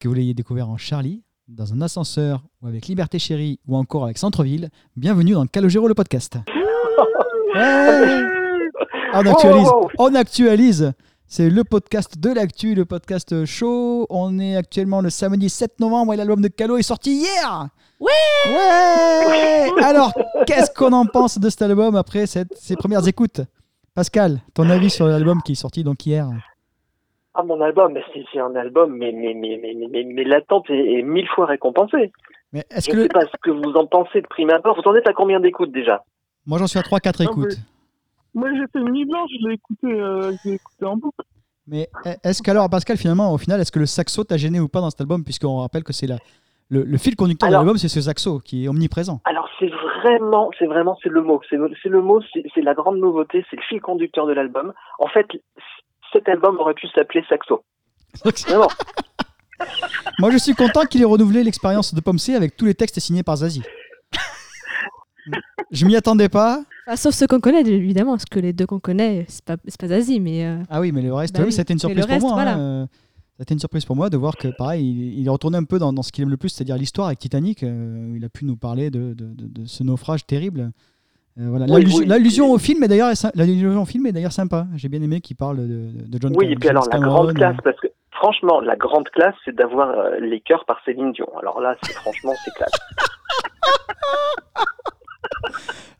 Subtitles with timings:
[0.00, 4.04] Que vous l'ayez découvert en Charlie, dans un ascenseur, ou avec Liberté Chérie, ou encore
[4.04, 6.38] avec Centre-Ville, bienvenue dans Calogero le podcast.
[7.56, 8.22] Ouais.
[9.12, 9.66] On actualise.
[9.66, 9.90] Oh, wow.
[9.98, 10.92] On actualise.
[11.26, 14.06] C'est le podcast de l'actu, le podcast chaud.
[14.08, 17.68] On est actuellement le samedi 7 novembre et l'album de Calo est sorti hier.
[17.98, 18.12] Ouais
[18.46, 20.12] Ouais Alors,
[20.46, 23.40] qu'est-ce qu'on en pense de cet album après cette, ces premières écoutes?
[23.94, 26.30] Pascal, ton avis sur l'album qui est sorti donc hier?
[27.40, 30.24] Ah, mon album, mais c'est c'est un album, mais, mais, mais, mais, mais, mais, mais
[30.24, 32.10] l'attente est, est mille fois récompensée.
[32.52, 34.50] Mais est-ce Je que ne le- sais pas ce que vous en pensez de prime
[34.50, 34.74] abord.
[34.74, 36.02] Vous en êtes à combien d'écoutes déjà?
[36.46, 37.56] Moi j'en suis à 3-4 Non, écoutes.
[38.34, 41.22] Moi, j'ai fait une nuit blanche, je l'ai écouté, euh, je écouté en boucle.
[41.66, 41.88] Mais
[42.24, 44.90] est-ce qu'alors, Pascal, finalement, au final, est-ce que le saxo t'a gêné ou pas dans
[44.90, 45.22] cet album?
[45.24, 46.16] Puisqu'on rappelle que c'est la,
[46.70, 49.20] le, le fil conducteur de l'album, c'est ce saxo qui est omniprésent.
[49.24, 49.70] Alors c'est
[50.02, 53.56] vraiment, c'est vraiment, c'est le mot, c'est le, mot, c'est c'est la grande nouveauté, c'est
[53.56, 54.72] le fil conducteur de l'album.
[54.98, 55.26] En fait,
[56.12, 57.62] cet album aurait pu s'appeler Saxo.
[58.24, 58.68] Vraiment.
[60.18, 62.98] Moi, je suis content qu'il ait renouvelé l'expérience de Pomme C avec tous les textes
[63.00, 63.62] signés par Zazie.
[65.70, 66.62] Je m'y attendais pas.
[66.86, 69.78] Enfin, sauf ceux qu'on connaît, évidemment, parce que les deux qu'on connaît, c'est pas, c'est
[69.78, 70.46] pas Zazie, mais.
[70.46, 71.52] euh, Ah oui, mais le reste, Bah oui, oui.
[71.52, 72.34] ça a été une surprise reste, pour moi.
[72.42, 72.54] voilà.
[72.56, 72.88] hein,
[73.36, 75.58] Ça a été une surprise pour moi de voir que, pareil, il, il est retourné
[75.58, 77.62] un peu dans, dans ce qu'il aime le plus, c'est-à-dire l'histoire avec Titanic.
[77.62, 80.70] euh, où il a pu nous parler de, de- de- de ce naufrage terrible.
[81.40, 81.66] Euh, voilà.
[81.66, 82.06] Oui, L'allusion oui.
[82.06, 84.66] l'allusion au film est d'ailleurs sy- l'allusion au film est d'ailleurs sympa.
[84.76, 87.34] J'ai bien aimé qu'il parle de, de John Oui, et puis alors la Cameron, grande
[87.34, 91.28] classe, parce que franchement, la grande classe, c'est d'avoir euh, les cœurs par Céline Dion.
[91.38, 92.72] Alors là, c'est franchement, c'est classe.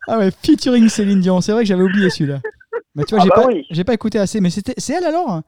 [0.09, 1.41] Ah ouais, featuring Céline Dion.
[1.41, 2.39] C'est vrai que j'avais oublié celui-là.
[2.95, 3.67] Mais tu vois, Ah j'ai bah pas, oui.
[3.71, 4.41] j'ai pas écouté assez.
[4.41, 5.43] Mais c'était, c'est elle alors?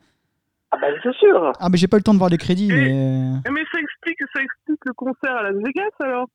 [0.72, 1.52] Ah bah c'est sûr.
[1.58, 2.68] Ah mais j'ai pas eu le temps de voir les crédits.
[2.68, 6.26] Mais euh, Mais ça explique, ça explique le concert à Las Vegas, alors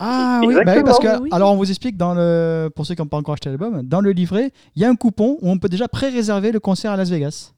[0.00, 1.28] ah oui, bah oui, parce que oui.
[1.32, 4.00] alors on vous explique dans le, pour ceux qui n'ont pas encore acheté l'album, dans
[4.00, 6.96] le livret, il y a un coupon où on peut déjà pré-réserver le concert à
[6.96, 7.52] Las Vegas.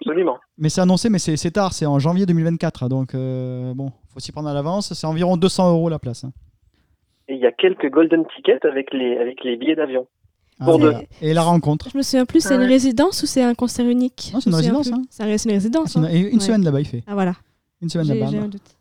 [0.00, 0.38] Absolument.
[0.58, 2.88] Mais c'est annoncé, mais c'est, c'est tard, c'est en janvier 2024.
[2.88, 4.92] Donc euh, bon, faut s'y prendre à l'avance.
[4.92, 6.24] C'est environ 200 euros la place.
[6.24, 6.32] hein.
[7.28, 10.06] Et il y a quelques golden tickets avec les, avec les billets d'avion.
[10.60, 10.98] Ah, Pour voilà.
[11.00, 11.04] deux.
[11.22, 11.88] Et la rencontre.
[11.92, 14.30] Je me souviens plus, c'est une résidence ou c'est un concert unique?
[14.32, 15.02] Non, c'est une résidence, hein.
[15.10, 15.92] C'est un- c'est une résidence.
[15.92, 16.10] C'est une, hein.
[16.12, 16.40] et une Ouais.
[16.40, 17.02] semaine là-bas, il fait.
[17.06, 17.34] Ah voilà,
[17.82, 18.30] Une semaine là-bas.
[18.30, 18.75] j'ai un doute.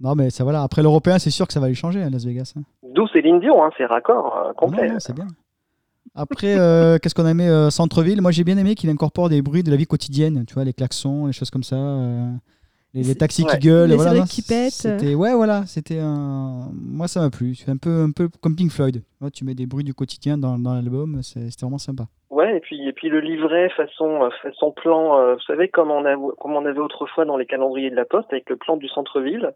[0.00, 0.62] Non, mais ça voilà.
[0.62, 2.54] Après l'européen, c'est sûr que ça va aller changer à Las Vegas.
[2.56, 2.62] hein.
[2.82, 4.88] D'où Céline Dion, hein, c'est raccord euh, complet.
[4.88, 5.26] Non, non, c'est bien.
[6.14, 8.20] Après, euh, qu'est-ce qu'on a aimé euh, Centre-ville?
[8.20, 10.72] Moi, j'ai bien aimé qu'il incorpore des bruits de la vie quotidienne, tu vois, les
[10.72, 12.30] klaxons, les choses comme ça, euh,
[12.92, 13.50] les, taxis ouais.
[13.52, 13.90] qui gueulent.
[13.90, 14.86] Les voilà, non, qui pètent.
[15.16, 16.68] Ouais, voilà, c'était un.
[16.72, 17.56] Moi, ça m'a plu.
[17.56, 19.02] C'est un peu, un peu comme Pink Floyd.
[19.32, 22.04] Tu mets des bruits du quotidien dans, dans l'album, c'était vraiment sympa.
[22.30, 26.04] Ouais, et puis et puis le livret façon façon plan, euh, vous savez comme on
[26.04, 28.88] a comme on avait autrefois dans les calendriers de la Poste avec le plan du
[28.88, 29.52] centre-ville.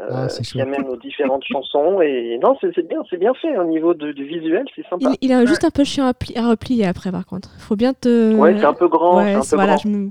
[0.00, 0.66] Euh, Ah, c'est qui chouette.
[0.66, 4.24] amène aux différentes chansons et non c'est bien c'est bien fait au niveau de- du
[4.26, 7.10] visuel c'est sympa Il, il est juste un peu chiant à, pli- à replier après,
[7.10, 7.50] par contre.
[7.58, 8.34] Faut bien te.
[8.34, 10.10] ouais c'est un peu grand Ouais, un peu voilà, grand me-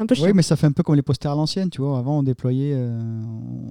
[0.00, 0.26] un peu chiant.
[0.26, 1.98] Oui, mais ça fait un peu comme les posters à l'ancienne, tu vois.
[1.98, 2.98] Avant, on déployait, euh,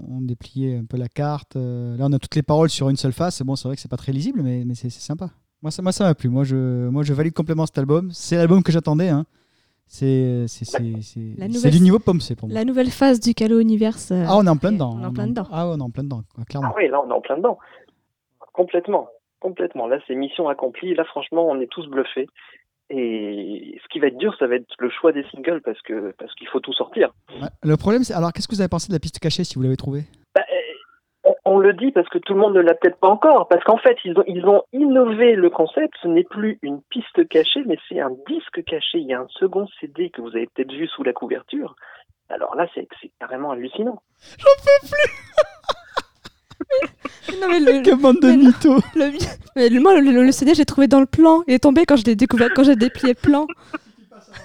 [0.09, 1.55] on dépliait un peu la carte.
[1.57, 3.41] euh, là, on a toutes les paroles sur une seule face.
[3.43, 5.29] Bon, c'est vrai que c'est pas très lisible, mais, mais c'est c'est sympa.
[5.61, 6.29] Moi, ça moi, ça m'a plu.
[6.29, 8.09] Moi je, moi, je valide complètement cet album.
[8.11, 9.09] C'est l'album que j'attendais.
[9.09, 9.25] Hein.
[9.95, 12.55] C'est du niveau pomme, c'est pour moi.
[12.55, 14.11] La nouvelle phase du Calo Universe.
[14.11, 14.95] euh, Ah, on est en plein dedans.
[14.99, 15.47] On est en plein dedans.
[15.51, 16.69] Ah, on est en plein dedans, clairement.
[16.71, 17.57] ah oui là on est en plein dedans
[18.53, 19.07] complètement
[19.39, 22.27] complètement là c'est mission accomplie là franchement on est tous bluffés
[22.89, 26.13] et ce qui va être dur ça va être le choix des singles parce que
[26.19, 27.47] parce qu'il faut tout sortir Ouais.
[27.63, 28.13] Le problème, c'est.
[28.13, 30.03] Alors, qu'est-ce que vous avez pensé de la piste cachée si vous l'avez trouvée?
[30.35, 30.41] Bah,
[31.45, 33.77] on, le dit parce que tout le monde ne l'a peut-être pas encore, parce qu'en
[33.77, 35.93] fait, ils ont, ils ont innové le concept.
[36.01, 38.99] Ce n'est plus une piste cachée, mais c'est un disque caché.
[38.99, 41.75] Il y a un second CD que vous avez peut-être vu sous la couverture.
[42.29, 42.87] Alors là, c'est
[43.19, 44.01] carrément hallucinant.
[47.41, 49.11] Non, mais le, Que bande de mais- mythos le-
[49.55, 51.43] mais le- moi, le, le CD, j'ai trouvé dans le plan.
[51.47, 53.47] Il est tombé quand je l'ai découvert, quand j'ai déplié le plan.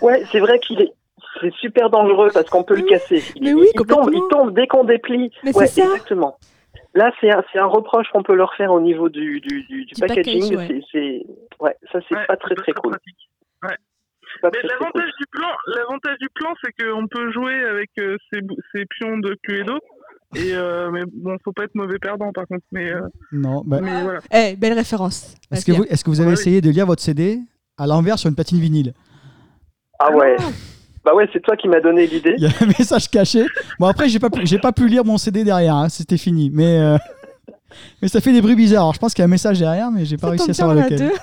[0.03, 0.93] Ouais, c'est vrai qu'il est.
[1.41, 3.23] C'est super dangereux parce qu'on peut le casser.
[3.37, 5.31] Il, mais il- oui, il tombe, il tombe dès qu'on déplie.
[5.45, 5.87] Mais ouais, c'est ça.
[5.89, 6.39] exactement.
[6.95, 9.85] Là, c'est un, c'est un reproche qu'on peut leur faire au niveau du, du, du,
[9.85, 10.41] du Du packaging.
[10.57, 10.67] package, ouais.
[10.69, 11.27] C'est- C'est
[11.65, 12.93] ouais, ça c'est Ouais, pas très très cool.
[12.93, 13.19] pratique.
[13.63, 13.77] Ouais.
[14.35, 14.87] C'est pas Mais très, très cool.
[14.87, 19.37] l'avantage du plan, l'avantage du plan, c'est qu'on peut jouer avec euh, ces, pions de
[19.43, 19.79] Cluedo.
[20.37, 22.65] Et euh, mais bon, faut pas être mauvais perdant par contre.
[22.73, 23.01] Mais, euh,
[23.33, 24.21] Non, bah, mais voilà.
[24.31, 25.35] Eh, belle référence.
[25.51, 26.41] est-ce que, vous, est-ce que vous avez Ouais, oui.
[26.41, 27.39] essayé de lire votre CD
[27.79, 28.93] à l'envers sur une platine vinyle?
[29.99, 30.37] Ah ouais.
[31.09, 32.35] Bah ouais, c'est toi qui m'as donné l'idée.
[32.37, 33.47] Il y a un message caché.
[33.79, 36.51] Bon, après, j'ai pas, pu- j'ai pas pu lire mon CD derrière, hein, c'était fini.
[36.53, 36.99] Mais, euh,
[38.03, 38.83] mais ça fait des bruits bizarres.
[38.83, 40.55] Alors, je pense qu'il y a un message derrière, mais j'ai pas Ça réussi à
[40.55, 41.11] savoir lequel.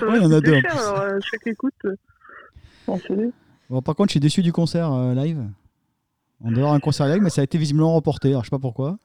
[0.00, 0.70] Ouais, il y en a deux, en plus.
[0.70, 1.74] alors, euh, chaque écoute.
[1.84, 3.30] euh.
[3.68, 5.42] Bon, par contre, je suis déçu du concert euh, live.
[6.42, 8.28] On devait avoir un concert live, mais ça a été visiblement reporté.
[8.30, 8.96] Alors, je sais pas pourquoi.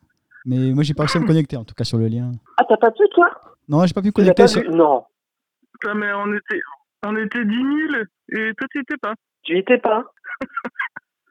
[0.45, 2.31] Mais moi, j'ai pas réussi à me connecter, en tout cas, sur le lien.
[2.57, 3.27] Ah, t'as pas pu, toi?
[3.67, 4.43] Non, j'ai pas pu me connecter.
[4.43, 4.69] pas sur- vu?
[4.69, 5.03] Non,
[5.73, 6.61] Putain, mais on était,
[7.05, 7.67] on était 10 000
[8.29, 9.13] et toi tu y étais pas.
[9.45, 10.03] Tu y étais pas.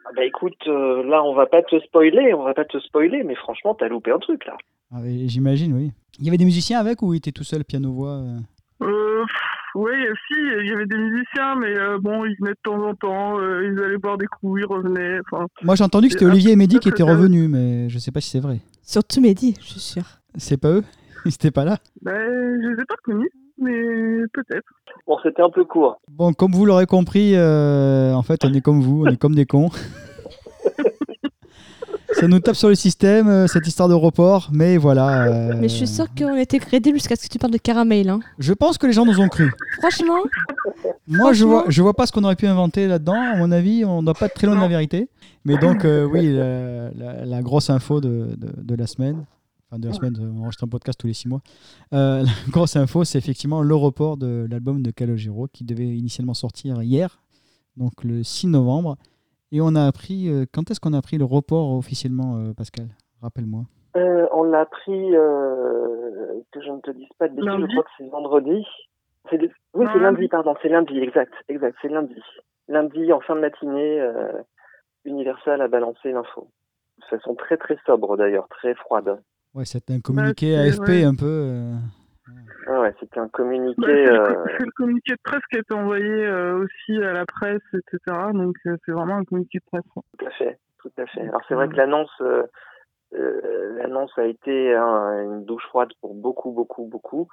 [0.06, 3.22] Ah Bah écoute, euh, là on va pas te spoiler, on va pas te spoiler,
[3.22, 4.56] mais franchement t'as loupé un truc là.
[4.92, 5.92] Ah, J'imagine, oui.
[6.18, 8.38] Il y avait des musiciens avec ou il était tout seul, piano-voix euh
[8.82, 9.24] Euh,
[9.74, 12.94] ouais, si, il y avait des musiciens, mais euh, bon, ils venaient de temps en
[12.94, 15.18] temps, euh, ils allaient boire des coups, ils revenaient.
[15.20, 18.12] Enfin, Moi, j'ai entendu que c'était Olivier et Mehdi qui étaient revenus, mais je sais
[18.12, 18.60] pas si c'est vrai.
[18.82, 20.06] Surtout Mehdi, je suis sûre.
[20.36, 20.84] C'est pas eux?
[21.24, 21.78] Ils étaient pas là?
[22.02, 22.12] Ben,
[22.62, 23.72] je les ai pas connus, mais
[24.32, 24.66] peut-être.
[25.06, 26.00] Bon, c'était un peu court.
[26.10, 29.34] Bon, comme vous l'aurez compris, euh, en fait, on est comme vous, on est comme
[29.34, 29.70] des cons.
[32.12, 35.24] Ça nous tape sur le système, euh, cette histoire de report, mais voilà.
[35.26, 38.08] euh, Mais je suis sûre qu'on était crédible jusqu'à ce que tu parles de caramel.
[38.08, 38.20] Hein.
[38.38, 39.50] Je pense que les gens nous ont cru.
[39.80, 40.18] Franchement,
[41.08, 43.20] Moi, je vois, je vois pas ce qu'on aurait pu inventer là-dedans.
[43.20, 45.08] À mon avis, on doit pas être très loin de la vérité.
[45.44, 49.24] Mais donc, euh, oui, la, la- la grosse info de, de- de la semaine,
[49.74, 51.40] enfin de la semaine, on enregistre un podcast tous les six mois.
[51.92, 56.34] Euh, la grosse info, c'est effectivement le report de l'album de Calogero qui devait initialement
[56.34, 57.18] sortir hier,
[57.76, 58.96] donc le 6 novembre.
[59.52, 62.88] Et on a appris, euh, quand est-ce qu'on a appris le report officiellement, euh, Pascal?
[63.22, 63.62] Rappelle-moi.
[63.96, 67.72] Euh, on l'a appris, euh, que je ne te dise pas de bêtises, je Lundi
[67.74, 68.66] crois que c'est vendredi.
[69.32, 69.38] Oui,
[69.72, 70.28] c'est lundi, lundi.
[70.28, 72.20] pardon, c'est lundi, exact, exact, c'est lundi.
[72.68, 74.42] Lundi, en fin de matinée, euh,
[75.04, 76.48] Universal a balancé l'info.
[76.98, 79.20] De façon très très sobre d'ailleurs, très froide.
[79.54, 81.04] Ouais, c'était un communiqué c'est- AFP ouais.
[81.04, 81.26] un peu.
[81.26, 81.74] euh,
[82.66, 83.74] Ah ouais, c'était un communiqué.
[83.78, 87.26] Bah, c'est, le, euh, communiqué de presse qui a été envoyé euh, aussi à la
[87.26, 87.98] presse, etc.
[88.32, 89.84] Donc euh, c'est vraiment un communiqué de presse.
[90.18, 91.20] Tout à fait, tout à fait.
[91.22, 92.42] Alors c'est vrai que l'annonce, euh,
[93.14, 97.28] euh, l'annonce a été hein, une douche froide pour beaucoup, beaucoup, beaucoup,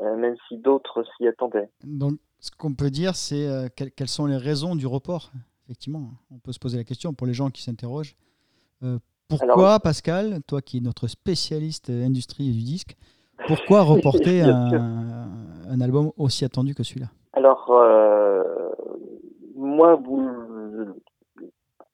[0.00, 1.70] euh, même si d'autres s'y attendaient.
[1.84, 5.32] Donc, ce qu'on peut dire, c'est euh, quelles, quelles sont les raisons du report?
[5.66, 8.16] Effectivement, on peut se poser la question pour les gens qui s'interrogent.
[8.82, 8.98] Euh,
[9.38, 12.96] pourquoi, Pascal, toi qui es notre spécialiste industrie du disque,
[13.46, 15.28] pourquoi reporter un,
[15.68, 17.08] un album aussi attendu que celui-là?
[17.32, 18.42] Alors, euh,
[19.54, 20.28] moi, vous,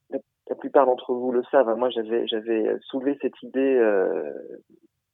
[0.09, 0.19] la,
[0.49, 4.33] la plupart d'entre vous le savent, hein, moi j'avais, j'avais soulevé cette idée euh,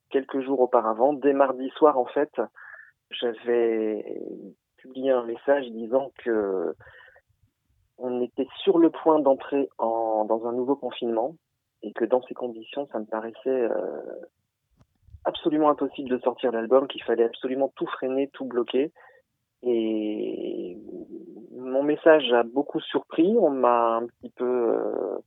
[0.09, 1.13] quelques jours auparavant.
[1.13, 2.31] Dès mardi soir, en fait,
[3.11, 4.19] j'avais
[4.77, 6.75] publié un message disant que
[7.97, 11.35] on était sur le point d'entrer en, dans un nouveau confinement
[11.85, 14.01] et que dans ces conditions, ça me paraissait euh,
[15.23, 18.91] absolument impossible de sortir l'album, qu'il fallait absolument tout freiner, tout bloquer.
[19.61, 20.77] Et
[21.55, 23.35] mon message a beaucoup surpris.
[23.39, 25.17] On m'a un petit peu, euh,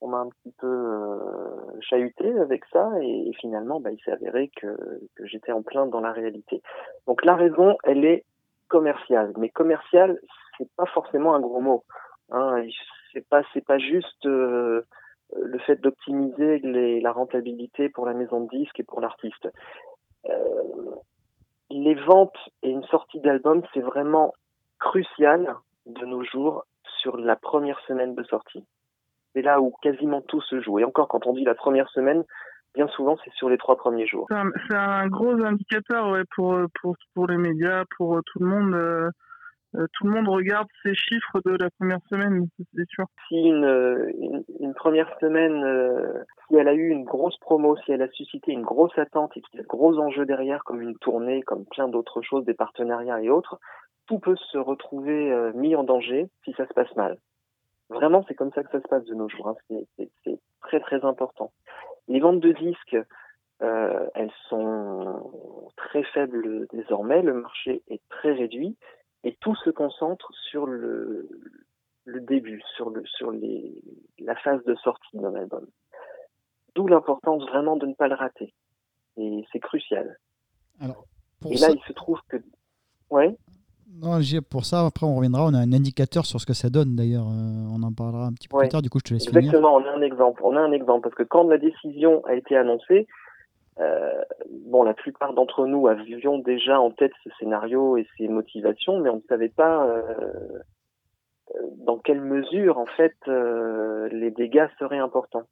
[0.00, 4.50] on m'a un petit peu euh, chahuté avec ça, et, finalement, bah, il s'est avéré
[4.56, 4.76] que,
[5.22, 6.62] j'étais en plein dans la réalité.
[7.06, 8.24] Donc la raison, elle est
[8.66, 9.32] commerciale.
[9.38, 10.18] Mais commerciale,
[10.58, 11.84] c'est pas forcément un gros mot.
[12.30, 12.64] Hein.
[13.12, 14.26] C'est pas, c'est pas juste
[15.36, 16.58] le fait d'optimiser
[17.00, 19.48] la rentabilité pour la maison de disques et pour l'artiste.
[20.28, 20.32] Euh,
[21.70, 24.34] les ventes et une sortie d'album, c'est vraiment
[24.78, 25.54] crucial
[25.86, 26.64] de nos jours
[27.00, 28.64] sur la première semaine de sortie.
[29.32, 30.78] C'est là où quasiment tout se joue.
[30.80, 32.24] Et encore, quand on dit la première semaine,
[32.74, 34.26] bien souvent, c'est sur les trois premiers jours.
[34.28, 36.58] C'est un, gros indicateur euh, pour,
[37.14, 39.12] pour les médias, pour euh, tout le monde.
[39.74, 43.06] Euh, euh, tout le monde regarde ces chiffres de la première semaine, c'est sûr.
[43.28, 47.92] Si une, une, une première semaine, euh, si elle a eu une grosse promo, si
[47.92, 50.82] elle a suscité une grosse attente et qu'il y a de gros enjeux derrière, comme
[50.82, 53.58] une tournée, comme plein d'autres choses, des partenariats et autres,
[54.06, 57.18] tout peut se retrouver euh, mis en danger si ça se passe mal.
[57.88, 59.48] Vraiment, c'est comme ça que ça se passe de nos jours.
[59.48, 59.76] Hein.
[60.24, 61.52] C'est très très important.
[62.08, 62.96] Les ventes de disques,
[63.62, 67.22] euh, elles sont très faibles désormais.
[67.22, 68.76] Le marché est très réduit
[69.24, 71.28] et tout se concentre sur le,
[72.04, 73.74] le début, sur, le, sur les,
[74.18, 75.66] la phase de sortie d'un album.
[76.74, 78.54] D'où l'importance vraiment de ne pas le rater.
[79.16, 80.16] Et c'est crucial.
[80.80, 81.04] Alors,
[81.40, 82.36] pour et ça, là, il se trouve que...
[83.10, 83.36] Ouais,
[83.92, 85.44] non, j'ai- pour ça, après, on reviendra.
[85.46, 87.26] On a un indicateur sur ce que ça donne, d'ailleurs.
[87.26, 88.62] euh, on en parlera un petit peu Ouais.
[88.64, 88.82] plus tard.
[88.82, 89.38] Du coup, je te laisse finir.
[89.40, 90.40] exactement, on a un exemple.
[90.44, 93.08] On a un exemple, parce que quand la décision a été annoncée,
[93.78, 94.22] euh,
[94.66, 99.10] bon, la plupart d'entre nous avions déjà en tête ce scénario et ses motivations, mais
[99.10, 100.02] on ne savait pas euh,
[101.54, 105.44] euh, dans quelle mesure, en fait, euh, les dégâts seraient importants.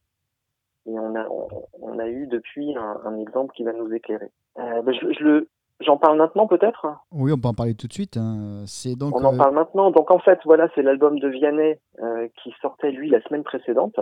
[0.87, 1.49] Et on a, on,
[1.81, 4.31] on a eu depuis un, un exemple qui va nous éclairer.
[4.57, 5.49] Ben, je, je le,
[5.81, 6.87] j'en parle maintenant peut-être?
[7.13, 8.17] Oui, on peut en parler tout de suite.
[8.17, 8.65] hein.
[8.67, 9.15] C'est donc.
[9.15, 9.91] On en parle maintenant.
[9.91, 11.79] Donc en fait, voilà, c'est l'album de Vianney
[12.43, 14.01] qui sortait lui la semaine précédente.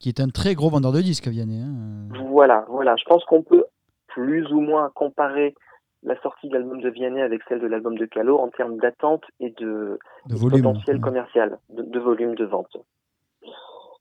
[0.00, 1.60] Qui est un très gros vendeur de disques, Vianney.
[1.62, 2.08] hein.
[2.30, 2.96] Voilà, voilà.
[2.96, 3.64] Je pense qu'on peut
[4.08, 5.54] plus ou moins comparer
[6.02, 9.22] la sortie de l'album de Vianney avec celle de l'album de Calo en termes d'attente
[9.38, 10.62] et de de volume.
[10.62, 11.02] potentiel Ouais.
[11.02, 12.74] commercial, de, de volume de vente.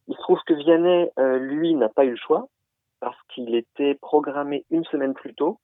[0.08, 2.48] Il se trouve que Vianney, euh, lui, n'a pas eu le choix
[3.02, 5.60] parce qu'il était programmé une semaine plus tôt,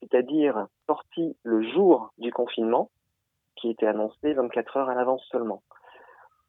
[0.00, 2.90] c'est-à-dire sorti le jour du confinement,
[3.56, 5.62] qui était annoncé 24 heures à l'avance seulement.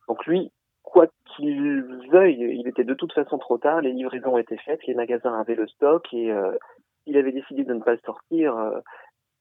[0.08, 0.51] Donc lui,
[0.91, 4.96] quoi qu'il veuille, il était de toute façon trop tard, les livraisons étaient faites, les
[4.96, 6.58] magasins avaient le stock et euh,
[7.06, 8.56] il avait décidé de ne pas le sortir.
[8.58, 8.79] euh,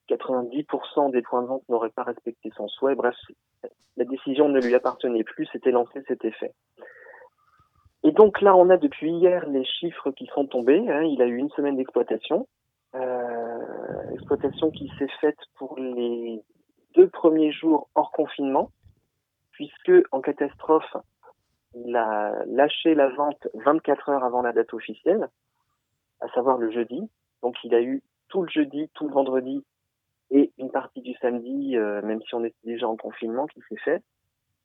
[0.08, 2.94] 90% des points de vente n'auraient pas respecté son souhait.
[2.94, 3.16] Bref,
[3.96, 6.52] la décision ne lui appartenait plus, c'était lancé, c'était fait.
[8.04, 10.84] Et donc là, on a depuis hier les chiffres qui sont tombés.
[10.88, 11.02] hein.
[11.02, 12.46] Il a eu une semaine d'exploitation.
[12.94, 16.40] Euh, exploitation qui s'est faite pour les
[16.94, 18.70] deux premiers jours hors confinement,
[19.50, 20.96] puisque en catastrophe,
[21.84, 25.28] il a lâché la vente 24 heures avant la date officielle,
[26.20, 27.00] à savoir le jeudi.
[27.42, 29.64] Donc il a eu tout le jeudi, tout le vendredi
[30.30, 33.76] et une partie du samedi, euh, même si on était déjà en confinement, qui s'est
[33.84, 34.02] fait.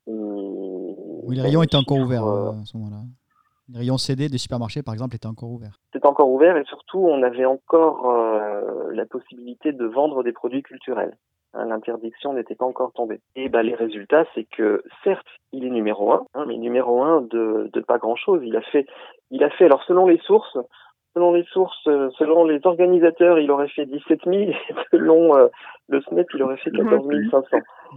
[0.08, 3.02] Et- Oui, les rayons étaient encore ouverts euh, euh, à ce moment-là.
[3.68, 5.78] Les rayons CD des supermarchés, par exemple, étaient encore ouverts.
[5.92, 10.62] c'était encore ouvert et surtout on avait encore euh, la possibilité de vendre des produits
[10.62, 11.16] culturels.
[11.54, 13.20] Hein, L'interdiction n'était pas encore tombée.
[13.36, 17.20] Et ben, les résultats, c'est que certes, il est numéro un, hein, mais numéro un
[17.22, 18.40] de, de pas grand chose.
[18.44, 18.86] Il a fait,
[19.30, 19.66] il a fait.
[19.66, 20.56] Alors selon les sources,
[21.14, 24.34] selon les sources, euh, selon les organisateurs, il aurait fait 17 000.
[24.50, 24.54] Et
[24.90, 25.48] selon euh,
[25.88, 27.46] le SNEP, il aurait fait 14 500.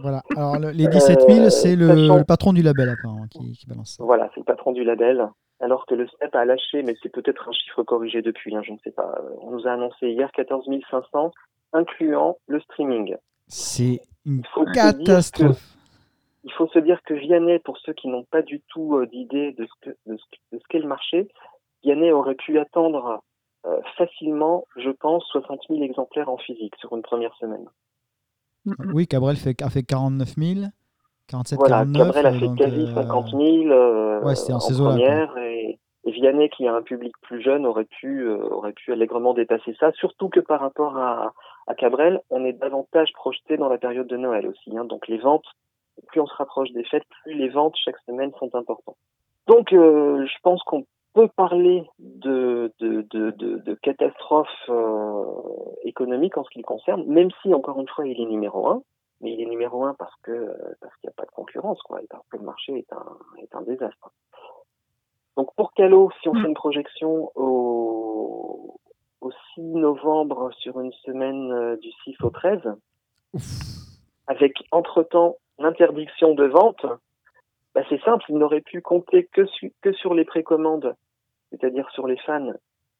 [0.02, 0.20] Voilà.
[0.36, 3.96] Alors, le- les 17 000, Euh, c'est le, patron du label, apparemment, qui, qui balance
[3.96, 4.04] ça.
[4.04, 5.26] Voilà, c'est le patron du label.
[5.60, 8.72] Alors que le SNEP a lâché, mais c'est peut-être un chiffre corrigé depuis, hein, je
[8.72, 9.14] ne sais pas.
[9.40, 11.32] On nous a annoncé hier 14 500,
[11.72, 13.16] incluant le streaming.
[13.48, 15.72] C'est une Il faut se dire que- catastrophe.
[16.44, 19.52] Il faut se dire que Vianney, pour ceux qui n'ont pas du tout euh, d'idée
[19.52, 21.28] de ce que de ce, de ce qu'est le marché,
[21.82, 23.20] Vianney aurait pu attendre
[23.66, 27.66] euh, facilement, je pense, 60 000 exemplaires en physique sur une première semaine.
[28.92, 30.60] Oui, Cabrel fait, a fait 49 000,
[31.28, 32.06] 47, Voilà, 49.
[32.06, 35.78] Cabrel a fait donc, quasi euh, 50 000 euh, ouais, c'était en en première et,
[36.04, 39.76] et Vianney, qui a un public plus jeune, aurait pu euh, aurait pu allègrement dépasser
[39.80, 39.90] ça.
[39.92, 41.32] Surtout que par rapport à,
[41.66, 44.76] à Cabrel, on est davantage projeté dans la période de Noël aussi.
[44.76, 45.46] Hein, donc les ventes,
[46.08, 48.96] plus on se rapproche des fêtes, plus les ventes chaque semaine sont importantes.
[49.46, 55.24] Donc euh, je pense qu'on peut parler de, de, de, de, de catastrophe euh,
[55.84, 58.82] économique en ce qui le concerne, même si encore une fois il est numéro un,
[59.20, 62.02] mais il est numéro un parce que parce qu'il n'y a pas de concurrence, quoi,
[62.02, 64.10] et parce que le marché est un est un désastre.
[65.36, 66.42] Donc pour Calo, si on Mm.
[66.42, 67.75] fait une projection au, au 6
[69.62, 72.60] novembre sur une semaine euh, du 6 au 13,
[74.26, 76.84] avec entre-temps l'interdiction de vente,
[77.74, 80.94] bah c'est simple, il n'aurait pu compter que, su- que sur les précommandes,
[81.50, 82.52] c'est-à-dire sur les fans,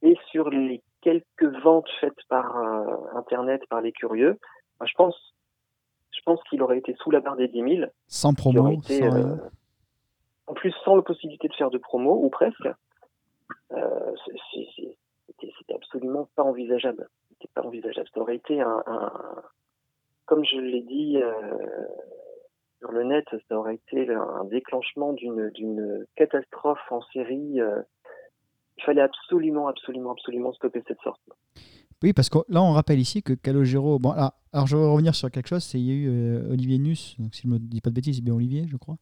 [0.03, 4.39] et sur les quelques ventes faites par euh, Internet, par les curieux.
[4.81, 5.35] Moi, je pense,
[6.13, 9.15] je pense qu'il aurait été sous la barre des 10 000 Sans promo, été, sans
[9.17, 9.37] euh,
[10.49, 12.69] en plus sans la possibilité de faire de promo ou presque.
[13.73, 14.15] Euh,
[15.41, 17.09] c'était absolument pas envisageable.
[17.31, 18.09] C'était pas envisageable.
[18.15, 18.83] Ça aurait été un,
[20.27, 21.33] comme je l'ai dit euh,
[22.79, 27.61] sur le net, ça aurait été un déclenchement d'une catastrophe en série.
[27.61, 27.83] euh.
[28.77, 31.31] il fallait absolument, absolument, absolument stopper cette sortie.
[32.03, 33.99] Oui, parce que là, on rappelle ici que Calogero.
[33.99, 35.73] Bon, là, alors je vais revenir sur quelque chose.
[35.75, 38.17] Il y a eu euh, Olivier Nuss, donc si je ne dis pas de bêtises,
[38.17, 38.97] c'est bien Olivier, je crois,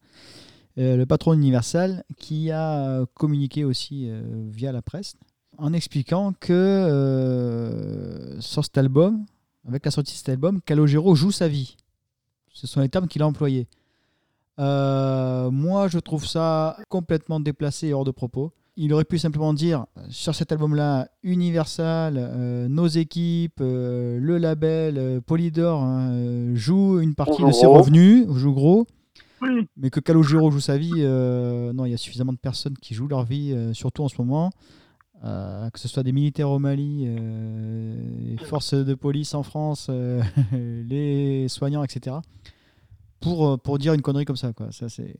[0.77, 4.11] le patron d'Universal, qui a communiqué aussi
[4.49, 5.15] via la presse
[5.57, 9.25] en expliquant que euh, sur cet album,
[9.67, 11.75] avec la sortie de cet album, Calogero joue sa vie.
[12.53, 13.67] Ce sont les termes qu'il a employés.
[14.59, 18.53] Euh, moi, je trouve ça complètement déplacé et hors de propos.
[18.77, 24.97] Il aurait pu simplement dire sur cet album-là, Universal, euh, nos équipes, euh, le label,
[24.97, 27.77] euh, Polydor hein, euh, joue une partie de ses gros.
[27.77, 28.85] revenus, joue gros,
[29.41, 32.77] Oui, mais que Calogero joue sa vie, euh, non, il y a suffisamment de personnes
[32.77, 34.51] qui jouent leur vie, euh, surtout en ce moment,
[35.25, 39.87] euh, que ce soit des militaires au Mali, euh, les forces de police en France,
[39.89, 40.21] euh,
[40.87, 42.17] les soignants, etc.,
[43.19, 44.53] pour, euh, pour dire une connerie comme ça.
[44.53, 44.71] Quoi.
[44.71, 45.15] ça c'est...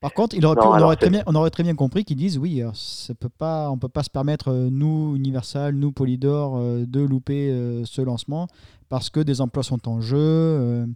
[0.00, 2.16] Par contre, il aurait pu- on, aurait très bien, on aurait très bien compris qu'ils
[2.16, 7.00] disent oui, ça peut pas, on peut pas se permettre, nous, Universal, nous, Polydor, de
[7.00, 8.48] louper ce lancement
[8.88, 10.86] parce que des emplois sont en jeu.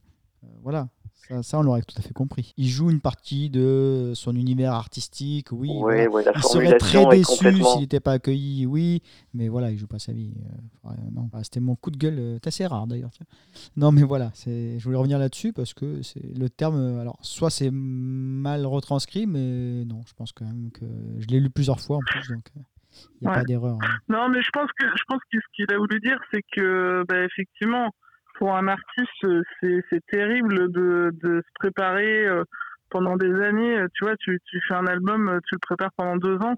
[0.62, 0.88] voilà,
[1.28, 2.52] ça, ça, on l'aurait tout à fait compris.
[2.56, 5.70] Il joue une partie de son univers artistique, oui.
[5.78, 6.08] voilà.
[6.10, 7.72] Ouais, Il serait très déçu complètement.
[7.72, 9.02] s'il n'était pas accueilli, oui,
[9.32, 10.34] mais voilà, il joue pas sa vie.
[10.86, 13.10] euh, non, Bah, c'était mon coup de gueule, euh, c'est assez rare d'ailleurs.
[13.76, 16.76] Non, mais voilà, c'est, je voulais revenir là-dessus parce que c'est le terme.
[16.76, 20.84] euh, Alors, soit c'est mal retranscrit, mais non, je pense quand même que
[21.18, 22.60] je l'ai lu plusieurs fois en plus, donc il
[23.22, 23.36] n'y a Ouais.
[23.38, 23.78] pas d'erreur.
[23.82, 23.88] hein.
[24.08, 27.04] Non, mais je pense que je pense que ce qu'il a voulu dire, c'est que
[27.08, 27.90] bah, effectivement,
[28.34, 32.42] pour un artiste, euh, c'est terrible de, de se préparer euh,
[32.90, 33.78] pendant des années.
[33.78, 36.54] Euh, Tu vois, tu, tu fais un album, tu le prépares pendant deux ans,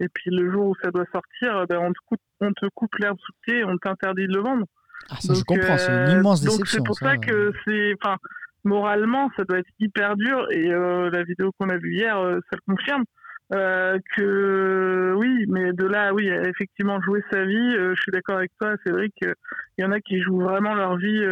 [0.00, 2.94] et puis le jour où ça doit sortir, ben, on, te coupe, on te coupe
[2.96, 4.66] l'herbe sous le pied, on t'interdit de le vendre.
[5.10, 6.78] Ah, ça, je Donc, comprends, c'est une immense Donc déception.
[6.78, 8.16] c'est pour ça, que c'est, enfin,
[8.64, 10.46] moralement, ça doit être hyper dur.
[10.50, 13.04] Et euh, la vidéo qu'on a vue hier, ça le confirme.
[13.52, 18.52] Euh, que oui, mais de là, oui, effectivement, jouer sa vie, je suis d'accord avec
[18.60, 19.34] toi, c'est vrai qu'il
[19.78, 21.24] y en a qui jouent vraiment leur vie,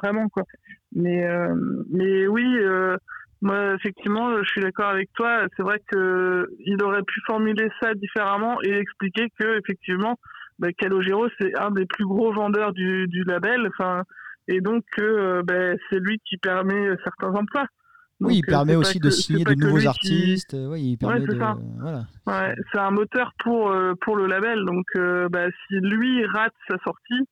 [0.00, 0.44] vraiment, quoi.
[0.94, 1.26] Mais,
[1.90, 2.46] mais oui,
[3.42, 5.46] moi, effectivement, je suis d'accord avec toi.
[5.56, 10.18] C'est vrai que il aurait pu formuler ça différemment et expliquer que, effectivement,
[10.58, 13.68] bah, Calogero, c'est un des plus gros vendeurs du, du label.
[13.68, 14.04] Enfin,
[14.48, 17.66] et donc euh, ben, c'est lui qui permet certains emplois.
[18.20, 20.56] Oui, il euh, permet aussi de signer de nouveaux artistes.
[20.58, 21.56] Oui, il permet c'est ça.
[21.80, 22.06] Voilà.
[22.26, 24.64] Ouais, c'est un moteur pour euh, pour le label.
[24.64, 24.86] Donc,
[25.30, 27.28] bah, si lui rate sa sortie,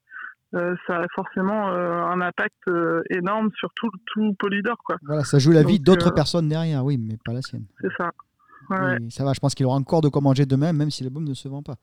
[0.52, 2.70] ça a forcément un impact
[3.10, 4.76] énorme sur tout, tout Polydor.
[4.84, 4.96] Quoi.
[5.02, 7.64] Voilà, ça joue la vie d'autres personnes derrière, oui, mais pas la sienne.
[7.80, 8.10] C'est ça.
[8.70, 11.24] Oui, ça va, je pense qu'il aura encore de quoi manger demain, même si l'album
[11.24, 11.74] ne se vend pas.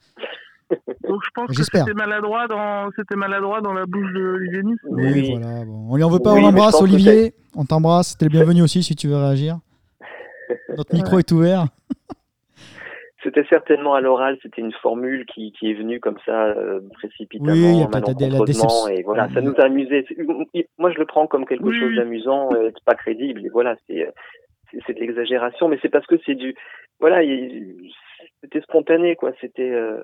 [1.07, 4.79] Donc je pense que c'était maladroit dans c'était maladroit dans la bouche de Olivier Nice.
[4.83, 5.65] Oui, voilà.
[5.65, 5.87] Bon.
[5.89, 7.33] On lui en veut pas, on l'embrasse, Olivier.
[7.55, 8.11] On t'embrasse.
[8.11, 9.57] C'était le bienvenu aussi si tu veux réagir.
[10.77, 11.65] Notre micro est ouvert.
[13.23, 17.51] C'était certainement à l'oral, c'était une formule qui, qui, est venue comme ça euh, précipitamment,
[17.51, 20.07] oui, y a la et voilà, ça nous a amusé.
[20.79, 24.11] Moi, je le prends comme quelque chose d'amusant, euh, pas crédible, et voilà, c'est
[24.87, 26.55] c'est de l'exagération, mais c'est parce que c'est du,
[26.99, 27.21] voilà,
[28.41, 29.31] c'était spontané, quoi.
[29.41, 30.01] C'était, euh,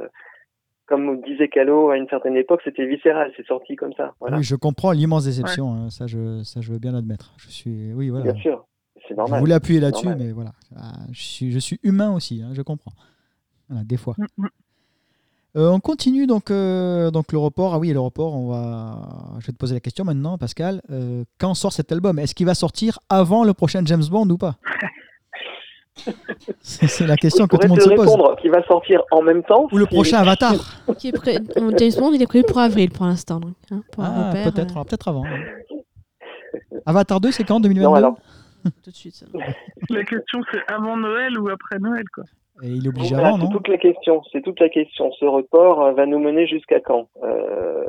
[0.87, 4.13] comme disait Calo à une certaine époque, c'était viscéral, c'est sorti comme ça.
[4.21, 7.33] Oui, je comprends l'immense déception, hein, ça, je, ça je veux bien l'admettre.
[7.37, 8.31] Je suis, oui, voilà.
[8.31, 8.65] Bien sûr,
[9.07, 9.37] c'est normal.
[9.37, 12.61] Je voulais appuyer là-dessus, mais voilà, ah, je suis, je suis humain aussi, hein, je
[12.61, 12.93] comprends.
[13.69, 14.15] Voilà, des fois.
[14.17, 14.47] Mm, mm.
[15.57, 17.73] Euh, on continue donc, euh, donc le report.
[17.73, 19.39] Ah oui, le report, on va...
[19.39, 20.81] je vais te poser la question maintenant, Pascal.
[20.91, 22.19] Euh, quand sort cet album?
[22.19, 24.57] Est-ce qu'il va sortir avant le prochain James Bond ou pas?
[26.61, 27.99] C'est la question que tout le monde se pose.
[27.99, 29.67] répondre qui va sortir en même temps.
[29.71, 30.53] Ou le prochain Avatar.
[30.97, 31.37] Qui est prêt...
[31.77, 33.41] James Bond, il est prévu pour avril pour l'instant.
[33.71, 34.83] Hein, ah, peut-être, euh.
[34.83, 35.23] peut-être avant.
[36.85, 38.17] Avatar 2, c'est quand 2022 non, alors...
[38.83, 39.25] Tout de suite.
[39.89, 42.23] La question, c'est avant Noël ou après Noël, quoi.
[42.63, 44.23] Et il oblige avant, non C'est toute la question.
[44.31, 45.11] C'est toute la question.
[45.19, 47.85] Ce report euh, va nous mener jusqu'à quand euh...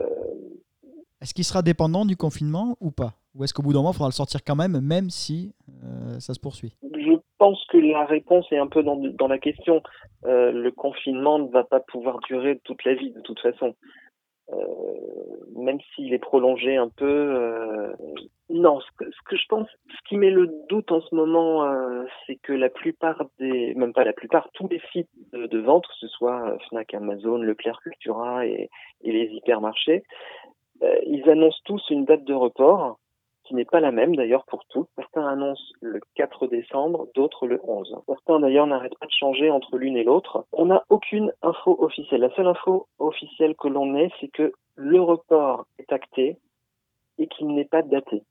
[1.21, 3.15] Est-ce qu'il sera dépendant du confinement ou pas?
[3.35, 6.21] Ou est-ce qu'au bout d'un moment, il faudra le sortir quand même, même si euh,
[6.21, 6.77] ça se poursuit?
[6.83, 9.83] Je pense que la réponse est un peu dans, la question.
[10.25, 13.75] Euh, le confinement ne va pas pouvoir durer toute la vie de toute façon.
[14.51, 14.57] Euh,
[15.57, 17.07] même s'il est prolongé un peu.
[17.07, 17.93] Euh,
[18.49, 21.71] non, ce que, ce que, je pense, ce qui met le doute en ce moment,
[22.27, 25.95] c'est que la plupart des, même pas la plupart, tous les sites de, vente, que
[26.01, 28.71] ce soit Fnac, Amazon, Leclerc, Cultura et,
[29.03, 30.03] les hypermarchés,
[30.81, 32.99] ils annoncent tous une date de report
[33.49, 34.87] qui n'est pas la même d'ailleurs pour tous.
[34.95, 37.97] Certains annoncent le 4 décembre, d'autres le 11.
[38.07, 40.45] Certains d'ailleurs n'arrêtent pas de changer entre l'une et l'autre.
[40.53, 42.21] On n'a aucune info officielle.
[42.21, 46.37] La seule info officielle que l'on ait, c'est que le report est acté
[47.19, 48.23] et qu'il n'est pas daté.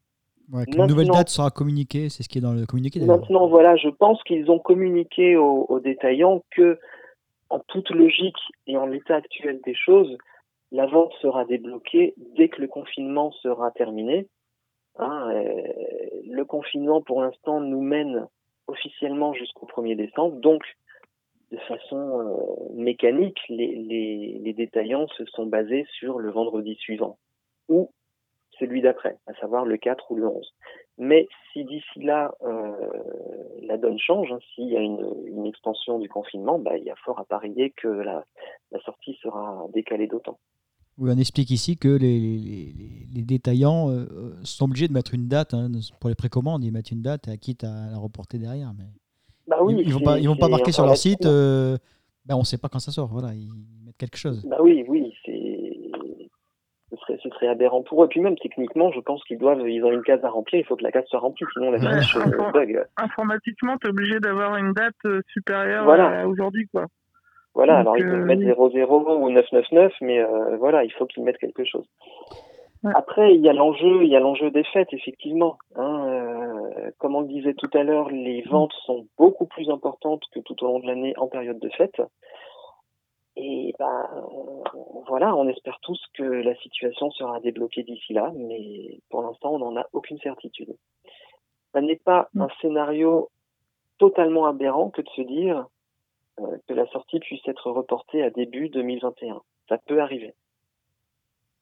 [0.53, 3.01] Ouais, une nouvelle date sera communiquée, c'est ce qui est dans le communiqué.
[3.01, 6.79] Maintenant, voilà, je pense qu'ils ont communiqué aux, aux détaillants que,
[7.49, 10.15] en toute logique et en l'état actuel des choses,
[10.71, 14.27] la vente sera débloquée dès que le confinement sera terminé
[14.99, 15.61] Hein, euh,
[16.25, 18.27] le confinement, pour l'instant, nous mène
[18.67, 20.37] officiellement jusqu'au 1er décembre.
[20.37, 20.63] Donc,
[21.51, 27.17] de façon euh, mécanique, les, les, détaillants se sont basés sur le vendredi suivant
[27.69, 27.91] ou
[28.59, 30.53] celui d'après, à savoir le 4 ou le 11.
[30.97, 32.71] Mais si d'ici là euh,
[33.61, 36.95] la donne change, hein, s'il y a une, extension du confinement, bah, il y a
[36.95, 38.23] fort à parier que la
[38.83, 40.39] sortie sera décalée d'autant
[40.99, 42.73] on explique ici que les,
[43.13, 46.63] les, détaillants euh, sont obligés de mettre une date hein, pour les précommandes.
[46.63, 48.73] Ils mettent une date, et quitte à la reporter derrière.
[48.77, 48.85] Mais
[49.47, 51.25] bah oui, ils, ne vont pas, ils vont pas marquer sur leur site.
[51.25, 51.77] Euh,
[52.25, 53.07] ben on ne sait pas quand ça sort.
[53.07, 53.49] Voilà, ils
[53.85, 54.45] mettent quelque chose.
[54.45, 55.13] Bah oui, oui,
[56.89, 58.05] ce serait, ce serait aberrant pour eux.
[58.05, 60.61] Et puis même techniquement, je pense qu'ils doivent, ils ont une case à remplir.
[60.61, 62.85] Il faut que la case soit remplie, sinon la ouais, bug.
[62.97, 66.87] Informatiquement, tu es obligé d'avoir une date euh, supérieure à aujourd'hui, quoi.
[67.57, 71.39] Voilà, alors ils peuvent mettre 0-0 ou 9-9-9, mais euh, voilà, il faut qu'ils mettent
[71.39, 71.87] quelque chose.
[72.83, 75.57] Après, il y a l'enjeu, il y a l'enjeu des fêtes, effectivement.
[75.75, 78.49] Hein, euh, comme on le disait tout à l'heure, les mm.
[78.49, 81.99] ventes sont beaucoup plus importantes que tout au long de l'année en période de fête.
[83.35, 84.07] Et ben
[85.07, 89.59] voilà, on espère tous que la situation sera débloquée d'ici là, mais pour l'instant, on
[89.59, 90.75] n'en a aucune certitude.
[91.73, 92.41] Ça n'est pas mm.
[92.43, 93.29] un scénario
[93.97, 95.63] totalement aberrant que de se dire euh,
[96.67, 99.41] que la sortie puisse être reportée à début 2021.
[99.69, 100.33] Ça peut arriver.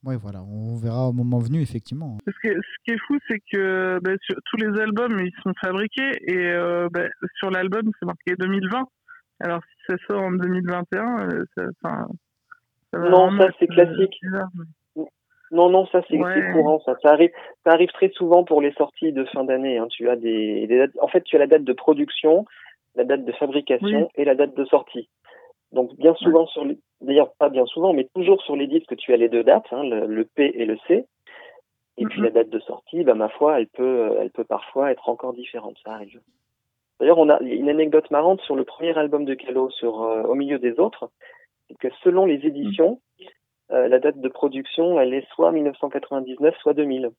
[0.03, 2.17] Oui, voilà, on verra au moment venu, effectivement.
[2.27, 5.51] Ce qui est, ce qui est fou, c'est que ben, tous les albums, ils sont
[5.59, 7.09] fabriqués et euh, ben,
[7.39, 8.83] sur l'album, c'est marqué 2020.
[9.39, 12.07] Alors, si ça sort en 2021, euh, ça, ça,
[12.99, 14.19] Non, ça, c'est classique.
[15.51, 16.51] Non, non, ça c'est Ouais.
[16.53, 16.95] courant, ça.
[17.01, 17.31] Ça arrive,
[17.65, 19.77] ça arrive très souvent pour les sorties de fin d'année.
[19.77, 19.87] hein.
[19.89, 22.45] Tu as des, des dates- en fait, tu as la date de production,
[22.95, 24.07] la date de fabrication Oui.
[24.15, 25.09] et la date de sortie.
[25.71, 29.13] Donc bien souvent sur les, d'ailleurs pas bien souvent, mais toujours sur les disques, tu
[29.13, 31.05] as les deux dates, hein, le, le P et le C.
[31.97, 32.25] Et puis Mhm.
[32.25, 35.77] la date de sortie, bah ma foi, elle peut, elle peut parfois être encore différente.
[35.83, 36.19] Ça arrive.
[36.99, 40.35] D'ailleurs, on a une anecdote marrante sur le premier album de Calo, sur euh, Au
[40.35, 41.09] milieu des autres,
[41.67, 43.01] c'est que selon les éditions,
[43.71, 47.11] euh, la date de production, elle est soit 1999, soit 2000.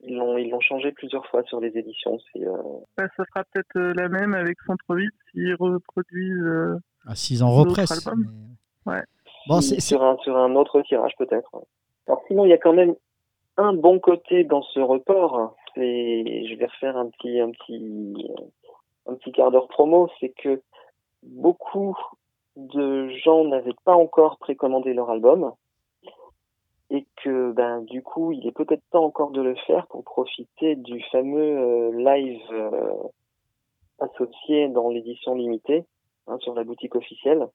[0.00, 2.18] Ils l'ont, ils l'ont changé plusieurs fois sur les éditions.
[2.32, 2.56] C'est, euh,
[2.96, 6.42] Bah, ça sera peut-être euh, la même avec Centre-Vite s'ils reproduisent.
[6.44, 8.06] euh, Ah, S'ils en repressent.
[8.16, 9.02] mais- Ouais.
[9.48, 11.48] Bon, si- c'est- c'est- sur un sur un autre tirage peut-être.
[11.54, 11.64] ouais.
[12.06, 12.94] Alors sinon, il y a quand même
[13.56, 15.56] un bon côté dans ce report.
[15.74, 18.28] C'est, je vais refaire un petit un petit
[19.06, 20.60] un petit quart d'heure promo, c'est que
[21.22, 21.96] beaucoup
[22.56, 25.52] de gens n'avaient pas encore précommandé leur album
[26.90, 30.74] et que ben du coup il est peut-être temps encore de le faire pour profiter
[30.76, 32.80] du fameux euh, live euh,
[34.00, 35.84] associé dans l'édition limitée
[36.26, 37.46] hein, sur la boutique officielle.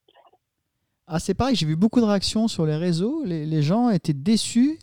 [1.07, 3.23] Ah, c'est pareil, j'ai vu beaucoup de réactions sur les réseaux.
[3.25, 4.79] Les, les gens étaient déçus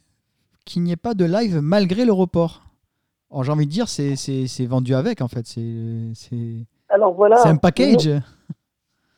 [0.67, 2.63] qu'il n'y ait pas de live malgré le report.
[3.43, 5.47] J'ai envie de dire, c'est vendu avec, en fait.
[5.47, 7.37] C'est c'est- Alors voilà.
[7.37, 8.11] c'est un package.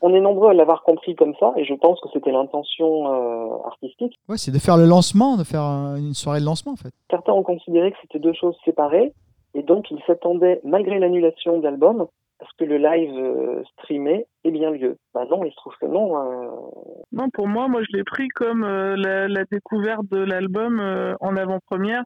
[0.04, 3.56] On est nombreux à l'avoir compris comme ça, et je pense que c'était l'intention euh,
[3.66, 4.18] artistique.
[4.28, 6.92] Ouais, c'est de faire le lancement, de faire un- une soirée de lancement, en fait.
[7.10, 9.12] Certains ont considéré que c'était deux choses séparées,
[9.54, 12.06] et donc ils s'attendaient, malgré l'annulation de l'album,
[12.40, 14.96] à ce que le live euh, streamé ait bien lieu.
[15.14, 16.16] Bah non, il se trouve que non.
[16.18, 16.48] euh,
[17.12, 21.14] Non, pour moi, moi je l'ai pris comme euh, la, la découverte de l'album euh,
[21.20, 22.02] en avant-première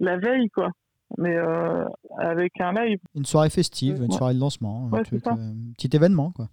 [0.00, 0.70] la veille, quoi.
[1.18, 1.84] Mais euh,
[2.18, 4.16] avec un live, Une soirée festive, une Ouais.
[4.16, 5.36] soirée de lancement, un, Ouais, truc, c'est ça.
[5.36, 6.46] euh, un petit événement, quoi.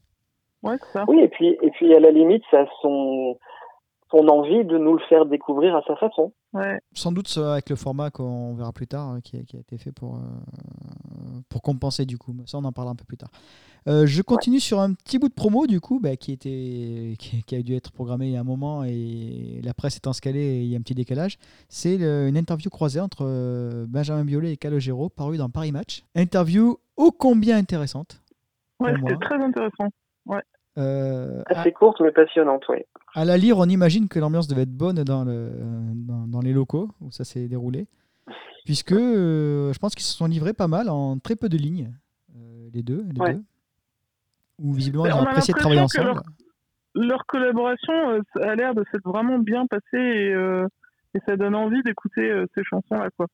[0.64, 1.06] Ouais, ça.
[1.08, 3.38] Oui, et puis, et puis à la limite, ça a son,
[4.12, 6.34] son envie de nous le faire découvrir à sa façon.
[6.54, 6.80] Ouais.
[6.94, 9.78] Sans doute avec le format qu'on verra plus tard, euh, qui, a, qui a été
[9.78, 12.34] fait pour, euh, pour compenser du coup.
[12.34, 13.30] Mais Ça, on en parlera un peu plus tard.
[13.86, 17.44] Euh, je continue sur un petit bout de promo du coup, bah, qui, était, qui,
[17.46, 20.40] qui a dû être programmé il y a un moment et la presse étant scalée,
[20.40, 21.38] et il y a un petit décalage.
[21.68, 26.04] C'est une interview croisée entre euh, Benjamin Biolay et Calogero, parue dans Paris Match.
[26.16, 28.22] Interview ô combien intéressante.
[28.80, 29.90] Ouais, c'était très intéressant.
[30.78, 32.78] Euh, à, Assez courte, mais passionnante, oui.
[33.14, 35.52] à la lire, on imagine que l'ambiance devait être bonne dans, le,
[35.94, 37.88] dans, dans les locaux où ça s'est déroulé.
[38.66, 41.94] Puisque euh, je pense qu'ils se sont livrés pas mal en très peu de lignes,
[42.36, 43.06] euh, les deux.
[43.14, 43.34] Les Ouais.
[43.36, 43.44] deux.
[44.60, 46.22] Où visiblement ils on ont apprécié de travailler ensemble.
[46.96, 50.68] Leur collaboration euh, a l'air de s'être vraiment bien passée et, euh,
[51.16, 53.28] et ça donne envie d'écouter euh, ces chansons-là, quoi.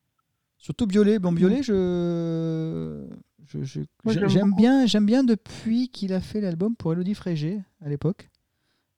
[0.58, 1.19] Surtout Biolay.
[1.19, 3.06] Bon, Biolay, je,
[3.50, 7.90] je- je- j'aime bien, j'aime bien depuis qu'il a fait l'album pour Elodie Frégé à
[7.90, 8.30] l'époque.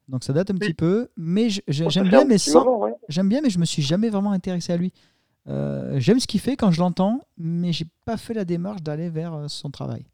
[0.07, 0.59] Donc ça date un Oui.
[0.59, 2.93] petit peu, mais j'aime bien, mais sans, ouais.
[3.07, 4.91] J'aime bien, mais je me suis jamais vraiment intéressé à lui.
[5.47, 9.09] Euh, J'aime ce qu'il fait quand je l'entends, mais j'ai pas fait la démarche d'aller
[9.09, 10.05] vers euh, son travail.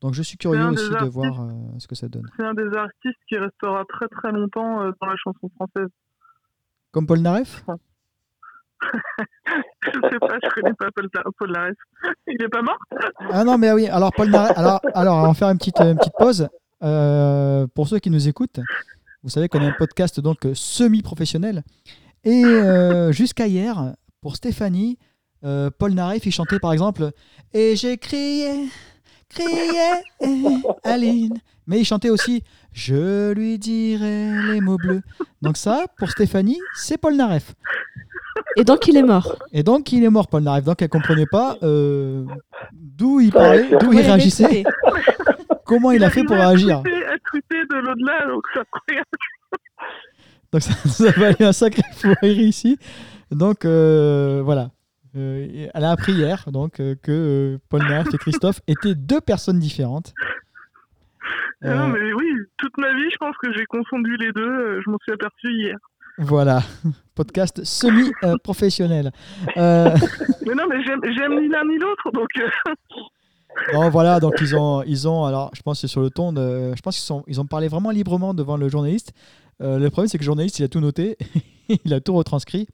[0.00, 2.26] Donc je suis curieux aussi de voir euh, ce que ça donne.
[2.36, 5.88] C'est un des artistes qui restera très très longtemps dans la chanson française.
[6.90, 7.64] Comme Paul Naref?
[9.84, 11.74] Je sais pas, je connais pas Paul, Paul.
[12.26, 12.78] Il est pas mort?
[13.30, 13.88] Ah non, mais oui.
[13.88, 15.76] Alors Paul alors, alors on va faire une petite,
[16.18, 16.48] pause.
[16.82, 18.60] Euh, pour ceux qui nous écoutent,
[19.22, 21.62] vous savez qu'on a un podcast donc semi-professionnel.
[22.24, 24.98] Et euh, jusqu'à hier, pour Stéphanie,
[25.44, 27.10] euh, Paul Naref, il chantait par exemple
[27.52, 28.68] Et j'ai crié,
[29.28, 29.80] crié,
[30.84, 31.38] Aline.
[31.66, 35.02] Mais il chantait aussi Je lui dirai les mots bleus.
[35.42, 37.54] Donc ça, pour Stéphanie, c'est Paul Naref.
[38.56, 39.36] Et donc il est mort.
[39.52, 40.64] Et donc il est mort, Paul Naref.
[40.64, 42.24] Donc elle comprenait pas euh,
[42.72, 44.64] d'où il parlait, d'où il réagissait,
[45.64, 46.78] comment il a fait pour réagir.
[46.78, 49.06] à de l'au-delà, donc c'est incroyable.
[50.52, 52.78] Donc ça, ça valait un sacré fou rire ici.
[53.30, 54.70] Donc euh, voilà.
[55.14, 59.20] Euh, elle a appris hier donc, euh, que euh, Paul Naref et Christophe étaient deux
[59.20, 60.14] personnes différentes.
[61.64, 62.26] Euh, Non, mais oui,
[62.58, 64.42] toute ma vie, je pense que j'ai confondu les deux.
[64.48, 65.76] euh, Je m'en suis aperçu hier.
[66.18, 66.60] Voilà,
[67.14, 69.12] podcast semi-professionnel.
[69.56, 69.90] Euh,
[70.46, 72.72] Mais non, mais j'aime ni l'un ni l'autre, donc euh,
[73.72, 76.32] bon, voilà, donc ils ont, ils ont, alors je pense que c'est sur le ton
[76.32, 79.12] de, je pense qu'ils sont, ils ont parlé vraiment librement devant le journaliste.
[79.62, 81.16] Euh, le problème, c'est que le journaliste, il a tout noté,
[81.84, 82.66] il a tout retranscrit.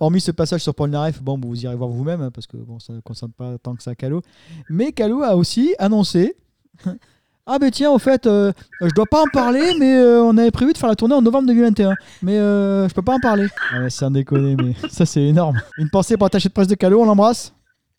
[0.00, 2.78] Hormis ce passage sur Paul Naref, bon, vous irez voir vous-même, hein, parce que bon,
[2.80, 4.22] ça ne concerne pas tant que ça Calo.
[4.70, 6.34] Mais Calo a aussi annoncé
[7.46, 10.50] Ah, ben tiens, au fait, euh, je dois pas en parler, mais euh, on avait
[10.50, 11.94] prévu de faire la tournée en novembre 2021.
[12.22, 13.46] Mais euh, je peux pas en parler.
[13.72, 15.56] Ah, mais c'est un déconné, mais ça, c'est énorme.
[15.78, 17.54] Une pensée pour l'attaché de presse de Calo, on l'embrasse.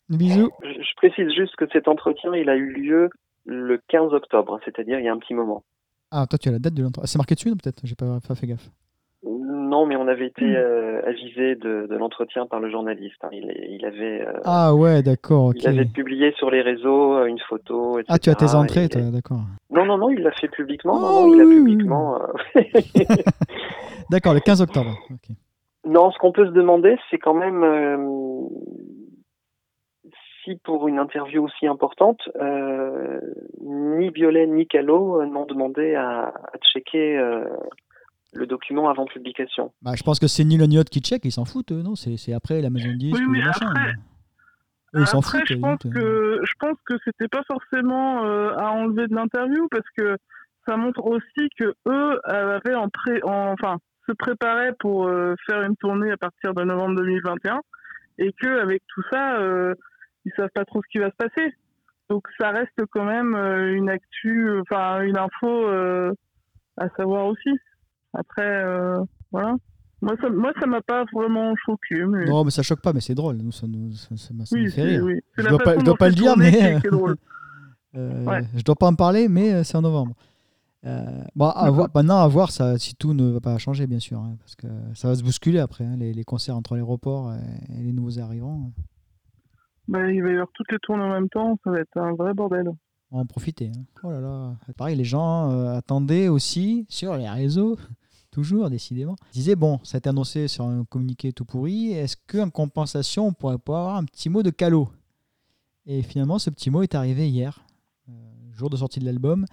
[0.08, 0.50] Bisous.
[0.62, 3.10] Je, je précise juste que cet entretien, il a eu lieu
[3.44, 5.62] le 15 octobre, c'est-à-dire il y a un petit moment.
[6.10, 7.06] Ah, toi, tu as la date de l'entretien.
[7.06, 7.80] C'est marqué dessus, non, peut-être?
[7.84, 8.70] J'ai pas, pas fait gaffe.
[9.72, 10.54] Non, mais on avait été Hmm.
[10.56, 13.22] euh, avisé de, de l'entretien par le journaliste.
[13.24, 13.28] hein.
[13.32, 17.98] Il, avait, euh, Ah ouais, d'accord, il avait publié sur les réseaux euh, une photo.
[17.98, 18.06] Etc.
[18.14, 19.40] Ah, tu as tes entrées, toi, d'accord.
[19.70, 20.92] Non, non, non, il l'a fait publiquement.
[20.94, 22.20] Oh, non, non, il l'a publiquement.
[22.22, 22.60] euh,
[24.10, 24.90] D'accord, le 15 octobre.
[25.86, 27.64] Non, ce qu'on peut se demander, c'est quand même
[30.44, 32.20] si pour une interview aussi importante,
[33.62, 37.16] ni Biolay ni Callot n'ont demandé à, à checker
[38.32, 39.72] le document avant publication.
[39.82, 41.94] Bah, je pense que c'est ni le Niot qui check, ils s'en foutent, eux, non
[41.94, 43.66] C'est c'est après la maison de disques Oui, ou le machin.
[43.70, 43.92] après-
[44.94, 45.48] Eux, ils s'en Après, foutent.
[45.48, 45.90] je à la pense euh.
[45.90, 50.16] que je pense que c'était pas forcément euh, à enlever de l'interview parce que
[50.68, 55.62] ça montre aussi que eux avaient en pré, en- enfin se préparaient pour euh, faire
[55.62, 57.60] une tournée à partir de novembre 2021
[58.18, 59.74] et que avec tout ça, euh,
[60.24, 61.54] ils savent pas trop ce qui va se passer.
[62.10, 66.12] Donc ça reste quand même euh, une actu, euh, enfin une info euh,
[66.76, 67.50] à savoir aussi.
[68.14, 69.56] Après, euh, voilà.
[70.00, 72.04] Moi, ça, moi, ça m'a pas vraiment choqué.
[72.04, 72.24] Mais...
[72.24, 73.36] Non, mais ça choque pas, mais c'est drôle.
[73.36, 75.04] Nous, ça nous, ça, ça oui, fait rire.
[75.04, 75.20] oui.
[75.36, 76.78] Je dois pas- je dois pas le dire, mais-.
[77.94, 78.40] Euh, Ouais.
[78.56, 80.14] Je dois pas en parler, mais euh, c'est en novembre.
[80.86, 81.04] Euh,
[81.36, 84.18] bon, à voir, maintenant, à voir ça, si tout ne va pas changer, bien sûr,
[84.18, 87.78] hein, parce que ça va se bousculer après, hein, les, les concerts entre l'aéroport et,
[87.78, 88.72] et les nouveaux arrivants.
[89.88, 92.14] Bah, il va y avoir toutes les tournées en même temps, ça va être un
[92.14, 92.70] vrai bordel.
[93.10, 93.70] On va en profiter.
[93.76, 93.82] hein.
[94.04, 94.54] Oh là là.
[94.78, 97.76] Pareil, les gens euh, attendaient aussi sur les réseaux,
[98.32, 99.14] toujours décidément.
[99.32, 101.92] Ils disaient bon, ça a été annoncé sur un communiqué tout pourri.
[101.92, 104.88] Est-ce qu'en compensation, on pourrait pas avoir un petit mot de calot
[105.86, 107.64] Et finalement, ce petit mot est arrivé hier,
[108.08, 108.12] euh,
[108.52, 109.44] jour de sortie de l'album.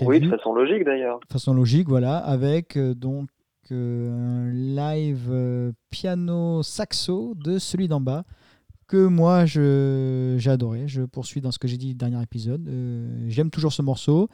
[0.00, 1.20] Oui, de façon logique d'ailleurs.
[1.20, 3.28] de façon logique, voilà, avec euh, donc
[3.70, 8.24] euh, un live euh, piano saxo de celui d'en bas
[8.86, 10.88] que moi je j'ai adoré.
[10.88, 12.66] Je poursuis dans ce que j'ai dit le dernier épisode.
[12.68, 14.28] Euh, J'aime toujours ce morceau.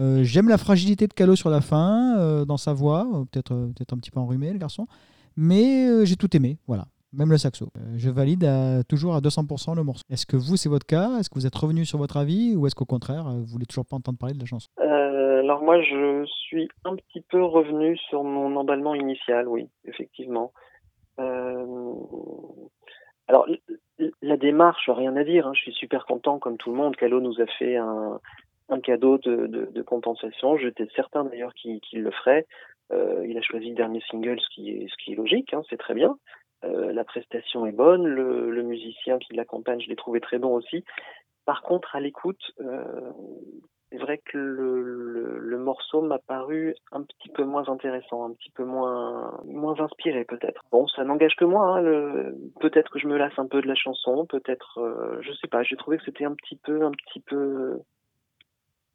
[0.00, 3.54] Euh, J'aime la fragilité de Calo sur la fin, euh, dans sa voix, euh, peut-être
[3.74, 4.86] peut-être un petit peu enrhumé le garçon,
[5.36, 6.86] mais j'ai tout aimé, voilà.
[7.14, 7.70] Même le saxo.
[7.96, 10.02] Je valide à- toujours à 200% le morceau.
[10.10, 11.18] Est-ce que vous, c'est votre cas?
[11.18, 12.54] Est-ce que vous êtes revenu sur votre avis?
[12.54, 14.68] Ou est-ce qu'au contraire, vous voulez toujours pas entendre parler de la chanson?
[14.78, 20.52] Alors moi, je suis un petit peu revenu sur mon emballement initial, oui, effectivement.
[23.26, 23.46] Alors,
[24.22, 25.46] la démarche, rien à dire.
[25.46, 26.96] hein, je suis super content, comme tout le monde.
[26.96, 28.20] Calo nous a fait un,
[28.68, 30.56] un cadeau de, de, de compensation.
[30.56, 32.46] J'étais certain d'ailleurs qu'il le ferait.
[32.92, 35.62] Euh, il a choisi le dernier single, ce qui est, ce qui est logique, hein,
[35.68, 36.16] c'est très bien.
[36.64, 40.54] Euh, la prestation est bonne, le, le musicien qui l'accompagne, je l'ai trouvé très bon
[40.54, 40.84] aussi.
[41.44, 43.12] Par contre, à l'écoute, euh,
[43.90, 48.32] c'est vrai que le, le, le morceau m'a paru un petit peu moins intéressant, un
[48.32, 50.62] petit peu moins, moins inspiré peut-être.
[50.70, 51.78] Bon, ça n'engage que moi.
[51.78, 52.32] Hein.
[52.60, 55.62] Peut-être que je me lasse un peu de la chanson, peut-être, euh, je sais pas.
[55.62, 57.80] J'ai trouvé que c'était un petit peu, un petit peu.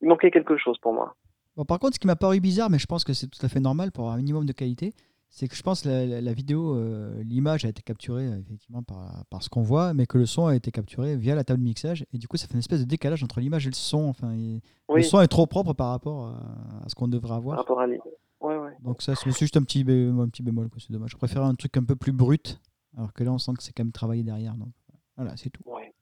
[0.03, 1.15] Il manquait quelque chose pour moi.
[1.55, 3.49] Bon, par contre, ce qui m'a paru bizarre, mais je pense que c'est tout à
[3.49, 4.93] fait normal pour avoir un minimum de qualité,
[5.29, 8.37] c'est que je pense que la, la- la vidéo, euh, l'image a été capturée euh,
[8.39, 11.43] effectivement par, par ce qu'on voit, mais que le son a été capturé via la
[11.43, 13.69] table de mixage, et du coup, ça fait une espèce de décalage entre l'image et
[13.69, 14.03] le son.
[14.09, 17.57] Enfin, Le son est trop propre par rapport à, à ce qu'on devrait par avoir.
[17.57, 17.87] rapport à.
[17.87, 18.73] Ouais, ouais.
[18.81, 21.11] Donc ça, c'est juste un petit, bé- un petit bémol, quoi, c'est dommage.
[21.11, 22.59] Je préfère un truc un peu plus brut,
[22.97, 24.55] alors que là, on sent que c'est quand même travaillé derrière.
[24.55, 24.73] Donc
[25.15, 25.63] voilà, c'est tout.
[25.65, 25.93] ouais.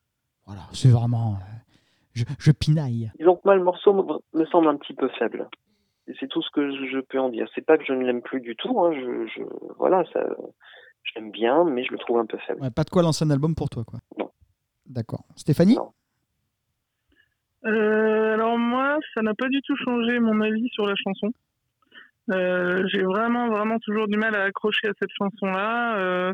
[0.47, 1.35] Voilà, c'est vraiment...
[1.35, 1.37] euh,
[2.13, 3.11] je, je pinaille.
[3.19, 5.47] Disons que moi, le morceau me, semble un petit peu faible.
[6.19, 7.47] C'est tout ce que je, je peux en dire.
[7.55, 8.81] C'est pas que je ne l'aime plus du tout.
[8.81, 8.91] Hein.
[8.93, 9.43] Je, je,
[9.77, 10.23] voilà, ça,
[11.03, 12.61] je l'aime bien, mais je le trouve un peu faible.
[12.61, 13.99] Ouais, pas de quoi lancer un album pour toi, quoi.
[14.17, 14.31] Non.
[14.85, 15.23] D'accord.
[15.35, 15.75] Stéphanie?
[15.75, 15.93] Non.
[17.65, 21.31] Euh, alors moi, ça n'a pas du tout changé mon avis sur la chanson.
[22.31, 25.97] Euh, J'ai vraiment, vraiment toujours du mal à accrocher à cette chanson-là.
[25.97, 26.33] Euh,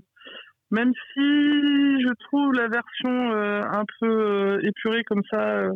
[0.72, 5.72] même si je trouve la version euh, un peu euh, épurée comme ça, euh,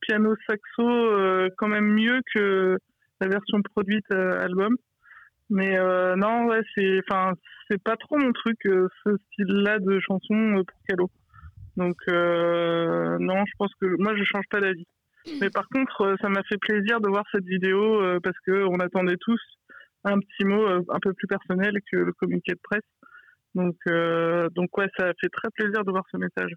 [0.00, 2.76] piano saxo, quand même mieux que
[3.20, 4.76] la version produite album.
[5.52, 7.34] Mais euh, non, ouais, c'est, enfin,
[7.68, 11.10] c'est pas trop mon truc euh, ce style-là de chanson euh, pour Calo.
[11.76, 14.86] Donc non, je pense que moi je change pas d'avis.
[15.40, 19.16] Mais par contre, ça m'a fait plaisir de voir cette vidéo parce que on attendait
[19.20, 19.40] tous
[20.04, 22.82] un petit mot un peu plus personnel que le communiqué de presse.
[23.54, 26.52] Donc euh, donc ouais, ça fait très plaisir de voir ce message.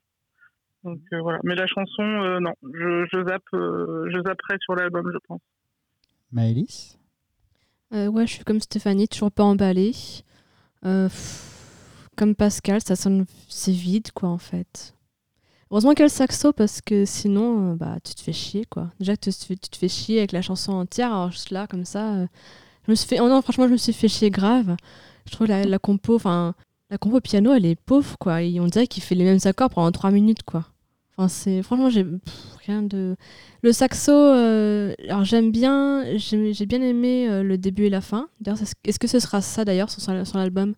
[0.83, 1.39] Donc euh, voilà.
[1.43, 5.41] Mais la chanson, euh, non, je, je zappe, euh, je zapperai sur l'album, je pense.
[6.31, 6.97] Maëlys?
[7.93, 9.93] Euh, ouais, je suis comme Stéphanie, toujours pas emballée.
[10.85, 14.93] Euh, pff, comme Pascal, ça sonne, c'est vide, quoi, en fait.
[15.71, 18.65] Heureusement qu'il y a le saxo, parce que sinon, euh, bah, tu te fais chier,
[18.65, 18.91] quoi.
[18.99, 21.67] Déjà tu te fais, tu te fais chier avec la chanson entière, alors juste là,
[21.67, 22.27] comme ça, euh,
[22.85, 23.19] je me suis fait...
[23.19, 24.75] oh non, franchement, je me suis fait chier grave.
[25.25, 26.53] Je trouve la, la compo, enfin,
[26.89, 28.41] la compo piano, elle est pauvre, quoi.
[28.41, 30.65] Et on dirait qu'il fait les mêmes accords pendant trois minutes, quoi.
[31.17, 32.05] Enfin, c'est franchement, j'ai
[32.65, 33.15] rien de.
[33.61, 38.27] Le saxo, euh, alors j'aime bien, j'ai bien aimé euh, le début et la fin.
[38.41, 40.75] D'ailleurs, est-ce que ce sera ça d'ailleurs sur, sur l'album?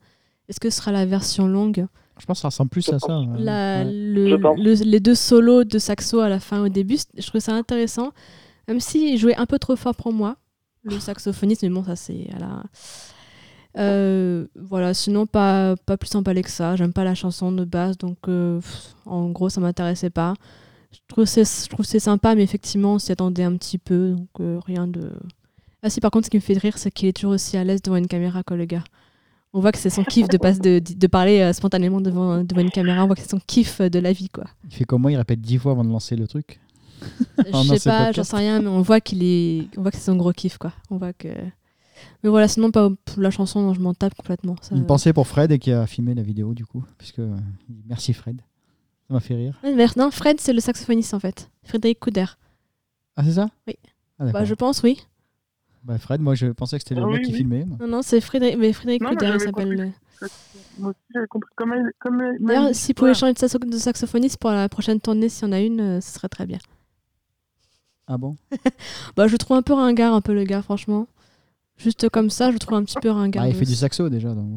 [0.48, 1.88] Est-ce que ce sera la version longue?
[2.20, 3.20] Je pense que ça ressemble plus à ça.
[3.20, 3.26] ouais.
[3.40, 3.92] La- Ouais.
[3.94, 4.58] le- Je pense.
[4.60, 8.12] le- les deux solos de saxo à la fin au début, je trouvais ça intéressant.
[8.68, 10.38] Même s'il jouait un peu trop fort pour moi,
[10.84, 12.28] le saxophoniste, mais bon, ça c'est.
[12.30, 12.64] Voilà.
[13.78, 16.76] Euh, voilà, sinon pas, pas plus emballé que ça.
[16.76, 18.60] J'aime pas la chanson de base, donc euh,
[19.06, 20.34] en gros, ça m'intéressait pas.
[20.92, 24.12] Je trouve c'est je trouve c'est sympa, mais effectivement, on s'y attendait un petit peu,
[24.14, 25.12] donc euh, rien de.
[25.84, 27.64] Ah si, par contre, ce qui me fait rire, c'est qu'il est toujours aussi à
[27.64, 28.84] l'aise devant une caméra que le gars.
[29.54, 32.70] On voit que c'est son kiff de, passe- de, de parler spontanément devant, devant une
[32.72, 33.04] caméra.
[33.04, 34.44] On voit que c'est son kiff de la vie, quoi.
[34.70, 35.10] Il fait comment?
[35.10, 36.60] Il répète dix fois avant de lancer le truc?
[37.38, 40.04] Je sais pas, j'en sais rien, mais on voit qu'il est, on voit que c'est
[40.06, 40.74] son gros kiff, quoi.
[40.90, 41.30] On voit que.
[42.24, 44.56] Mais voilà, sinon pas pour la chanson, non, je m'en tape complètement.
[44.62, 44.76] Ça...
[44.76, 46.84] Une pensée pour Fred et qui a filmé la vidéo du coup.
[46.98, 47.36] Puisque, euh,
[47.88, 48.42] merci Fred.
[49.08, 49.58] Ça m'a fait rire.
[49.64, 51.50] Mais non, Fred, c'est le saxophoniste en fait.
[51.64, 52.26] Frédéric Couder.
[53.16, 53.48] Ah, c'est ça?
[53.68, 53.76] Oui.
[54.20, 54.42] Ah, d'accord.
[54.42, 55.06] Bah, je pense, oui.
[55.84, 57.38] Bah, Fred, moi je pensais que c'était le Ah mec oui, qui oui.
[57.38, 57.64] filmait.
[57.66, 57.78] moi.
[57.80, 59.76] Non, non, c'est Frédéric, mais Frédéric Non, Couder, mais il s'appelle.
[59.78, 59.92] compris.
[60.80, 61.50] Moi aussi, j'avais compris.
[61.56, 63.20] Comme elle- comme elle- D'ailleurs, s'il pouvait voilà.
[63.20, 66.02] changer de, saxo- de saxophoniste pour la prochaine tournée, s'il y en a une, euh,
[66.02, 66.58] ce serait très bien.
[68.08, 68.36] Ah bon?
[69.16, 71.08] Bah, je trouve un peu ringard, un peu le gars, franchement.
[71.78, 73.44] Juste comme ça, je trouve un petit peu ringard.
[73.44, 74.34] Bah, Il fait du saxo déjà.
[74.34, 74.48] Donc.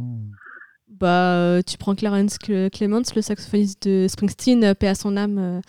[0.89, 5.17] Bah, euh, tu prends Clarence Cle- Clements, le saxophoniste de Springsteen, euh, paix à son
[5.17, 5.61] âme, euh,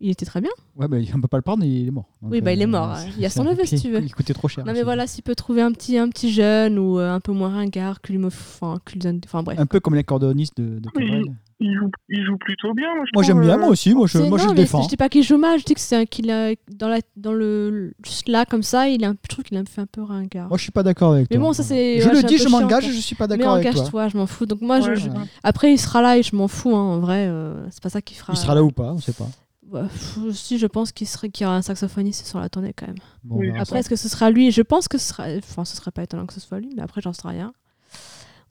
[0.00, 0.50] il était très bien.
[0.76, 2.08] Ouais, bah, on peut pas le prendre, il est mort.
[2.22, 3.04] Donc, Oui, bah, il est mort, hein.
[3.16, 4.00] Il y a son neveu, si tu veux.
[4.02, 4.64] Il coûtait trop cher.
[4.64, 4.84] Non, mais aussi.
[4.84, 7.98] voilà, s'il peut trouver un petit, un petit jeune ou euh, un peu moins ringard,
[8.08, 8.28] lui, me...
[8.28, 9.20] enfin, lui donne.
[9.24, 9.58] Enfin, bref.
[9.58, 11.04] Un peu comme l'accordéoniste de, de Oui.
[11.06, 11.24] Cabrel.
[11.64, 13.94] Il joue, il joue plutôt bien, moi je Moi j'aime bien, euh, moi aussi.
[13.94, 14.82] Moi je, moi, je le mais défends.
[14.82, 16.50] Je dis pas qu'il joue mal, je dis que c'est un- qu'il a.
[16.74, 17.94] Dans, la, dans le.
[18.04, 20.48] Juste là, comme ça, il a un, trouve qu'il a fait un peu ringard.
[20.48, 21.46] Moi je suis pas d'accord avec Mais toi.
[21.46, 23.70] bon, ça, c'est- Je ouais, le dis, je m'engage, je suis pas mais d'accord avec
[23.70, 23.80] toi.
[23.80, 24.44] engage-toi, je m'en fous.
[24.46, 25.16] Donc moi, je- Ouais, je, Ouais.
[25.44, 27.26] après, il sera là et je m'en fous, hein, en vrai.
[27.28, 28.32] euh, c'est pas ça qui fera.
[28.32, 29.28] Il sera là ou pas, on sait pas.
[29.70, 32.74] Ouais, pff, si, je pense qu'il serait qu'il y aura un saxophoniste sur la tournée
[32.76, 32.96] quand même.
[33.24, 33.52] Bon, Oui.
[33.58, 34.50] Après, est-ce que ce sera lui?
[34.50, 35.24] Je pense que ce sera.
[35.38, 37.54] Enfin, ce serait pas étonnant que ce soit lui, mais après, j'en sais rien.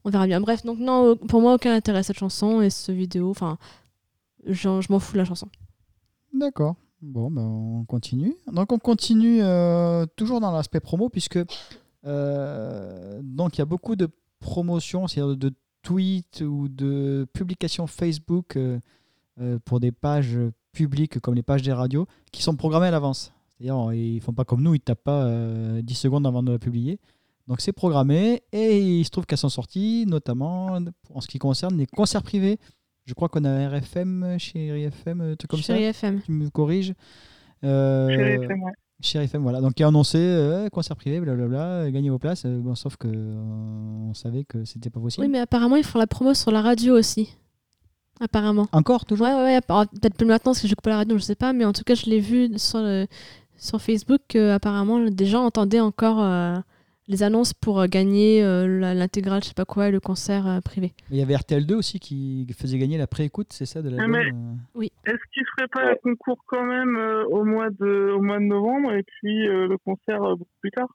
[0.04, 0.42] On verra bien.
[0.42, 3.30] Bref, donc non, pour moi, aucun intérêt cette chanson et ce vidéo.
[3.30, 3.58] Enfin,
[4.46, 5.48] je m'en fous de la chanson.
[6.34, 6.76] D'accord.
[7.02, 8.36] Bon, ben, on continue.
[8.52, 11.40] Donc on continue euh, toujours dans l'aspect promo puisque
[12.06, 14.08] euh, donc il y a beaucoup de
[14.40, 18.80] promotions, c'est-à-dire de tweets ou de publications Facebook euh,
[19.66, 20.38] pour des pages
[20.72, 23.34] publiques comme les pages des radios qui sont programmées à l'avance.
[23.50, 26.60] C'est-à-dire ils font pas comme nous, ils tapent pas euh, 10 secondes avant de la
[26.60, 27.00] publier.
[27.48, 30.78] Donc c'est programmé et il se trouve qu'elles sont sorties, notamment
[31.14, 32.60] en ce qui concerne les concerts privés.
[33.06, 36.22] Je crois qu'on a RFM chez RFM, un truc comme ça Chérie FM.
[36.22, 36.94] tu me corriges.
[37.64, 38.72] Euh, Chérie FM, ouais.
[39.26, 39.60] FM, voilà.
[39.60, 42.44] Donc, il a annoncé euh, concert privé, blablabla, euh, gagnez vos places.
[42.46, 43.36] Euh, bon, sauf que euh,
[44.10, 45.26] on savait que c'était pas possible.
[45.26, 47.36] Oui, mais apparemment, ils font la promo sur la radio aussi.
[48.20, 48.68] Apparemment.
[48.72, 49.26] Encore, toujours?
[49.26, 49.62] Ouais, ouais, ouais.
[49.62, 51.54] Peut-être plus maintenant parce que j'écoute pas la radio, je sais pas.
[51.54, 53.08] Mais en tout cas, je l'ai vu sur, le-
[53.58, 56.56] sur Facebook que apparemment des gens entendaient encore euh,
[57.12, 60.62] les annonces pour euh, gagner euh, l'intégrale, je sais pas quoi, et le concert euh,
[60.62, 60.94] privé.
[61.12, 64.18] Il y avait RTL2 aussi qui faisait gagner la préécoute, c'est ça, de la mais-
[64.28, 68.40] euh, Est-ce qu'il ferait pas un concours quand même euh, au, mois de, au mois
[68.40, 70.88] de novembre et puis euh, le concert euh, beaucoup plus tard?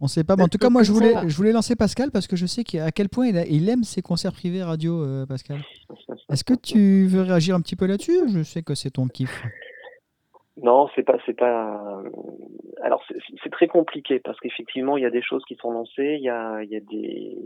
[0.00, 0.36] On sait pas.
[0.36, 2.62] Mais en tout cas, moi, je voulais, je voulais lancer Pascal parce que je sais
[2.62, 5.60] qu'à quel point il, a- il aime ses concerts privés radio, euh, Pascal.
[6.30, 9.42] Est-ce que tu veux réagir un petit peu là-dessus Je sais que c'est ton kiff?
[10.56, 12.02] Non, c'est pas, c'est pas.
[12.82, 13.04] Alors
[13.42, 16.28] c'est très compliqué parce qu'effectivement il y a des choses qui sont lancées, il y
[16.28, 17.36] a, il y a des,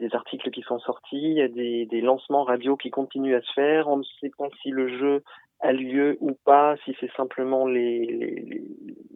[0.00, 3.42] des articles qui sont sortis, il y a des, des lancements radio qui continuent à
[3.42, 3.88] se faire.
[3.88, 5.22] On ne sait pas si le jeu
[5.60, 8.04] a lieu ou pas, si c'est simplement les,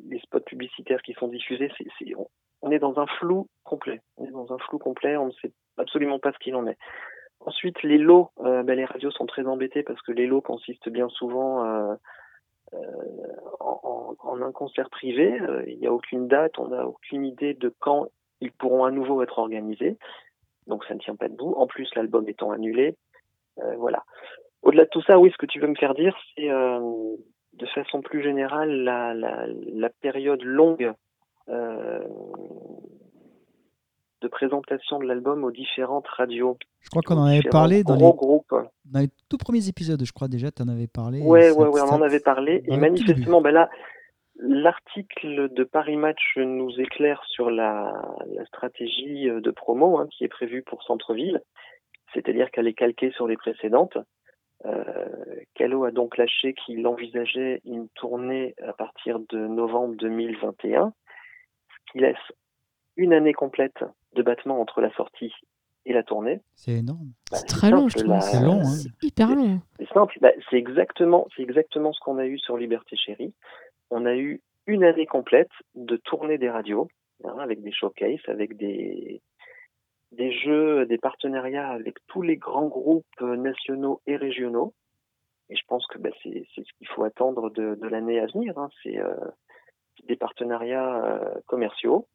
[0.09, 1.71] les, spots publicitaires qui sont diffusés.
[2.63, 4.01] On- est dans un flou complet.
[4.17, 5.17] On est dans un flou complet.
[5.17, 6.79] On ne sait absolument pas ce qu'il en est.
[7.41, 10.89] Ensuite, les lots, euh, ben, les radios sont très embêtés parce que les lots consistent
[10.89, 11.97] bien souvent euh, euh,
[13.61, 15.41] en, en- en un concert privé.
[15.41, 18.09] Euh, Il n'y a aucune date, on n'a aucune idée de quand
[18.41, 19.97] ils pourront à nouveau être organisés.
[20.67, 21.55] Donc ça ne tient pas debout.
[21.57, 22.95] En plus, l'album étant annulé,
[23.61, 24.05] euh, voilà.
[24.63, 27.17] Au-delà de tout ça, oui, ce que tu veux me faire dire, c'est euh,
[27.55, 30.93] de façon plus générale la, la, la période longue
[31.49, 32.07] euh,
[34.21, 36.59] de présentation de l'album aux différentes radios.
[36.81, 38.55] Je crois qu'on en avait parlé dans gros les, groupes.
[38.85, 41.21] dans les tout premiers épisodes, je crois déjà, tu en avais parlé.
[41.21, 42.63] Ouais, Ça- ouais, ouais, on en avait parlé.
[42.67, 43.69] Et manifestement, ben là,
[44.39, 47.93] l'article de Paris Match nous éclaire sur la,
[48.35, 51.43] la stratégie euh, de promo hein, qui est prévue pour Centre-Ville,
[52.14, 53.99] c'est-à-dire qu'elle est calquée sur les précédentes.
[54.64, 55.05] Euh,
[55.55, 60.93] Calo a donc lâché qu'il envisageait une tournée à partir de novembre 2021,
[61.69, 62.16] ce qui laisse
[62.97, 63.85] une année complète
[64.15, 65.33] de battement entre la sortie
[65.87, 66.41] et la tournée.
[66.55, 67.13] C'est énorme.
[67.31, 68.11] Bah, C'est très long, je trouve.
[68.11, 68.65] la- C'est long, hein.
[68.65, 69.61] C'est hyper long.
[69.79, 73.33] C'est simple, bah, c'est exactement, c'est exactement ce qu'on a eu sur Liberté Chérie.
[73.91, 76.89] On a eu une année complète de tournée des radios,
[77.25, 79.23] hein, avec des showcases, avec des
[80.13, 84.73] des jeux, des partenariats avec tous les grands groupes euh, nationaux et régionaux.
[85.51, 88.27] Et je pense que bah, c'est c'est ce qu'il faut attendre de, de l'année à
[88.27, 88.57] venir.
[88.59, 88.69] hein.
[88.83, 89.15] C'est euh,
[90.07, 92.07] des partenariats euh, commerciaux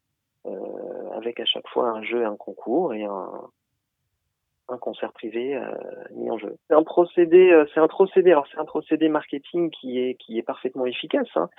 [1.14, 3.30] avec à chaque fois un jeu, un concours et un
[4.68, 5.70] un concert privé euh,
[6.12, 6.56] mis en jeu.
[6.68, 8.30] C'est un procédé, euh, c'est un procédé.
[8.30, 11.50] Alors c'est un procédé marketing qui est qui est parfaitement efficace, hein,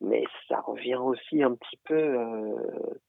[0.00, 2.56] mais ça revient aussi un petit peu, euh,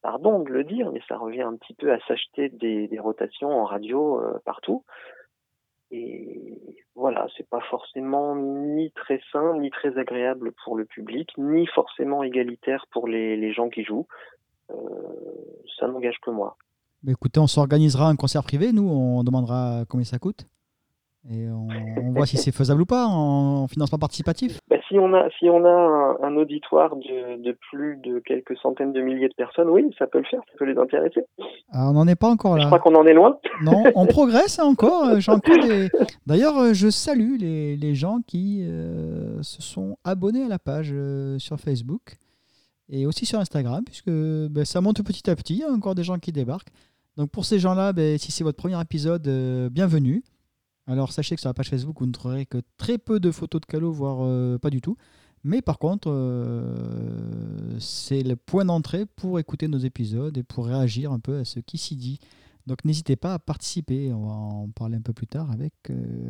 [0.02, 3.52] pardon de le dire, mais ça revient un petit peu à s'acheter des, des rotations
[3.52, 4.84] en radio euh, partout.
[5.91, 6.58] Et
[6.96, 12.24] voilà, c'est pas forcément ni très sain, ni très agréable pour le public, ni forcément
[12.24, 14.08] égalitaire pour les, les gens qui jouent.
[14.72, 14.76] Euh,
[15.80, 16.57] ça n'engage que moi.
[17.03, 20.45] Mais écoutez, on s'organisera un concert privé, nous, on demandera combien ça coûte.
[21.32, 21.68] Et on,
[22.03, 24.59] on voit si c'est faisable ou pas en, en financement participatif.
[24.70, 28.55] Bah, si on a si on a un, un auditoire de, de plus de quelques
[28.57, 31.22] centaines de milliers de personnes, oui, ça peut le faire, ça peut les intéresser.
[31.72, 32.66] Ah, on n'en est pas encore Je là.
[32.68, 33.38] crois qu'on en est loin.
[33.63, 35.05] Non, on progresse encore.
[35.05, 35.20] euh,
[35.68, 35.89] des...
[36.28, 40.91] D'ailleurs, euh, je salue les, les gens qui euh, se sont abonnés à la page
[40.93, 42.18] euh, sur Facebook
[42.89, 45.53] et aussi sur Instagram, puisque ben, ça monte petit à petit.
[45.55, 46.71] Il y a encore des gens qui débarquent.
[47.17, 50.23] Donc pour ces gens-là, ben, si c'est votre premier épisode, euh, bienvenue.
[50.88, 53.61] Alors sachez que sur la page Facebook, vous ne trouverez que très peu de photos
[53.61, 54.97] de Calo, voire euh, pas du tout.
[55.43, 61.11] Mais par contre, euh, c'est le point d'entrée pour écouter nos épisodes et pour réagir
[61.11, 62.19] un peu à ce qui s'y dit.
[62.67, 64.11] Donc n'hésitez pas à participer.
[64.11, 65.73] On va en parler un peu plus tard avec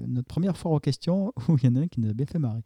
[0.07, 2.25] notre première foire aux questions où il y en a un qui nous a bien
[2.25, 2.63] fait marrer.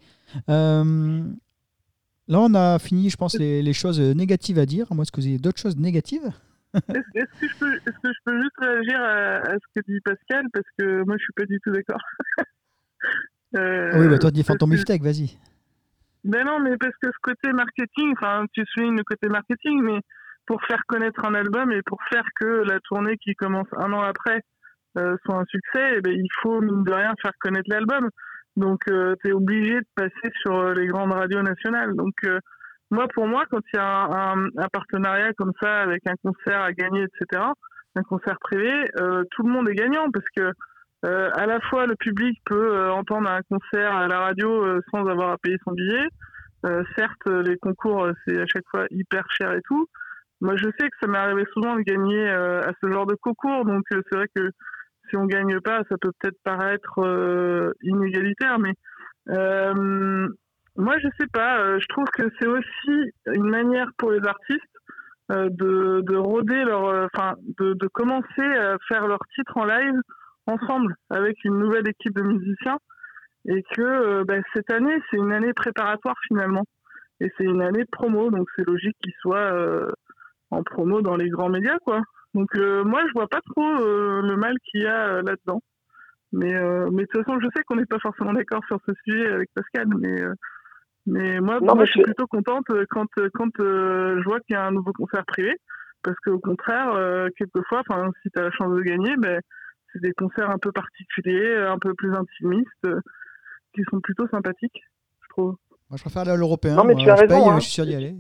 [2.30, 4.86] Là, on a fini, je pense, les, les choses négatives à dire.
[4.92, 6.30] Moi, est-ce que vous avez d'autres choses négatives?
[6.76, 10.00] Est-ce que, je peux- est-ce que je peux juste réagir à, à ce que dit
[10.06, 10.46] Pascal?
[10.54, 12.02] Parce que moi, je suis pas du tout d'accord.
[13.58, 15.36] Euh, Oui, bah toi, parce que- beefsteak, vas-y.
[16.24, 20.00] Ben non, mais parce que ce côté marketing, enfin, tu soulignes le côté marketing, mais
[20.46, 24.02] pour faire connaître un album et pour faire que la tournée qui commence un an
[24.02, 24.42] après
[25.00, 28.10] euh, soit un succès, eh ben, il faut, mine de rien, faire connaître l'album.
[28.60, 31.96] Donc, tu es obligé de passer sur euh, les grandes radios nationales.
[31.96, 32.40] Donc, euh,
[32.92, 36.74] moi, pour moi, quand il y a un, partenariat comme ça avec un concert à
[36.74, 37.42] gagner, etc.,
[37.96, 40.52] un concert privé, euh, tout le monde est gagnant parce que
[41.06, 44.82] euh, à la fois le public peut euh, entendre un concert à la radio euh,
[44.92, 46.08] sans avoir à payer son billet.
[46.66, 49.88] Euh, certes, les concours euh, c'est à chaque fois hyper cher et tout.
[50.42, 53.16] Moi, je sais que ça m'est arrivé souvent de gagner euh, à ce genre de
[53.16, 54.52] concours, donc euh, c'est vrai que
[55.10, 58.74] si on gagne pas, ça peut peut-être paraître euh, inégalitaire, mais
[59.30, 60.28] euh,
[60.76, 61.60] moi, je sais pas.
[61.60, 64.64] euh, je trouve que c'est aussi une manière pour les artistes
[65.30, 69.94] de, de rôder leur, enfin, de, de commencer à faire leur titre en live
[70.48, 72.80] ensemble avec une nouvelle équipe de musiciens
[73.48, 76.64] et que bah, cette année c'est une année préparatoire finalement
[77.22, 79.54] et c'est une année promo donc c'est logique qu'ils soient
[80.50, 82.02] en promo dans les grands médias quoi
[82.34, 85.62] donc euh, moi je vois pas trop euh, le mal qu'il y a euh, là-dedans
[86.32, 88.92] mais euh, mais de toute façon je sais qu'on n'est pas forcément d'accord sur ce
[89.04, 90.34] sujet avec Pascal mais euh,
[91.06, 94.54] mais moi, Non, moi mais je suis plutôt contente quand quand euh, je vois qu'il
[94.54, 95.56] y a un nouveau concert privé
[96.04, 99.42] parce qu'au contraire euh, quelquefois enfin si tu as la chance de gagner ben
[99.92, 103.00] c'est des concerts un peu particuliers, un peu plus intimistes, euh,
[103.74, 104.84] qui sont plutôt sympathiques,
[105.22, 105.56] je trouve.
[105.90, 106.76] Moi, je préfère aller à l'européen.
[106.76, 107.56] Non, mais tu as je raison, paye, hein.
[107.60, 108.14] Je suis sûr d'y aller.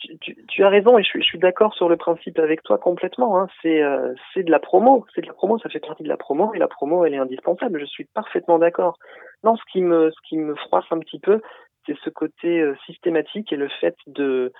[0.00, 2.62] Tu, tu- tu as raison et je suis, je suis d'accord sur le principe avec
[2.62, 3.38] toi complètement.
[3.40, 3.48] Hein.
[3.62, 6.16] C'est euh, c'est de la promo, c'est de la promo, ça fait partie de la
[6.16, 7.78] promo et la promo elle est indispensable.
[7.80, 8.98] Je suis parfaitement d'accord.
[9.44, 11.40] Non, ce qui me ce qui me froisse un petit peu,
[11.86, 14.52] c'est ce côté euh, systématique et le fait de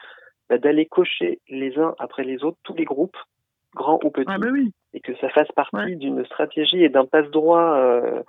[0.51, 3.17] bah, d'aller cocher les uns après les autres tous les groupes,
[3.75, 5.95] grands ou petits, Ah bah oui, et que ça fasse partie Ouais.
[5.97, 7.75] d'une stratégie et d'un passe-droit.
[7.77, 8.23] euh, euh,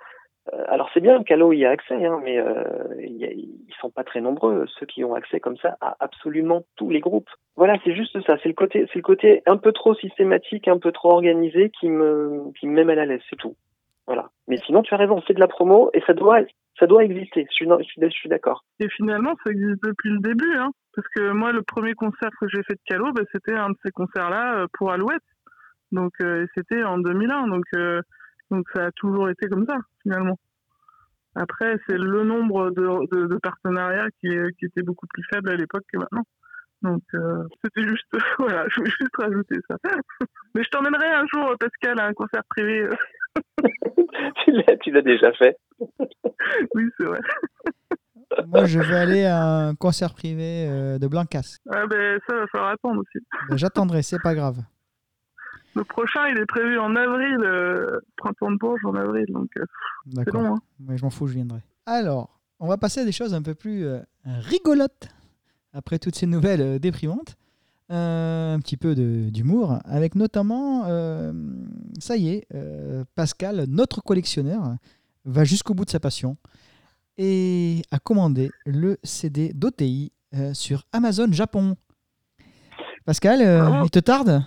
[0.68, 2.62] alors c'est bien, Calo y a accès, hein, mais euh,
[2.98, 6.90] a- ils sont pas très nombreux ceux qui ont accès comme ça à absolument tous
[6.90, 7.30] les groupes.
[7.56, 8.36] Voilà, c'est juste ça.
[8.42, 11.88] C'est le côté, c'est le côté un peu trop systématique, un peu trop organisé qui
[11.88, 13.54] me, qui me met mal à l'aise, c'est tout.
[14.06, 14.30] Voilà.
[14.48, 16.40] Mais sinon, tu as raison, c'est de la promo et ça doit,
[16.78, 17.46] ça doit exister.
[17.48, 18.64] Je suis, je suis, je suis d'accord.
[18.80, 22.48] et finalement, ça existe depuis le début, hein, parce que moi, le premier concert que
[22.48, 25.22] j'ai fait de Calo, bah, c'était un de ces concerts-là euh, pour Alouette.
[25.92, 28.00] Donc, euh, c'était en 2001, donc, euh,
[28.50, 30.38] donc ça a toujours été comme ça, finalement.
[31.34, 32.82] Après, c'est le nombre de,
[33.14, 36.24] de, de partenariats qui, était beaucoup plus faible à l'époque que maintenant.
[36.82, 38.06] Donc, euh, c'était juste,
[38.38, 39.76] voilà, je voulais juste rajouter ça.
[40.54, 42.88] Mais je t'emmènerai un jour, Pascal, à un concert privé.
[44.44, 45.56] tu l'as, tu l'as déjà fait.
[46.74, 47.20] oui, c'est vrai.
[48.46, 51.58] Moi, je vais aller à un concert privé euh, de Blancas.
[51.70, 53.24] Ah ben, ça va falloir attendre aussi.
[53.48, 54.56] Ben, J'attendrai, c'est pas grave.
[55.80, 59.64] Le prochain, il est prévu en avril, euh, printemps de Bourges en avril, donc euh,
[60.04, 60.42] c'est D'accord.
[60.42, 60.54] long.
[60.56, 60.60] Hein.
[60.78, 61.60] Mais je m'en fous, je viendrai.
[61.86, 65.08] Alors, on va passer à des choses un peu plus euh, rigolotes
[65.72, 67.34] après toutes ces nouvelles euh, déprimantes.
[67.88, 70.84] Un petit peu d'humour, avec notamment,
[71.98, 72.46] ça y est,
[73.16, 74.76] Pascal, notre collectionneur,
[75.24, 76.36] va jusqu'au bout de sa passion
[77.18, 80.12] et a commandé le CD d'OTI
[80.52, 81.74] sur Amazon Japon.
[83.06, 83.80] Pascal, Ah.
[83.82, 84.44] il te tarde?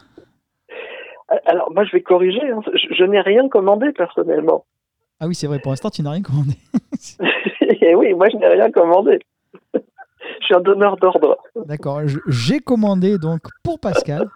[1.45, 2.41] Alors, moi, je vais corriger.
[2.51, 2.61] hein.
[2.73, 4.65] Je, je n'ai rien commandé personnellement.
[5.19, 6.53] Ah oui, c'est vrai, pour l'instant, tu n'as rien commandé.
[7.81, 9.19] Et oui, moi, je n'ai rien commandé.
[9.73, 9.79] je
[10.45, 11.37] suis un donneur d'ordre.
[11.65, 12.01] D'accord.
[12.27, 14.27] J'ai commandé donc pour Pascal,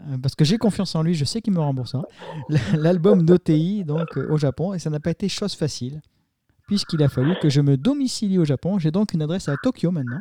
[0.00, 2.04] euh, parce que j'ai confiance en lui, je sais qu'il me remboursera,
[2.76, 6.00] l'album d'OTI donc euh, au Japon, et ça n'a pas été chose facile,
[6.68, 8.78] puisqu'il a fallu que je me domicilie au Japon.
[8.78, 10.20] J'ai donc une adresse à Tokyo maintenant.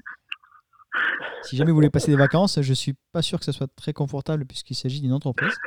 [1.43, 3.91] Si jamais vous voulez passer des vacances, je suis pas sûr que ce soit très
[3.91, 5.57] confortable puisqu'il s'agit d'une entreprise.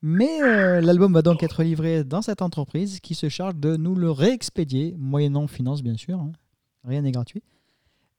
[0.00, 3.94] Mais euh, l'album va donc être livré dans cette entreprise qui se charge de nous
[3.96, 6.18] le réexpédier, moyennant finance bien sûr.
[6.20, 6.32] hein.
[6.84, 7.42] Rien n'est gratuit.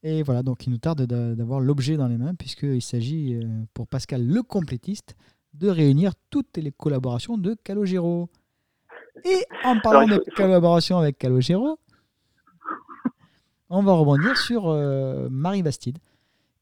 [0.02, 3.46] Et voilà, donc il nous tarde d'a- d'avoir l'objet dans les mains, puisqu'il s'agit, euh,
[3.74, 5.14] pour Pascal le complétiste,
[5.54, 8.28] de réunir toutes les collaborations de Calogero.
[9.24, 11.78] Et en parlant Alors, de faut- collaboration avec Calogero,
[13.68, 15.98] on va rebondir sur euh, Marie Bastide,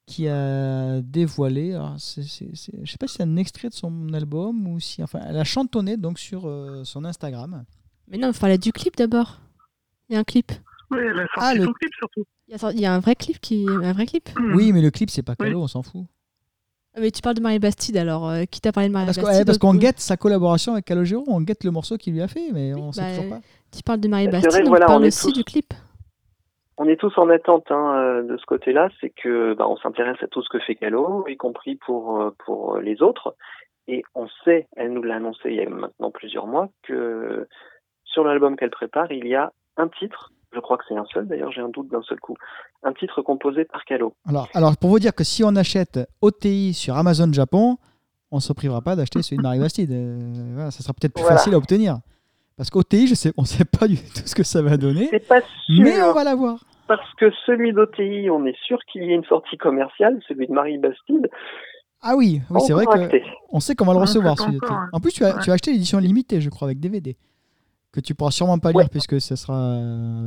[0.08, 3.68] qui a dévoilé, alors, c'est- c'est- c'est- je ne sais pas si c'est un extrait
[3.68, 7.64] de son album ou si, enfin, elle a chantonné donc sur euh, son Instagram.
[8.08, 9.38] Mais non, il fallait du clip d'abord.
[10.08, 10.50] Il y a un clip.
[10.90, 12.24] Oui, elle a sorti Ah, le- son clip surtout.
[12.48, 13.66] Il y, a, il y a un vrai clip qui.
[13.68, 14.30] Un vrai clip.
[14.54, 15.46] Oui, mais le clip, c'est pas Oui.
[15.48, 16.06] Calo, on s'en fout.
[16.96, 18.26] Ah, mais tu parles de Marie Bastide alors.
[18.30, 21.42] euh, qui t'a parlé de Marie Bastide parce qu'on guette sa collaboration avec Calogero, on
[21.42, 23.40] guette le morceau qu'il lui a fait, mais Oui, on sait bah, toujours pas.
[23.70, 25.74] Tu parles de Marie vrai Bastide, que on voilà, parle on aussi tous- du clip.
[26.80, 30.16] On est tous en attente hein, euh, de ce côté-là, c'est que bah, on s'intéresse
[30.22, 33.34] à tout ce que fait Calo, y compris pour euh, pour les autres,
[33.88, 37.48] et on sait, elle nous l'a annoncé il y a maintenant plusieurs mois, que
[38.04, 41.26] sur l'album qu'elle prépare, il y a un titre, je crois que c'est un seul,
[41.26, 42.36] d'ailleurs j'ai un doute d'un seul coup,
[42.84, 44.14] un titre composé par Calo.
[44.28, 47.76] Alors, alors, pour vous dire que si on achète OTI sur Amazon Japon,
[48.30, 49.90] on se privera pas d'acheter celui de Marie Bastide.
[49.90, 51.38] Euh, voilà, ça sera peut-être plus Voilà.
[51.38, 51.96] facile à obtenir.
[52.58, 55.26] Parce qu'OTI, je sais, on sait pas du tout ce que ça va donner, C'est
[55.26, 56.58] pas sûr, mais on va l'avoir.
[56.88, 60.52] Parce que celui d'OTI, on est sûr qu'il y ait une sortie commerciale, celui de
[60.52, 61.28] Marie Bastide,
[62.02, 63.22] Ah oui, c'est vrai encore que acté.
[63.52, 64.68] on sait qu'on va le recevoir celui ouais.
[64.92, 65.42] En plus, tu as, Ouais.
[65.42, 67.16] tu as acheté l'édition limitée, je crois, avec DVD.
[67.92, 68.88] Que tu pourras sûrement pas lire Ouais.
[68.90, 69.78] puisque ce sera,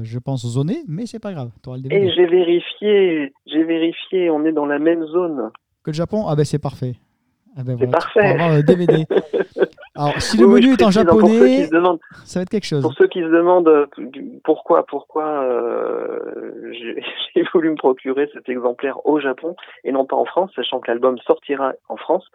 [0.03, 1.51] je pense, zoné, mais c'est pas grave.
[1.64, 2.12] Tu auras le Et DVD.
[2.16, 5.49] j'ai vérifié, j'ai vérifié, on est dans la même zone.
[5.84, 6.95] Que le Japon, ah ben c'est parfait.
[7.55, 8.20] Ah ben C'est voilà, tu parfait.
[8.20, 9.05] pourras avoir le DVD.
[9.96, 12.82] Alors, si le Oui, menu est en hein, japonais, demandent, ça va être quelque chose.
[12.82, 13.86] pour ceux qui se demandent euh,
[14.44, 16.72] pourquoi, pourquoi euh,
[17.36, 20.89] j'ai voulu me procurer cet exemplaire au Japon et non pas en France, sachant que
[20.89, 22.26] l'album sortira en France.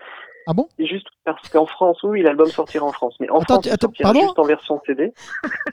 [0.46, 0.68] Ah bon?
[0.78, 3.68] C'est juste parce qu'en France, oui, l'album sortira en France, mais en Attends, France, tu-
[3.70, 4.26] il attends, sortira pardon?
[4.26, 5.12] juste en version CD.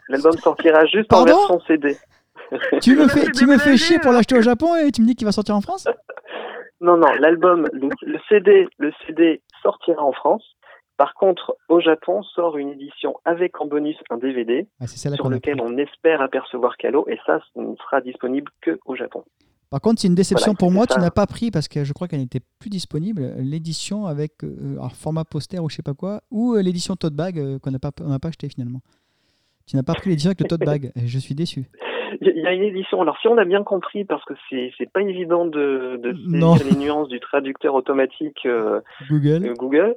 [0.10, 1.98] L'album sortira juste en version CD.
[2.82, 5.16] Tu me fais, tu me fais chier pour l'acheter au Japon et tu me dis
[5.16, 5.86] qu'il va sortir en France?
[6.82, 10.44] Non, non, l'album, le, le CD, le CD sortira en France.
[10.98, 15.60] Par contre, au Japon sort une édition avec en bonus un DVD Ah, sur lequel
[15.62, 19.24] on espère apercevoir Calo et ça, ne sera disponible que au Japon.
[19.72, 20.86] Par contre, c'est une déception Voilà, pour moi.
[20.88, 20.96] ça.
[20.96, 23.34] Tu n'as pas pris parce que je crois qu'elle n'était plus disponible.
[23.40, 27.16] L'édition avec euh, alors, format poster ou je sais pas quoi, ou euh, l'édition tote
[27.16, 28.82] bag euh, qu'on n'a pas, on n'a pas acheté finalement.
[29.66, 30.92] Tu n'as pas pris l'édition avec le tote bag.
[30.96, 31.66] et je suis déçu.
[32.22, 33.02] Il y a une édition.
[33.02, 37.08] Alors, si on a bien compris, parce que c'est pas évident de, de les nuances
[37.08, 38.48] du traducteur automatique
[39.10, 39.54] Google.
[39.58, 39.96] Google,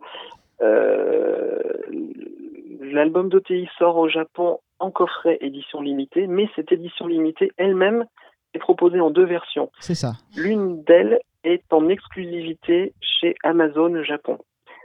[2.96, 8.06] l'album d'OTI sort au Japon en coffret édition limitée, mais cette édition limitée elle-même
[8.54, 9.70] est proposée en deux versions.
[9.80, 10.12] C'est ça.
[10.36, 14.38] L'une d'elles est en exclusivité chez Amazon Japon.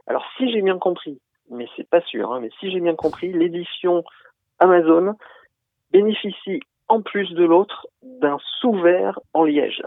[0.07, 1.19] Alors, si j'ai bien compris,
[1.49, 4.03] mais c'est pas sûr, hein, mais si j'ai bien compris, l'édition
[4.59, 5.15] Amazon
[5.91, 9.82] bénéficie en plus de l'autre d'un sous-verre en liège.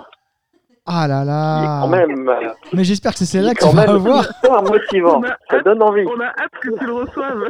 [0.87, 1.80] Ah là est là.
[1.82, 5.18] quand même, euh, Mais j'espère que c'est celle-là que tu vas avoir hyper motivant.
[5.20, 6.05] On a Ça donne envie.
[6.07, 7.43] On a hâte que tu le reçoives.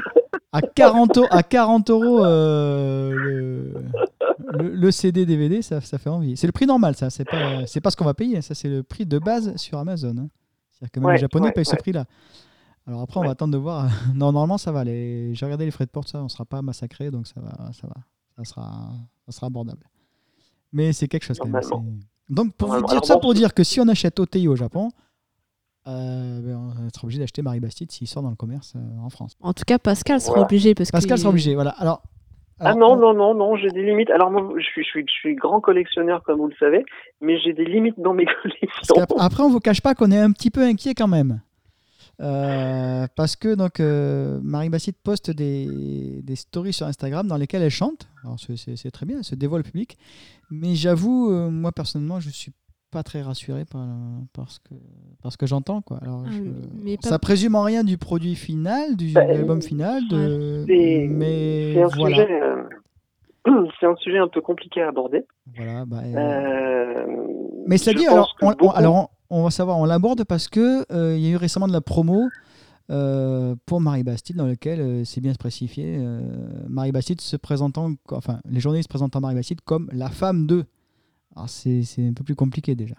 [0.52, 3.74] à 40, euros- à 40 euros euh, le,
[4.62, 5.62] le- le CD DVD.
[5.62, 6.36] Ça, ça fait envie.
[6.36, 7.10] C'est le prix normal, ça.
[7.10, 8.40] C'est pas, c'est pas ce qu'on va payer.
[8.40, 10.14] Ça, c'est le prix de base sur Amazon.
[10.18, 10.28] hein.
[10.70, 12.04] C'est-à-dire que même Ouais, les Japonais ouais, payent ce prix-là.
[12.86, 13.86] Alors après, on va attendre de voir.
[14.14, 14.84] Non, normalement, ça va.
[14.84, 15.34] Les...
[15.34, 17.86] J'ai regardé les frais de porte, ça, on sera pas massacré, donc ça va, ça
[17.88, 17.94] va,
[18.36, 18.70] ça sera,
[19.26, 19.82] ça sera abordable.
[20.72, 22.00] Mais c'est quelque chose quand même.
[22.28, 22.86] Donc pour vous Normalement.
[22.88, 24.90] dire Alors ça, bon, pour dire que si on achète OTI au Japon,
[25.86, 29.10] euh, ben, on sera obligé d'acheter Marie Bastide s'il sort dans le commerce euh, en
[29.10, 29.36] France.
[29.40, 30.46] En tout cas, Pascal sera Voilà.
[30.46, 31.54] obligé parce Pascal que sera obligé.
[31.54, 31.70] Voilà.
[31.78, 32.02] Alors.
[32.60, 34.10] Ah alors, non, on- non, non, non, j'ai des limites.
[34.10, 36.84] Alors moi, je suis, je suis, je suis grand collectionneur, comme vous le savez,
[37.20, 38.24] mais j'ai des limites dans mes
[38.76, 39.16] Parce collections.
[39.18, 41.40] après, on vous cache pas qu'on est un petit peu inquiet quand même.
[42.20, 47.62] Euh, parce que donc euh, Marie Bastide poste des, des stories sur Instagram dans lesquelles
[47.62, 48.08] elle chante.
[48.22, 49.98] Alors c'est- très bien, elle se dévoile au public.
[50.50, 52.52] Mais j'avoue, euh, moi personnellement, je suis
[52.92, 53.84] pas très rassuré par,
[54.32, 54.74] par ce que,
[55.20, 55.82] par ce que j'entends.
[55.82, 55.98] Quoi.
[56.02, 56.42] Alors, Ah, je-
[56.84, 60.64] mais pas- Ça présume en rien du produit final, du Bah, album final, de...
[60.68, 62.16] Mais c'est un, voilà.
[62.16, 62.62] sujet, euh,
[63.80, 65.24] c'est un sujet un peu compliqué à aborder.
[65.56, 67.06] voilà bah, euh, Euh,
[67.66, 71.26] Mais alors on- beaucoup- alors on, va savoir, on l'aborde parce que euh, il y
[71.26, 72.28] a eu récemment de la promo
[72.90, 76.20] euh, pour Marie Bastide dans lequel euh, c'est bien spécifié euh,
[76.68, 80.66] Marie Bastide se présentant, enfin les journalistes présentant Marie Bastide comme la femme de.
[81.34, 82.96] Alors c'est un peu plus compliqué déjà.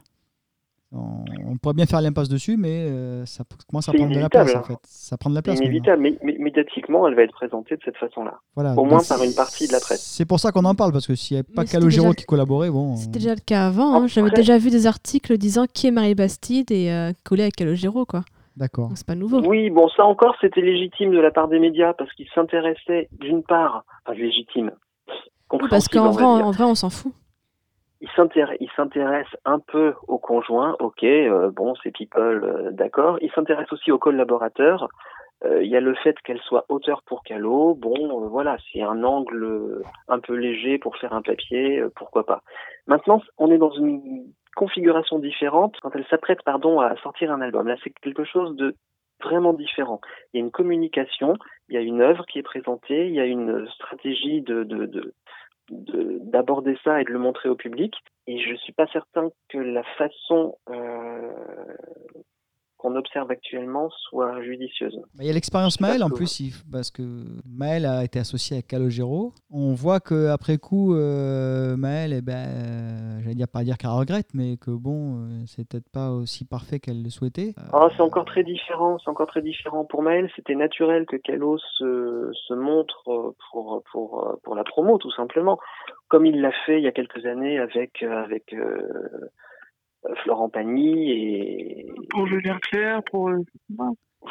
[0.92, 4.30] On, on pourrait bien faire l'impasse dessus, mais euh, ça commence à prendre de la
[4.30, 4.78] place en fait.
[4.84, 5.60] Ça prend de la place.
[5.60, 8.36] inévitable, mais, mais médiatiquement, elle va être présentée de cette façon-là.
[8.56, 8.74] Voilà.
[8.78, 10.02] Au moins par une partie de la presse.
[10.02, 12.26] C'est pour ça qu'on en parle parce que s'il n'y avait pas Calogero déjà- qui
[12.26, 12.96] collaborait, bon.
[12.96, 13.96] C'était euh, déjà le cas avant.
[14.04, 14.08] hein.
[14.08, 17.52] J'avais Après- déjà vu des articles disant qui est Marie Bastide et euh, collé à
[17.52, 18.22] Calogero, quoi.
[18.56, 18.92] D'accord.
[18.96, 19.42] C'est pas nouveau.
[19.46, 23.44] Oui, bon, ça encore, c'était légitime de la part des médias parce qu'ils s'intéressaient d'une
[23.44, 24.72] part, enfin légitime,
[25.52, 27.12] Oui, parce qu'en vrai, vrai, on s'en fout.
[28.02, 28.10] Ils
[28.76, 33.18] s'intéressent un peu au conjoint, ok, euh, bon, c'est people, euh, d'accord.
[33.22, 34.88] Ils s'intéressent aussi aux collaborateurs.
[35.44, 37.76] Euh, Il y a le fait qu'elle soit auteur pour Calo.
[37.76, 42.42] Bon, voilà, c'est un angle un peu léger pour faire un papier, pourquoi pas.
[42.88, 44.26] Maintenant, on est dans une
[44.56, 47.68] configuration différente quand elle s'apprête, pardon, à sortir un album.
[47.68, 48.76] Là, c'est quelque chose de
[49.24, 50.00] vraiment différent.
[50.34, 51.34] Il y a une communication,
[51.70, 54.86] il y a une œuvre qui est présentée, il y a une stratégie de, de
[54.86, 55.14] de-
[55.70, 57.94] d'aborder ça et de le montrer au public.
[58.28, 61.32] Et je suis pas certain que la façon euh,
[62.86, 64.96] qu'on observe actuellement soit judicieuse.
[65.16, 67.02] Bah, Il y a l'expérience Maël en plus, parce que
[67.48, 69.34] Maël a été associé à Calogero.
[69.52, 74.28] On voit qu'après coup, euh, Maël, eh ben, euh, j'allais dire pas dire qu'elle regrette,
[74.36, 77.54] mais que bon, euh, c'est peut-être pas aussi parfait qu'elle le souhaitait.
[77.58, 79.86] Euh, Ah, c'est encore très différent, c'est encore très différent.
[79.86, 84.64] Pour Maël, c'était naturel que Calo se, se montre euh, pour, pour, euh, pour la
[84.64, 85.58] promo, tout simplement.
[86.08, 88.56] Comme il l'a fait il y a quelques années avec, avec
[90.24, 93.30] Florent Pagny et, Pour Julien Clerc, pour.
[93.30, 93.40] euh,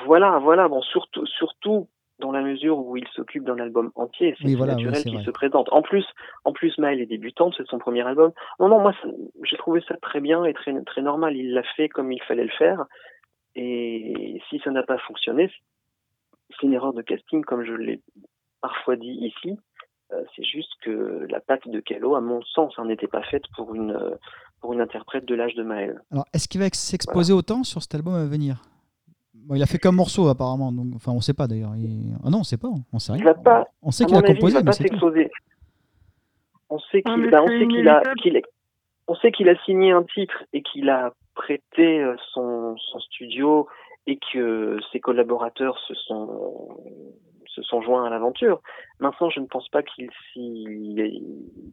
[0.07, 0.69] Voilà, voilà.
[0.69, 1.89] Bon, surtout, surtout
[2.21, 5.31] dans la mesure où il s'occupe d'un album entier, c'est Oui, voilà, naturel qu'il se
[5.31, 5.69] présente.
[5.73, 6.07] En plus,
[6.45, 8.33] en plus, Maël est débutante, c'est son premier album.
[8.61, 8.95] Non, non, moi,
[9.43, 11.37] j'ai trouvé ça très bien et très, très normal.
[11.37, 12.85] Il l'a fait comme il fallait le faire.
[13.57, 15.51] Et si ça n'a pas fonctionné,
[16.51, 18.01] c'est une erreur de casting, comme je l'ai
[18.61, 19.59] parfois dit ici.
[20.13, 23.45] Euh, c'est juste que la patte de Calo, à mon sens, hein, n'était pas faite
[23.57, 24.15] pour une, euh,
[24.65, 26.01] pour une interprète de l'âge de Maël.
[26.11, 28.63] Alors, est-ce qu'il va s'exposer autant sur cet album à venir?
[29.35, 31.77] Bon, il a fait qu'un morceau apparemment, donc enfin on sait pas d'ailleurs.
[31.77, 33.21] Il- Ah non, on sait pas, on sait rien.
[33.21, 35.31] Il va pas, On sait qu'il a avis, il composé, va mais pas s'exposer.
[36.71, 38.21] On sait Ah, qu'il bah, on c'est sait qu'il a, inévitable.
[38.23, 38.45] qu'il est-
[39.07, 43.69] on sait qu'il a signé un titre et qu'il a prêté euh, son, son studio
[44.07, 46.79] et que ses collaborateurs se sont
[47.55, 48.61] se sont joints à l'aventure.
[48.99, 51.23] Maintenant, je ne pense pas qu'il s'y-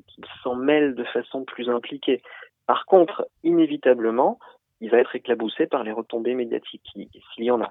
[0.07, 2.21] qu'il s'en mêle de façon plus impliquée.
[2.67, 4.39] Par contre, inévitablement,
[4.79, 7.69] il va être éclaboussé par les retombées médiatiques, qui- s'il y en a.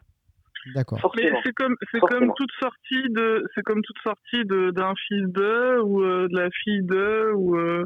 [0.74, 0.98] D'accord.
[1.16, 2.34] C'est comme c'est comme Forcément.
[2.34, 6.50] toute sortie de c'est comme toute sortie de d'un fils de ou euh, de la
[6.50, 7.82] fille de ou, euh,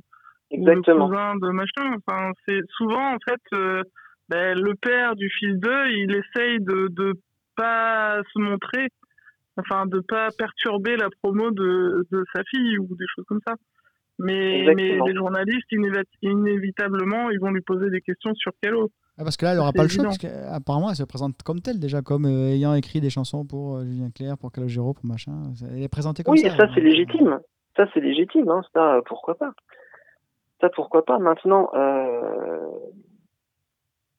[0.50, 1.08] ou le Exactement.
[1.08, 1.96] cousin de machin.
[2.04, 3.82] Enfin c'est souvent en fait euh,
[4.28, 7.12] ben, le père du fils de il essaye de de
[7.56, 8.88] pas se montrer
[9.56, 13.54] enfin de pas perturber la promo de de sa fille ou des choses comme ça.
[14.18, 18.90] Mais, mais les journalistes, inévit- inévitablement, ils vont lui poser des questions sur Calo.
[19.18, 21.42] Ah, parce que là, elle n'aura C'est pas le choix, parce qu'apparemment, elle se présente
[21.44, 24.94] comme telle déjà, comme euh, ayant écrit des chansons pour euh, Julien Clerc, pour Calogero,
[24.94, 25.32] pour machin.
[25.70, 26.50] Elle est présentée comme Oui, ça.
[26.50, 27.40] ça, c'est donc, euh, légitime.
[27.76, 28.62] Ça c'est légitime, hein.
[28.72, 29.52] Ça, euh, pourquoi pas.
[30.60, 31.18] Ça pourquoi pas.
[31.18, 32.68] Maintenant, euh...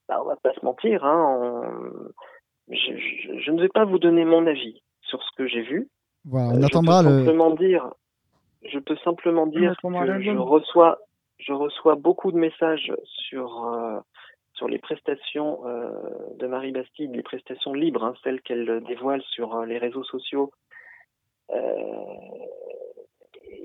[0.09, 1.39] bah, on va pas se mentir, hein.
[1.41, 2.09] on-
[2.69, 5.87] Je, je- je ne vais pas vous donner mon avis sur ce que j'ai vu.
[6.25, 7.17] Voilà, Euh, on je attendra peux le.
[7.19, 7.87] simplement dire,
[8.69, 9.71] je peux simplement dire
[10.05, 10.99] que je reçois,
[11.39, 13.99] je reçois beaucoup de messages sur euh,
[14.53, 15.89] sur les prestations euh,
[16.37, 20.51] de Marie Bastide, les prestations libres, hein, celles qu'elle dévoile sur euh, les réseaux sociaux.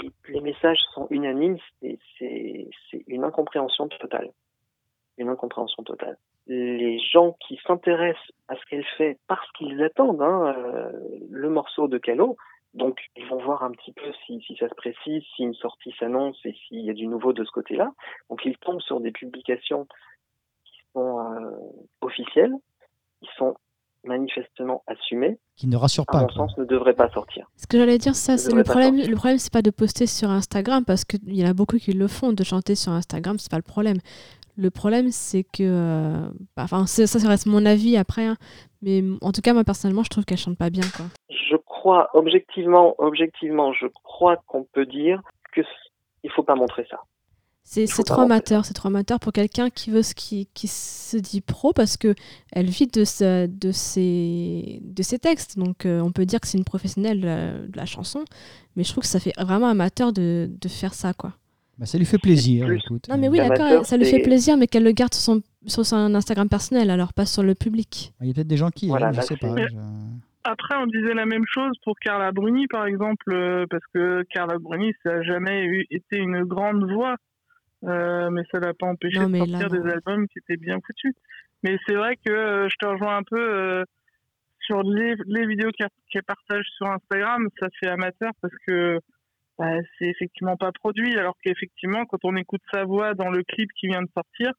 [0.03, 2.69] Et les messages sont unanimes, c'est-
[3.07, 4.31] une incompréhension totale,
[5.19, 6.17] une incompréhension totale.
[6.47, 10.55] Les gens qui s'intéressent à ce qu'elle fait parce qu'ils attendent hein,
[11.31, 12.37] le morceau de Calo,
[12.75, 15.93] donc ils vont voir un petit peu si, si ça se précise, si une sortie
[15.99, 17.91] s'annonce et s'il y a du nouveau de ce côté-là.
[18.29, 19.87] Donc ils tombent sur des publications
[20.65, 21.51] qui sont euh,
[22.01, 22.55] officielles,
[23.23, 23.55] qui sont
[24.05, 26.21] manifestement assumées, Qui ne rassure à pas.
[26.23, 26.35] mon quoi.
[26.35, 27.47] sens ne devraient pas sortir.
[27.57, 28.95] Ce que j'allais dire, ça, c'est le problème.
[28.95, 29.11] sortir.
[29.11, 31.93] Le problème, c'est pas de poster sur Instagram parce qu'il y en a beaucoup qui
[31.93, 33.99] le font, de chanter sur Instagram, c'est pas le problème.
[34.57, 38.37] Le problème, c'est que, euh, bah, enfin, ça, ça reste mon avis après, hein,
[38.83, 40.85] Mais en tout cas, moi personnellement, je trouve qu'elle chante pas bien.
[40.97, 41.07] Quoi.
[41.29, 45.23] Je crois, objectivement, objectivement, je crois qu'on peut dire
[45.53, 45.63] que
[46.23, 47.01] il faut pas montrer ça.
[47.63, 51.41] C'est trop amateur, c'est trop amateur pour quelqu'un qui veut ce qui, qui se dit
[51.41, 52.15] pro parce que
[52.53, 55.57] elle vit de, ce, de, ses, de ses textes.
[55.57, 58.25] Donc euh, on peut dire que c'est une professionnelle de la, chanson,
[58.75, 61.33] mais je trouve que ça fait vraiment amateur de, de faire ça quoi.
[61.79, 62.69] Bah, ça lui fait plaisir.
[63.09, 65.87] Non mais oui d'accord, ça lui fait plaisir, mais qu'elle le garde sur son, sur
[65.87, 68.13] son Instagram personnel, alors pas sur le public.
[68.21, 69.55] Il y a peut-être des gens qui, voilà, je sais pas.
[70.45, 74.59] Après, on disait la même chose pour Carla Bruni, par exemple, euh, parce que Carla
[74.59, 77.17] Bruni, ça n'a jamais eu, été une grande voix.
[77.85, 81.15] Euh, mais ça l'a pas empêché de sortir des albums qui étaient bien foutus.
[81.63, 83.85] Mais c'est vrai que euh, je te rejoins un peu euh,
[84.61, 88.99] sur les, les vidéos qu'elle partage sur Instagram, ça fait amateur parce que
[89.59, 93.71] bah, c'est effectivement pas produit, alors qu'effectivement quand on écoute sa voix dans le clip
[93.79, 94.53] qui vient de sortir,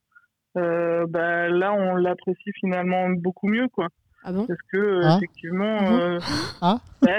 [0.56, 3.88] bah, là on l'apprécie finalement beaucoup mieux quoi.
[4.24, 5.18] Ah bon Parce que ah.
[5.18, 6.20] effectivement, ah, euh,
[6.62, 6.80] ah.
[7.02, 7.10] Bah,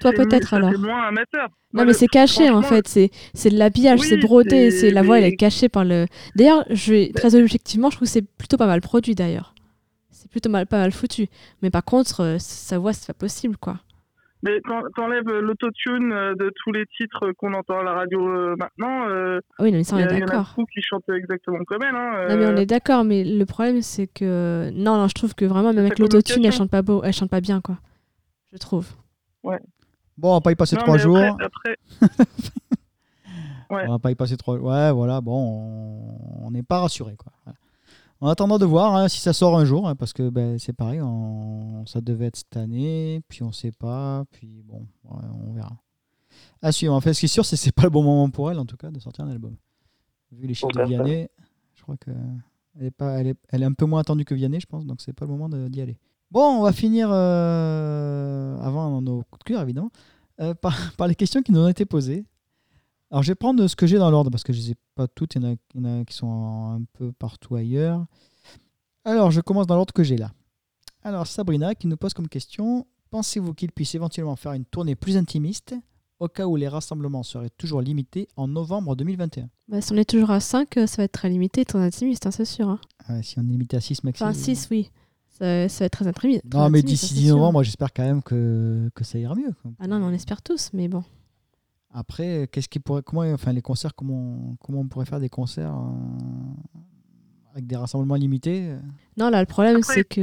[0.00, 0.70] toi peut-être alors.
[0.72, 1.48] C'est moins amateur.
[1.72, 5.18] Non mais c'est caché en fait, c'est c'est de l'habillage, c'est brodé, c'est la voix
[5.18, 6.06] elle est cachée par le.
[6.36, 9.54] D'ailleurs, je vais très objectivement, je trouve que c'est plutôt pas mal produit d'ailleurs.
[10.10, 11.28] C'est plutôt mal pas mal foutu.
[11.62, 13.78] Mais par contre, euh, sa voix c'est pas possible quoi.
[14.42, 18.56] Mais quand t'enlèves l'autotune euh, de tous les titres qu'on entend à la radio euh,
[18.58, 20.16] maintenant, euh, oui, non, mais ça, on est d'accord.
[20.16, 21.94] Il y en a beaucoup qui chantent exactement comme elle.
[21.94, 24.70] Hein, non, mais on est d'accord, mais le problème, c'est que.
[24.74, 27.30] Non, non, je trouve que vraiment, même avec l'autotune, elle chante pas beau, elle chante
[27.30, 27.78] pas bien, quoi.
[28.52, 28.88] Je trouve.
[29.44, 29.60] Ouais.
[30.18, 31.18] Bon, on va pas y passer trois jours.
[31.18, 31.76] Après...
[33.70, 33.84] ouais.
[33.86, 37.32] On va pas y passer trois Ouais, voilà, bon, on n'est pas rassuré, quoi.
[38.22, 40.72] En attendant de voir hein, si ça sort un jour, hein, parce que ben, c'est
[40.72, 41.00] pareil,
[41.86, 45.76] ça devait être cette année, puis on ne sait pas, puis bon, on verra.
[46.62, 46.94] À suivre.
[46.94, 48.48] En fait, ce qui est sûr, c'est que ce n'est pas le bon moment pour
[48.48, 49.56] elle, en tout cas, de sortir un album.
[50.30, 51.26] Vu les chiffres de Vianney,
[51.74, 52.14] je crois qu'elle
[52.86, 55.00] est, pas, elle est, elle est un peu moins attendue que Vianney, je pense, donc
[55.00, 55.98] c'est pas le moment d'y aller.
[56.30, 59.90] Bon, on va finir, euh, avant nos coups de cœur, évidemment,
[60.40, 62.24] euh, par, par les questions qui nous ont été posées.
[63.12, 64.74] Alors, je vais prendre ce que j'ai dans l'ordre parce que je ne les ai
[64.94, 65.34] pas toutes.
[65.34, 68.06] Il y, en a, qui sont un peu partout ailleurs.
[69.04, 70.32] Alors, je commence dans l'ordre que j'ai là.
[71.02, 75.18] Alors, Sabrina qui nous pose comme question Pensez-vous qu'il puisse éventuellement faire une tournée plus
[75.18, 75.74] intimiste
[76.20, 80.08] au cas où les rassemblements seraient toujours limités en novembre 2021 bah, Si on est
[80.08, 82.70] toujours à 5, ça va être très limité, très intimiste, hein, c'est sûr.
[82.70, 82.80] Hein.
[83.06, 84.30] Ah si on est limité à 6 maximum.
[84.30, 84.90] Enfin, 6, oui.
[85.28, 86.44] Ça, va être très intimiste.
[86.50, 89.52] Non, mais d'ici 10 novembre, j'espère quand même que, que ça ira mieux.
[89.80, 91.04] Ah non, mais on espère tous, mais bon.
[91.94, 95.74] Après, qu'est-ce qui pourrait, comment, enfin les concerts, comment, comment on pourrait faire des concerts
[95.74, 96.80] euh,
[97.52, 98.74] avec des rassemblements limités?
[99.18, 100.20] Non, là le problème c'est que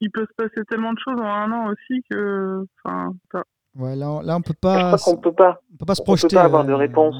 [0.00, 3.14] il peut, se passer tellement de choses en un an aussi que, enfin,
[3.76, 4.96] ouais, là, là on peut pas.
[4.96, 5.60] Je peut pas.
[5.72, 6.26] On peut pas se projeter.
[6.26, 7.16] On peut pas avoir de euh, réponse.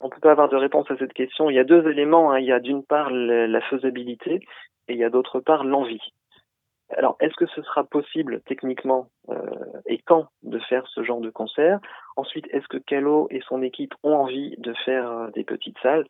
[0.00, 1.50] On peut pas avoir de réponse à cette question.
[1.50, 2.32] Il y a deux éléments.
[2.32, 2.40] Hein.
[2.40, 4.40] Il y a d'une part la faisabilité
[4.88, 6.00] et il y a d'autre part l'envie.
[6.96, 9.34] Alors, est-ce que ce sera possible techniquement euh,
[9.86, 11.80] et quand de faire ce genre de concert?
[12.16, 16.06] Ensuite, est-ce que Calo et son équipe ont envie de faire euh, des petites salles?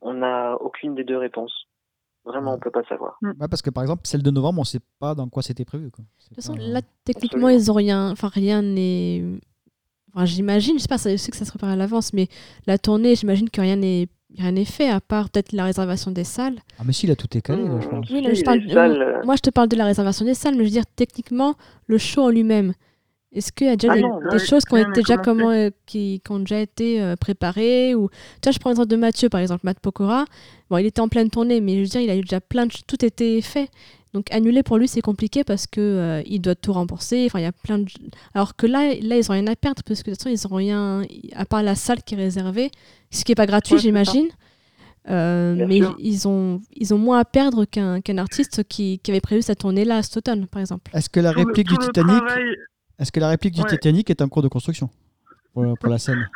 [0.00, 1.66] On n'a aucune des deux réponses.
[2.24, 3.18] Vraiment, on ne peut pas savoir.
[3.22, 3.32] Mm.
[3.48, 5.90] parce que par exemple, celle de novembre, on ne sait pas dans quoi c'était prévu.
[5.90, 6.04] Quoi.
[6.04, 8.10] De toute façon, là, techniquement, ils ont rien.
[8.10, 9.24] Enfin, rien n'est.
[10.14, 12.28] Enfin, j'imagine, je sais pas, je sais que ça se prépare à l'avance, mais
[12.66, 14.08] la tournée, j'imagine que rien n'est
[14.38, 16.58] rien n'est fait à part peut-être la réservation des salles.
[16.78, 18.10] Ah mais si, là tout est calé, je pense.
[18.10, 20.70] Oui, je parle, moi je te parle de la réservation des salles, mais je veux
[20.70, 21.54] dire techniquement
[21.86, 22.72] le show en lui-même.
[23.32, 26.20] Est-ce qu'il y a déjà ah des, choses qui ont, été déjà comment, euh, qui,
[26.30, 29.60] ont déjà été euh, préparées ou tu vois je prends l'exemple de Mathieu par exemple
[29.62, 30.24] Matt Pokora
[30.68, 32.66] bon il était en pleine tournée mais je veux dire il a eu déjà plein
[32.66, 33.70] de tout était fait
[34.12, 37.26] donc annuler pour lui c'est compliqué parce que euh, il doit tout rembourser.
[37.26, 37.86] Enfin il y a plein de
[38.34, 40.52] alors que là là ils ont rien à perdre parce que de toute façon ils
[40.52, 41.02] ont rien
[41.34, 42.70] à part la salle qui est réservée,
[43.10, 44.28] ce qui est pas gratuit j'imagine.
[45.08, 49.22] Euh, mais ils ont, ils ont moins à perdre qu'un qu'un artiste qui, qui, avait
[49.22, 50.90] prévu sa tournée là cet automne, par exemple.
[50.94, 52.22] Est-ce que la réplique du Titanic,
[53.00, 54.90] est-ce que la réplique du Titanic est en cours de construction
[55.54, 56.28] pour, pour la scène?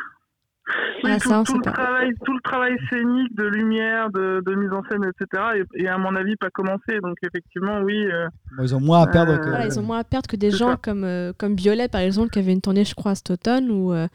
[1.04, 6.34] Tout, le travail, scénique, de lumière, de, mise en scène, etc., et, à mon avis
[6.36, 6.98] pas commencé.
[7.02, 8.06] Donc effectivement, oui.
[8.06, 8.28] Euh,
[8.62, 9.66] ils ont moins à perdre que.
[9.66, 12.38] ils ont moins à perdre que des gens comme euh, comme Violet par exemple qui
[12.38, 13.92] avait une tournée, je crois, cet automne où.
[13.92, 14.08] Euh,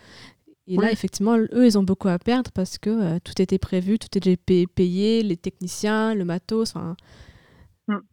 [0.68, 4.16] et là, effectivement, eux, ils ont beaucoup à perdre parce que tout était prévu, tout
[4.16, 4.38] était
[4.68, 6.76] payé, les techniciens, le matos.
[6.76, 6.94] Mm.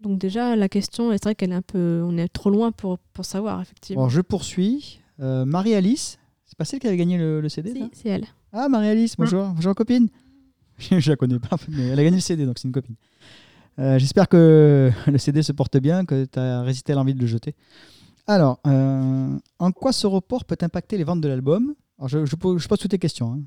[0.01, 2.99] Donc déjà, la question, c'est vrai qu'elle est un peu, on est trop loin pour,
[2.99, 4.05] pour savoir effectivement.
[4.05, 5.01] Bon, je poursuis.
[5.19, 8.27] Marie-Alice, c'est pas celle qui avait gagné le, le CD Si, c'est elle.
[8.53, 9.49] Ah, Marie-Alice, bonjour.
[9.49, 10.09] Bonjour, copine.
[10.79, 12.97] je la connais pas, mais elle a gagné le CD, donc c'est une copine.
[13.79, 17.21] Euh, j'espère que le CD se porte bien, que tu as résisté à l'envie de
[17.21, 17.55] le jeter.
[18.27, 21.75] Alors, euh, en quoi ce report peut impacter les ventes de l'album?
[22.07, 23.33] Je, je, pose toutes les questions.
[23.33, 23.41] Hein.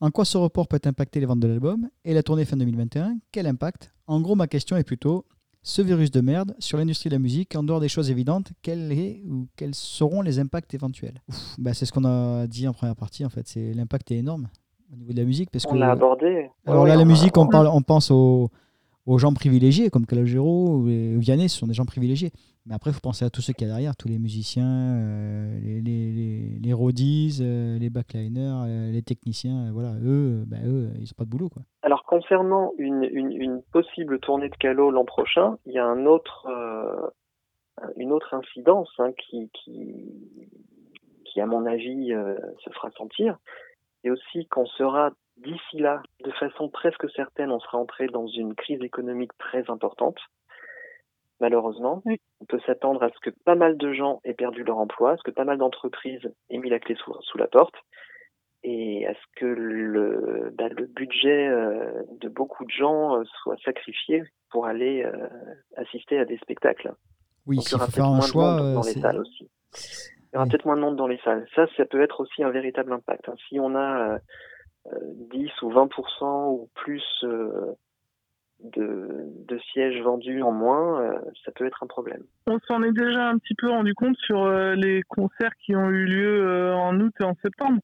[0.00, 3.18] En quoi ce report peut impacter les ventes de l'album et la tournée fin 2021
[3.30, 3.92] Quel impact?
[4.06, 5.26] En gros, ma question est plutôt
[5.62, 8.90] ce virus de merde sur l'industrie de la musique En dehors des choses évidentes, quel
[8.92, 11.20] est ou quels seront les impacts éventuels?
[11.58, 13.46] Bah, C'est ce qu'on a dit en première partie, en fait.
[13.48, 14.48] C'est L'impact est énorme
[14.92, 15.50] au niveau de la musique.
[15.50, 16.48] Parce On que, l'a abordé.
[16.66, 18.50] alors là, la musique, on, on- parle, on pense aux,
[19.08, 22.30] aux gens privilégiés, comme Calogero ou Vianney, ce sont des gens privilégiés.
[22.66, 24.68] Mais après, il faut penser à tous ceux qu'il y a derrière, tous les musiciens,
[24.68, 29.72] euh, les, les, les, roadies, euh, les backliners, euh, les techniciens.
[29.72, 31.48] voilà, eux, bah, eux, ils n'ont pas de boulot.
[31.48, 31.62] Quoi.
[31.80, 36.46] Alors concernant une, une, possible tournée de Calo l'an prochain, il y a un autre,
[37.96, 40.04] une autre incidence hein, qui, qui,
[41.24, 42.10] qui, à mon avis,
[42.62, 43.38] se fera sentir.
[44.04, 45.12] Et aussi qu'on sera
[45.44, 50.18] d'ici là, de façon presque certaine, on sera entré dans une crise économique très importante.
[51.40, 52.20] Malheureusement, Oui.
[52.40, 55.16] on peut s'attendre à ce que pas mal de gens aient perdu leur emploi, à
[55.16, 57.74] ce que pas mal d'entreprises aient mis la clé sous, sous la porte
[58.64, 63.56] et à ce que le, bah, le budget euh, de beaucoup de gens euh, soit
[63.64, 65.28] sacrifié pour aller euh,
[65.76, 66.92] assister à des spectacles.
[67.46, 68.56] Oui, Donc il y aura peut-être moins choix.
[68.56, 69.48] de monde dans les salles aussi.
[69.76, 70.50] Il y aura Oui.
[70.50, 71.46] peut-être moins de monde dans les salles.
[71.54, 73.28] Ça, ça peut être aussi un véritable impact.
[73.28, 73.34] hein.
[73.48, 74.18] Si on a
[75.30, 77.74] 10 ou 20% ou plus euh,
[78.64, 82.22] de, de sièges vendus en moins, euh, ça peut être un problème.
[82.46, 85.88] On s'en est déjà un petit peu rendu compte sur euh, les concerts qui ont
[85.90, 87.80] eu lieu euh, en août et en septembre.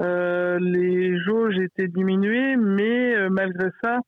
[0.00, 4.00] Euh, les jauges étaient diminuées, mais euh, malgré ça,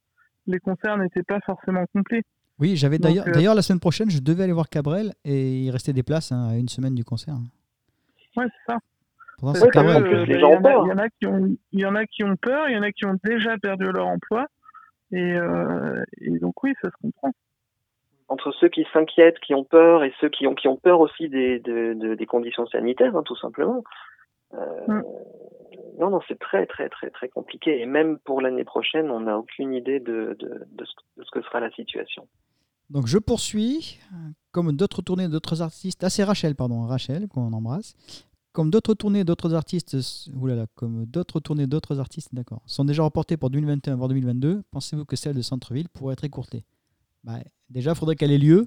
[0.47, 2.23] les concerts n'étaient pas forcément complets.
[2.59, 5.71] Oui, j'avais d'ailleurs, euh, d'ailleurs la semaine prochaine, je devais aller voir Cabrel et il
[5.71, 7.35] restait des places hein, à une semaine du concert.
[8.37, 8.79] Ouais, c'est ça.
[10.03, 10.71] Euh, il y en a-.
[10.85, 12.79] Il y en a qui ont, il y en a qui ont peur, il y
[12.79, 14.47] en a qui ont déjà perdu leur emploi.
[15.13, 17.33] Et, euh, et donc oui, ça se comprend.
[18.29, 21.29] Entre ceux qui s'inquiètent, qui ont peur, et ceux qui ont, qui ont peur aussi
[21.29, 23.83] des, de- de- des conditions sanitaires, hein, tout simplement.
[24.55, 25.03] Euh, Mm.
[25.99, 27.81] Non, non, c'est très, très, très, très compliqué.
[27.81, 31.31] Et même pour l'année prochaine, on n'a aucune idée de, de, de ce, de ce
[31.31, 32.27] que sera la situation.
[32.89, 34.01] Donc je poursuis,
[34.51, 37.95] comme d'autres tournées d'autres artistes, ah c'est Rachel, pardon, Rachel, qu'on embrasse.
[38.53, 39.97] Comme d'autres tournées d'autres artistes,
[40.35, 45.05] oulala, comme d'autres tournées d'autres artistes, d'accord, sont déjà reportées pour 2021 voire 2022, pensez-vous
[45.05, 46.65] que celle de Centre-Ville pourrait être écourtée
[47.23, 47.35] bah,
[47.69, 48.67] Déjà, il faudrait qu'elle ait lieu.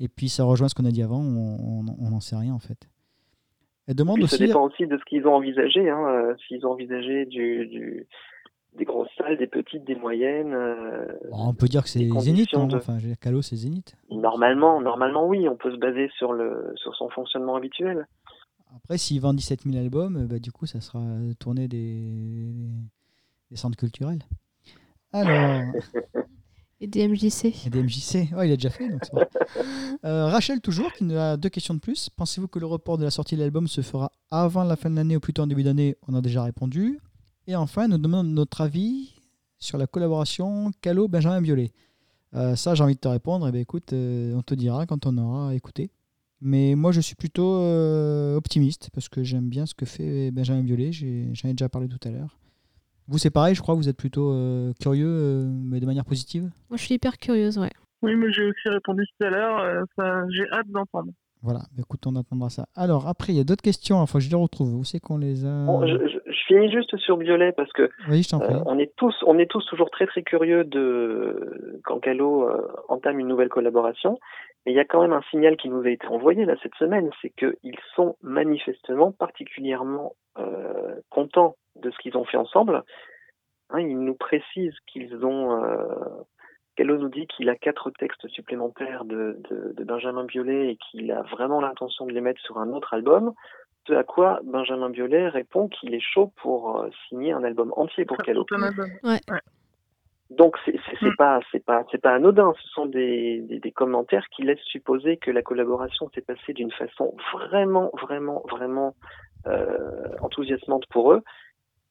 [0.00, 2.88] Et puis ça rejoint ce qu'on a dit avant, on n'en sait rien en fait.
[3.86, 4.46] Elle demande Puis ça aussi.
[4.46, 5.88] dépend aussi de ce qu'ils ont envisagé.
[5.88, 6.04] Hein.
[6.08, 8.06] euh, S'ils ont envisagé du, du,
[8.76, 10.52] des grosses salles, des petites, des moyennes.
[10.52, 13.96] euh, on peut dire que c'est Zénith, de- enfin, Calo, c'est Zénith.
[14.10, 18.06] Normalement, normalement, oui, on peut se baser sur, le, sur son fonctionnement habituel.
[18.76, 21.04] Après, s'il vend 17 000 albums, euh, bah, du coup, ça sera
[21.38, 22.52] tourné des,
[23.50, 24.22] des centres culturels.
[25.12, 25.62] Alors,
[26.80, 27.66] Et des MJC.
[27.66, 28.32] et des MJC.
[28.36, 28.88] Ouais, il a déjà fait.
[28.88, 29.22] donc bon.
[30.04, 32.08] Euh, Rachel, toujours, qui nous a deux questions de plus.
[32.10, 34.94] Pensez-vous que le report de la sortie de l'album se fera avant la fin de
[34.96, 35.96] l'année ou plutôt en début d'année?
[36.06, 37.00] On a déjà répondu.
[37.46, 39.14] Et enfin, nous demande notre avis
[39.58, 41.72] sur la collaboration Calo-Benjamin Biolay.
[42.34, 43.48] Euh, ça, j'ai envie de te répondre.
[43.48, 45.90] Eh ben, écoute, euh, on te dira quand on aura écouté.
[46.40, 50.62] Mais moi, je suis plutôt euh, optimiste parce que j'aime bien ce que fait Benjamin
[50.62, 50.92] Biolay.
[50.92, 52.36] J'en ai déjà parlé tout à l'heure.
[53.08, 53.74] Vous, c'est pareil, je crois.
[53.74, 56.42] Vous êtes plutôt euh, curieux, euh, mais de manière positive?
[56.68, 57.70] Moi, je suis hyper curieuse, ouais.
[58.02, 59.58] Oui, mais j'ai aussi répondu tout à l'heure.
[59.98, 61.10] euh, j'ai hâte d'entendre.
[61.42, 62.66] Voilà, bah, écoute, on attendra ça.
[62.76, 64.02] Alors, après, il y a d'autres questions.
[64.02, 64.74] Il faut que je les retrouve.
[64.74, 67.90] Où c'est qu'on les a Bon, je, je- je finis juste sur Violet parce que
[68.08, 68.54] Oui, je t'en prie.
[68.54, 72.66] Euh, on est tous, on est tous toujours très très curieux de quand Calo euh,
[72.88, 74.18] entame une nouvelle collaboration.
[74.64, 76.74] Mais il y a quand même un signal qui nous a été envoyé là cette
[76.74, 82.82] semaine, c'est qu'ils sont manifestement particulièrement euh, contents de ce qu'ils ont fait ensemble.
[83.70, 85.62] Hein, ils nous précisent qu'ils ont.
[85.62, 85.86] Euh,
[86.76, 91.10] Calo nous dit qu'il a quatre textes supplémentaires de, de, de Benjamin Biolay et qu'il
[91.10, 93.34] a vraiment l'intention de les mettre sur un autre album.
[93.88, 98.04] Ce à quoi Benjamin Biolay répond qu'il est chaud pour euh, signer un album entier
[98.04, 98.86] pour album.
[100.30, 101.16] Donc c'est c'est c'est Mm.
[101.16, 102.52] pas c'est pas c'est pas anodin.
[102.62, 106.70] Ce sont des, des des commentaires qui laissent supposer que la collaboration s'est passée d'une
[106.72, 108.94] façon vraiment vraiment vraiment
[109.46, 111.22] euh, enthousiasmante pour eux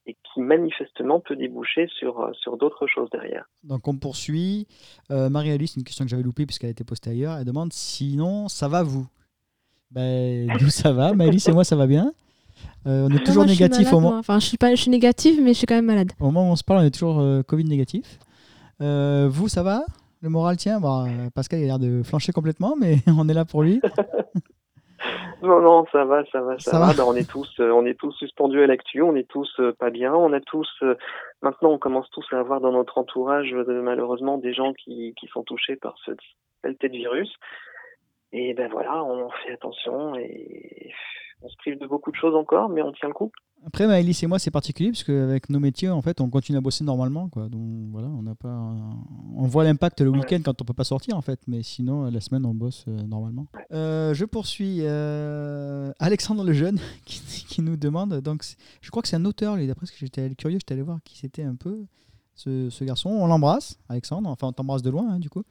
[0.05, 3.45] et qui manifestement peut déboucher sur sur d'autres choses derrière.
[3.63, 4.67] Donc, on poursuit.
[5.11, 7.37] Euh, Marie-Alice, une question que j'avais loupée puisqu'elle a été postée ailleurs.
[7.37, 9.07] Elle demande sinon, ça va vous?
[9.91, 11.13] Ben, nous, ça va?
[11.13, 12.13] Maëlys et moi, ça va bien?
[12.85, 14.17] Euh, on est toujours Moi, je suis négatif malade, au, mo- moi.
[14.19, 16.11] Enfin, je suis, pas, je suis négative, mais je suis quand même malade.
[16.19, 16.81] au moment où on se parle.
[16.81, 18.19] On est toujours euh, Covid négatif?
[18.81, 19.81] Euh, vous, ça va?
[20.21, 20.79] Le moral tient?
[20.79, 23.81] Bon, euh, Pascal, il a l'air de flancher complètement, mais on est là pour lui.
[25.43, 26.87] Non non ça va ça va ça, Ça va.
[26.87, 26.93] va?
[26.95, 29.03] Ben, on est tous euh, on est tous suspendus à l'actu.
[29.03, 30.11] On est tous euh, pas bien.
[30.15, 30.67] On a tous
[31.43, 35.43] maintenant on commence tous à avoir dans notre entourage malheureusement des gens qui qui sont
[35.43, 37.31] touchés par ce de virus.
[38.33, 40.91] Et ben voilà, on fait attention et
[41.41, 43.31] on se prive de beaucoup de choses encore, mais on tient le coup.
[43.65, 46.61] Après, Maëlys et moi, c'est particulier parce qu'avec nos métiers, en fait, on continue à
[46.61, 47.27] bosser normalement.
[47.27, 47.49] Quoi.
[47.49, 48.73] Donc voilà, on n'a pas,
[49.35, 51.39] on voit l'impact le week-end quand on peut pas sortir, en fait.
[51.47, 53.47] Mais sinon, la semaine, on bosse euh, normalement.
[53.73, 54.79] Euh, je poursuis.
[54.81, 57.19] euh, Alexandre Lejeune qui,
[57.49, 58.21] qui nous demande.
[58.21, 58.43] Donc,
[58.81, 59.57] je crois que c'est un auteur.
[59.57, 61.85] D'après ce que j'étais curieux, j'étais allé voir qui c'était un peu
[62.35, 63.09] ce, ce garçon.
[63.09, 64.29] On l'embrasse, Alexandre.
[64.29, 65.43] Enfin, on t'embrasse de loin, hein, du coup.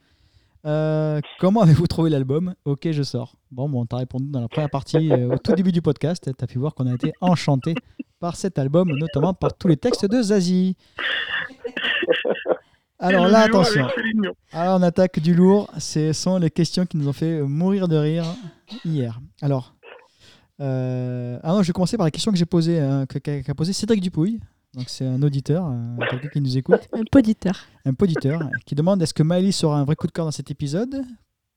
[0.67, 3.35] Euh, comment avez-vous trouvé l'album Ok, je sors.
[3.51, 6.29] Bon, bon, t'as répondu dans la première partie, euh, au tout début du podcast.
[6.37, 7.73] T'as pu voir qu'on a été enchanté
[8.19, 10.75] par cet album, notamment par tous les textes de Zazie.
[12.99, 13.87] Alors là, attention.
[14.51, 15.71] Alors on attaque du lourd.
[15.77, 18.25] Ce sont les questions qui nous ont fait mourir de rire
[18.83, 19.21] hier.
[19.41, 19.75] Alors,
[20.59, 23.73] euh, ah non, je vais commencer par la question que j'ai posée, hein, qu'a posée
[23.73, 24.39] Cédric Dupouille.
[24.77, 27.65] Donc c'est un auditeur, euh, quelqu'un qui nous écoute Un poditeur.
[27.83, 30.51] un poditeur qui demande est-ce que Miley sera un vrai coup de cœur dans cet
[30.51, 31.03] épisode?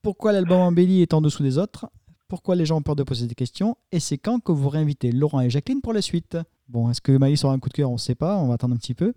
[0.01, 1.87] Pourquoi l'album Embelli est en dessous des autres?
[2.29, 3.77] Pourquoi les gens ont peur de poser des questions?
[3.93, 6.39] Et c'est quand que vous réinvitez Laurent et Jacqueline pour la suite?
[6.66, 7.91] Bon, est-ce que Miley sera un coup de cœur?
[7.91, 9.12] On ne sait pas, on va attendre un petit peu.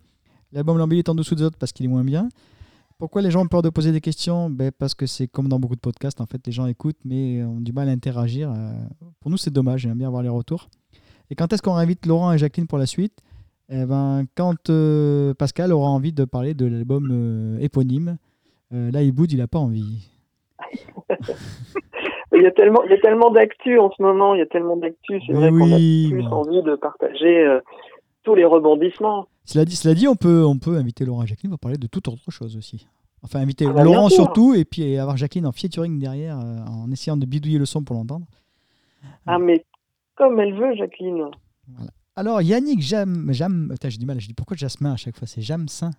[0.51, 2.27] L'album Embelli est en dessous des autres parce qu'il est moins bien.
[2.97, 4.49] Pourquoi les gens ont peur de poser des questions?
[4.49, 7.41] Ben Parce que c'est comme dans beaucoup de podcasts, en fait, les gens écoutent mais
[7.45, 8.51] ont du mal à interagir.
[8.51, 8.73] Euh,
[9.21, 10.69] Pour nous, c'est dommage, j'aime bien avoir les retours.
[11.29, 13.21] Et quand est-ce qu'on réinvite Laurent et Jacqueline pour la suite?
[13.75, 18.17] Eh ben, quand euh, Pascal aura envie de parler de l'album euh, éponyme,
[18.71, 20.09] euh, là, Iboud, il n'a pas envie.
[22.35, 24.47] Il y a tellement, il y a tellement d'actu en ce moment, il y a
[24.47, 27.59] tellement d'actu, c'est vrai qu'on a oui, plus envie de partager
[28.23, 29.27] tous les rebondissements.
[29.45, 31.85] Cela dit, cela dit on, peut, on peut inviter Laurent et Jacqueline pour parler de
[31.85, 32.87] toute autre chose aussi.
[33.21, 37.17] Enfin, inviter Ah bah, Laurent surtout, et puis avoir Jacqueline en featuring derrière, en essayant
[37.17, 38.25] de bidouiller le son pour l'entendre.
[39.27, 39.63] Ah mais
[40.15, 41.29] comme elle veut, Jacqueline.
[42.15, 43.31] Alors, Yannick Jam...
[43.33, 43.73] Jam...
[43.83, 45.91] J'ai du mal, je dis pourquoi Jasmin à chaque fois, c'est Jamsin.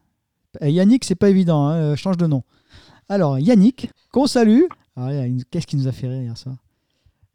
[0.63, 2.45] Euh, Yannick, c'est pas évident, hein, euh, change de nom.
[3.09, 4.63] Alors, Yannick, qu'on salue.
[5.51, 6.57] Qu'est-ce qui nous a fait rire hier soir?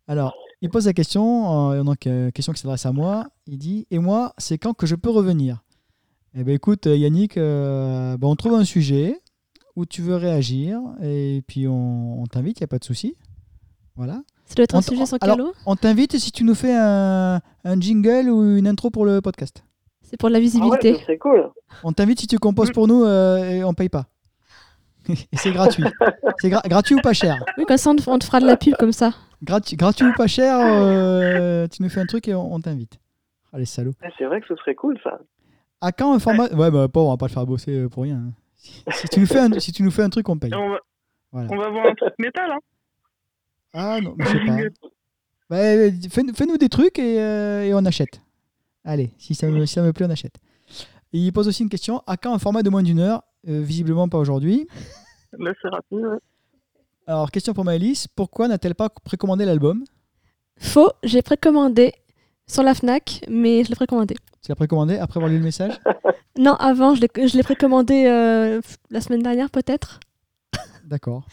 [0.08, 3.28] Alors, il pose la question, euh, donc euh, question qui s'adresse à moi.
[3.48, 5.64] Il dit Et moi, c'est quand que je peux revenir?
[6.36, 9.20] Eh bien, écoute, euh, Yannick, euh, ben, on trouve un sujet
[9.76, 13.16] où tu veux réagir, et puis on, on t'invite, il n'y a pas de souci.
[13.96, 14.22] Voilà.
[14.50, 16.56] Ça doit être On un t- sujet sans alors- calot On t'invite si tu nous
[16.56, 19.64] fais un, un jingle ou une intro pour le podcast.
[20.02, 20.96] C'est pour la Ah ouais, visibilité.
[20.96, 21.50] ce serait cool.
[21.84, 24.06] On t'invite si tu composes pour nous euh, et on paye pas.
[25.10, 25.84] et c'est gratuit.
[26.42, 28.46] C'est gra- gratuit ou pas cher oui, comme ça, on te, on te fera de
[28.48, 29.12] la pub comme ça.
[29.44, 32.98] Gratu- Gratuit ou pas cher, euh, tu nous fais un truc et on, on t'invite.
[33.54, 33.92] Allez, salaud.
[34.18, 35.20] C'est vrai que ce serait cool ça.
[35.82, 36.48] À quand un format?
[36.54, 38.16] Ouais, bah, pas, on va pas le faire bosser euh, pour rien.
[38.18, 38.32] hein.
[38.56, 40.52] Si, si tu nous fais un, si tu nous fais un truc, on paye.
[40.52, 40.78] Et on va,
[41.34, 41.48] Voilà.
[41.52, 42.58] on va voir un truc métal, hein.
[43.74, 44.58] Ah non, je sais pas.
[45.50, 48.22] Bah, euh, fais- Fais-nous des trucs et, euh, et on achète.
[48.84, 50.36] Allez, si ça, me, si ça me plaît, on achète.
[51.14, 53.24] Et il pose aussi une question à quand un format de moins d'une heure?
[53.48, 54.68] Euh, Visiblement pas aujourd'hui.
[55.40, 56.00] Là, c'est rapide.
[56.00, 56.18] ouais.
[57.08, 59.84] Alors, question pour Maëlys pourquoi n'a-t-elle pas précommandé l'album?
[60.58, 61.94] Faux, j'ai précommandé
[62.48, 64.16] sur la Fnac, mais je l'ai précommandé.
[64.44, 65.80] Tu l'as précommandé après avoir lu le message?
[66.38, 68.62] Non, avant, je l'ai je l'ai précommandé euh,
[68.92, 70.00] la semaine dernière peut-être.
[70.90, 71.24] D'accord.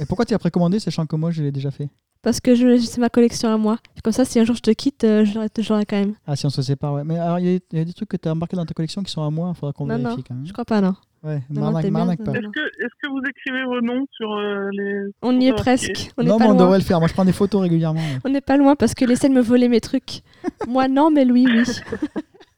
[0.00, 1.88] Et pourquoi tu l'as précommandé sachant que moi je l'ai déjà fait?
[2.22, 3.78] Parce que je- c'est ma collection à moi.
[4.04, 6.14] Comme ça, si un jour je te quitte, euh, je l'aurai- je l'aurai quand même.
[6.26, 7.02] Ah, si on se sépare, ouais.
[7.04, 8.66] Mais alors, il y, a- il y a des trucs que tu as embarqués dans
[8.66, 10.46] ta collection qui sont à moi, il faudra qu'on Non, vérifie non, quand même.
[10.46, 10.94] je crois pas, non.
[11.22, 12.32] Ouais, Non, non, m'arnaque t'es bien, m'arnaque non, pas.
[12.32, 12.38] non.
[12.38, 15.10] Est-ce que, est-ce que vous écrivez vos noms sur euh, les.
[15.22, 15.58] On y est Ok.
[15.58, 16.10] presque.
[16.18, 16.62] On n'est Non, pas mais on loin.
[16.64, 16.98] devrait le faire.
[16.98, 18.00] Moi, je prends des photos régulièrement.
[18.00, 18.18] ouais.
[18.24, 20.22] On n'est pas loin parce que essaie de me voler mes trucs.
[20.68, 21.64] Moi, non, mais lui, oui.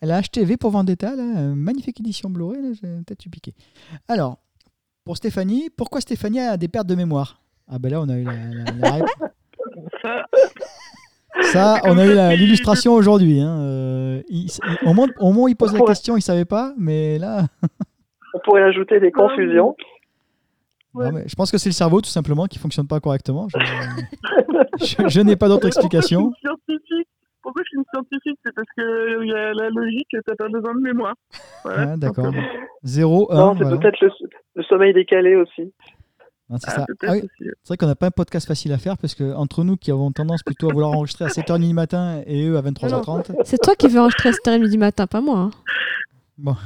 [0.01, 3.31] Elle a acheté V pour Vendetta, là, une magnifique édition Blu-ray, là, j'ai peut-être eu
[3.31, 3.55] piqué.
[4.09, 4.39] Alors,
[5.05, 7.41] pour Stéphanie, pourquoi Stéphanie a des pertes de mémoire?
[7.69, 9.13] Ah ben là, on a eu la, la- la réponse.
[11.53, 13.41] Ça, on a eu l'illustration aujourd'hui.
[13.41, 13.59] Hein.
[13.61, 16.75] euh, il- il- au, moment, au moment où il pose la question, il savait pas,
[16.77, 17.47] mais là,
[18.35, 19.75] On pourrait ajouter des confusions.
[20.95, 21.07] Ouais.
[21.07, 23.49] non, mais je pense que c'est le cerveau tout simplement qui fonctionne pas correctement.
[23.49, 26.33] Je, je- je n'ai pas d'autre explication.
[26.41, 27.09] Scientifique
[27.43, 28.39] Pourquoi je suis une scientifique?
[28.45, 31.15] C'est parce qu'il y a la logique et t'as pas besoin de mémoire.
[31.65, 31.93] Voilà.
[31.93, 32.25] Ah, D'accord.
[32.27, 32.41] Donc, euh,
[32.85, 33.37] 0, 1.
[33.37, 34.11] non, c'est peut-être le,
[34.57, 35.73] le sommeil décalé aussi.
[36.59, 37.29] C'est ah, Ah oui, aussi.
[37.41, 39.91] c'est vrai qu'on n'a pas un podcast facile à faire parce que entre nous qui
[39.91, 43.33] avons tendance plutôt à vouloir enregistrer à 7h30 du matin et eux à 23h30.
[43.45, 45.39] C'est toi qui veux enregistrer à 7h30 du matin, pas moi.
[45.39, 45.51] hein.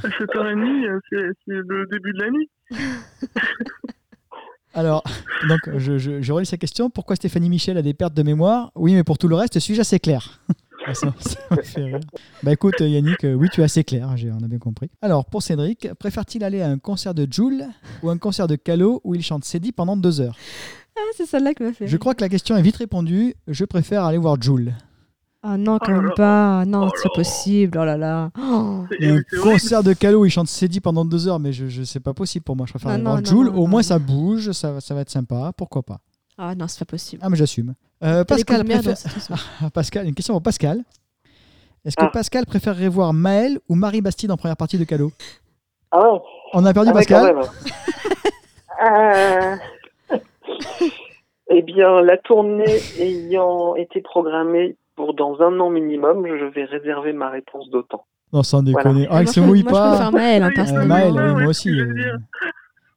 [0.03, 2.51] À 7h30, euh, c'est c'est le début de la nuit.
[4.75, 5.03] Alors,
[5.49, 6.91] donc je, je, je relis sa question.
[6.91, 8.73] Pourquoi Stéphanie Michel a des pertes de mémoire?
[8.75, 10.41] Oui, mais pour tout le reste, suis-je assez clair
[10.95, 12.01] ça, ça me fait rire.
[12.43, 14.91] Bah écoute Yannick, euh, oui tu es assez clair, j'ai- on a bien compris.
[15.03, 17.65] Alors pour Cédric, préfère-t-il aller à un concert de Joule
[18.03, 20.37] ou un concert de Calo où il chante Cédie pendant deux heures?
[20.97, 21.87] Ah, c'est celle-là qui m'a fait.
[21.87, 24.73] Je crois que la question est vite répondue, je préfère aller voir Joule.
[25.43, 26.65] Ah non, quand Oh là même pas.
[26.65, 27.13] Non, Oh c'est là.
[27.15, 27.79] possible.
[27.81, 28.31] Oh là là.
[28.41, 28.85] Oh.
[28.99, 31.69] C'est un c'est concert de Calo où il chante Cédie pendant deux heures, mais je,
[31.69, 33.53] je sais pas possible pour moi, je préfère Ah aller non, voir non, Joule, non,
[33.53, 33.87] au non, moins non.
[33.87, 36.01] ça bouge, ça, va- ça va être sympa, pourquoi pas?
[36.39, 37.23] Ah non, c'est pas possible.
[37.25, 37.75] Ah mais j'assume.
[38.03, 38.95] Euh, Pascal, préfère-.
[39.63, 40.83] Ah, une question pour Pascal.
[41.85, 42.11] Est-ce que Ah.
[42.13, 45.13] Pascal préférerait voir Maël ou Marie Bastide en première partie de Calo?
[45.93, 46.19] Ah ouais.
[46.53, 47.37] On a perdu Ah Pascal.
[48.85, 49.57] Euh,
[51.49, 57.13] Eh bien, la tournée ayant été programmée pour dans un an minimum, je vais réserver
[57.13, 58.05] ma réponse d'autant.
[58.33, 59.07] Non, sans déconner.
[59.09, 59.89] Ah, moi, il je, se moi, mouille je pas.
[59.91, 60.85] préfère Maël, hein, Euh.
[60.85, 61.71] Maël, oui, moi aussi.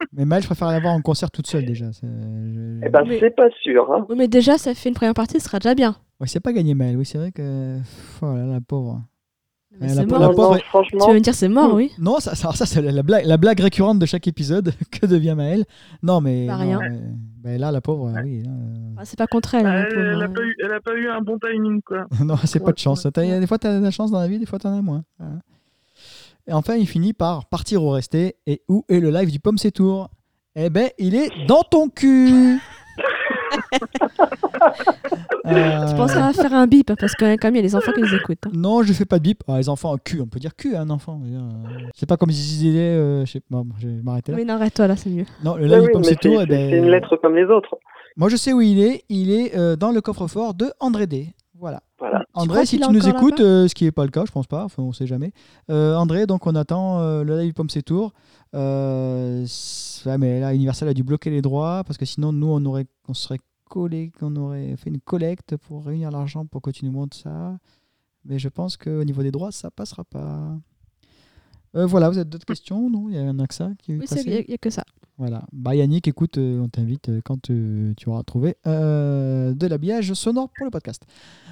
[0.02, 0.06] Euh.
[0.12, 0.18] veux.
[0.18, 1.86] Mais Maël, je préfère l'avoir en concert toute seule déjà.
[1.92, 3.92] je- Eh ben, Mais- c'est pas sûr.
[3.94, 4.06] Hein.
[4.10, 5.96] Oui, mais déjà, ça fait une première partie, ce sera déjà bien.
[6.20, 6.98] Ouais, c'est pas gagné Maël.
[6.98, 7.78] Oui, c'est vrai que.
[8.22, 9.02] Oh là, la pauvre.
[9.80, 10.20] Mais c'est la- mort.
[10.20, 11.92] la pauvre non, est- franchement, Tu vas me dire c'est mort, oui.
[12.00, 14.74] Non, ça, ça, ça, c'est la, la blague, la blague récurrente de chaque épisode.
[14.92, 15.64] que devient Maël
[16.04, 16.48] Non, mais.
[16.48, 16.80] Bah, non, rien.
[16.82, 17.00] mais-
[17.42, 18.42] ben là, la pauvre, oui.
[18.44, 19.66] là, euh, Ah, c'est pas contre elle.
[19.66, 20.34] hein, la Elle, pauvre, elle a hein.
[20.36, 22.08] pas eu, elle a pas eu un bon timing, quoi.
[22.26, 23.06] non, c'est pas de chance.
[23.06, 23.12] ouais.
[23.12, 24.78] T'as- Des fois, tu as de la chance dans la vie, des fois, tu en
[24.78, 25.04] as moins.
[25.20, 25.36] Voilà.
[26.50, 28.36] Et enfin, il finit par partir ou rester.
[28.48, 30.10] Et où est le live du Pomme C'est Tour?
[30.56, 32.60] Eh ben, il est dans ton cul
[35.46, 37.76] Euh, Je pensais à faire un bip parce que quand même, il y a des
[37.76, 38.46] enfants qui nous écoutent.
[38.46, 38.52] hein.
[38.54, 39.42] Non, je fais pas de bip.
[39.48, 41.20] Ah, les enfants, cul, on peut dire cul à un enfant.
[41.24, 42.80] je veux dire, euh, C'est pas comme si ils disaient.
[42.80, 44.38] euh, je sais pas, bon, je vais m'arrêter là.
[44.38, 45.26] Oui, non, arrête-toi là, c'est mieux.
[45.44, 47.16] Non, le live du Pomme mais C'est c'est Tour, eh c'est- ben, c'est une lettre
[47.18, 47.76] comme les autres.
[48.18, 49.04] Moi, je sais où il est.
[49.10, 51.28] Il est euh, dans le coffre-fort de André D.
[51.60, 51.82] Voilà.
[52.00, 52.24] Voilà.
[52.34, 54.64] André, si tu nous écoutes, euh, ce qui n'est pas le cas, je pense pas,
[54.64, 55.34] enfin on sait jamais.
[55.70, 58.14] Euh, André, donc on attend euh, le live Pomme C'est Tour.
[58.56, 62.48] Euh, c'est- ouais, mais là, Universal a dû bloquer les droits parce que sinon, nous,
[62.48, 63.40] on aurait, on serait
[63.70, 67.58] collé, qu'on aurait fait une collecte pour réunir l'argent pour que tu nous montres ça.
[68.26, 70.56] Mais je pense qu'au niveau des droits, ça passera pas.
[71.76, 74.06] Euh, voilà, vous avez d'autres questions Non, il y en a que ça qui Oui,
[74.26, 74.84] il n'y a, que ça.
[75.18, 75.44] voilà.
[75.52, 80.50] Bah Yannick, écoute, euh, on t'invite euh, quand euh, tu auras trouvé de l'habillage sonore
[80.58, 81.04] pour le podcast.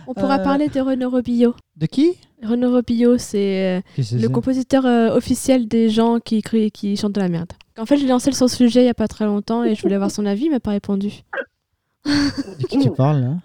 [0.07, 1.53] On pourra parler de Renaud Robillot.
[1.75, 2.13] De qui?
[2.41, 7.51] Renaud Robillot, c'est le compositeur officiel des gens qui, crient, qui chantent de la merde.
[7.77, 9.95] En fait, j'ai lancé son sujet il n'y a pas très longtemps et je voulais
[9.95, 11.23] avoir son avis, il m'a pas répondu.
[12.05, 13.35] De qui tu parles là?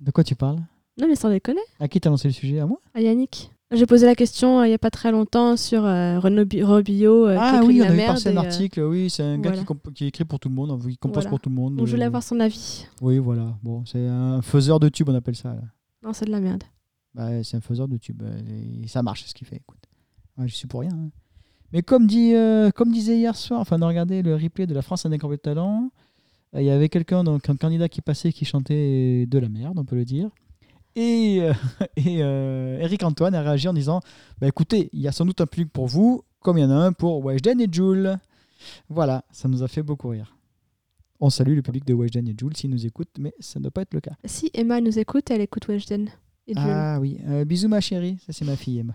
[0.00, 0.58] De quoi tu parles?
[1.00, 1.60] Non, mais sans déconner.
[1.80, 2.60] À qui t'as lancé le sujet?
[2.60, 2.78] À moi?
[2.94, 3.50] À Yannick.
[3.74, 6.62] J'ai posé la question euh, il n'y a pas très longtemps sur euh, Renaud Bi-
[6.62, 8.14] Robillot euh, qui Ah écrit oui, de on avait merde.
[8.14, 9.64] passé un article, oui, c'est un gars voilà.
[9.64, 11.30] qui, qui écrit pour tout le monde, qui compose Voilà.
[11.30, 11.76] pour tout le monde.
[11.76, 12.86] donc je voulais avoir son avis.
[13.00, 13.56] Oui, voilà.
[13.62, 15.54] Bon, c'est un faiseur de tube, on appelle ça.
[15.54, 15.62] Là.
[16.04, 16.62] Non, c'est de la merde.
[17.14, 18.22] Bah, c'est un faiseur de tube.
[18.82, 19.56] et ça marche, ce qu'il fait.
[19.56, 19.78] Écoute.
[20.36, 20.90] Ouais, je suis pour rien.
[20.92, 21.10] hein.
[21.72, 24.74] Mais comme, dit, euh, comme disait hier soir, enfin, on a regardé le replay de
[24.74, 25.90] la France Indécroyable Talent.
[26.54, 29.76] euh, Il y avait quelqu'un, donc un candidat qui passait qui chantait de la merde,
[29.78, 30.28] on peut le dire.
[30.96, 31.52] Et, euh,
[31.96, 34.00] et euh, Eric Antoine a réagi en disant
[34.40, 36.70] bah, écoutez, il y a sans doute un public pour vous, comme il y en
[36.70, 38.16] a un pour Weshden et Jules.
[38.88, 40.36] Voilà, ça nous a fait beaucoup rire.
[41.20, 43.70] On salue le public de Weshden et Jules s'ils nous écoutent, mais ça ne doit
[43.70, 44.12] pas être le cas.
[44.24, 46.08] Si Emma nous écoute, elle écoute Weshden.
[46.46, 46.62] Et Jules.
[46.66, 48.94] Ah oui, Euh, bisous ma chérie, ça c'est ma fille Emma.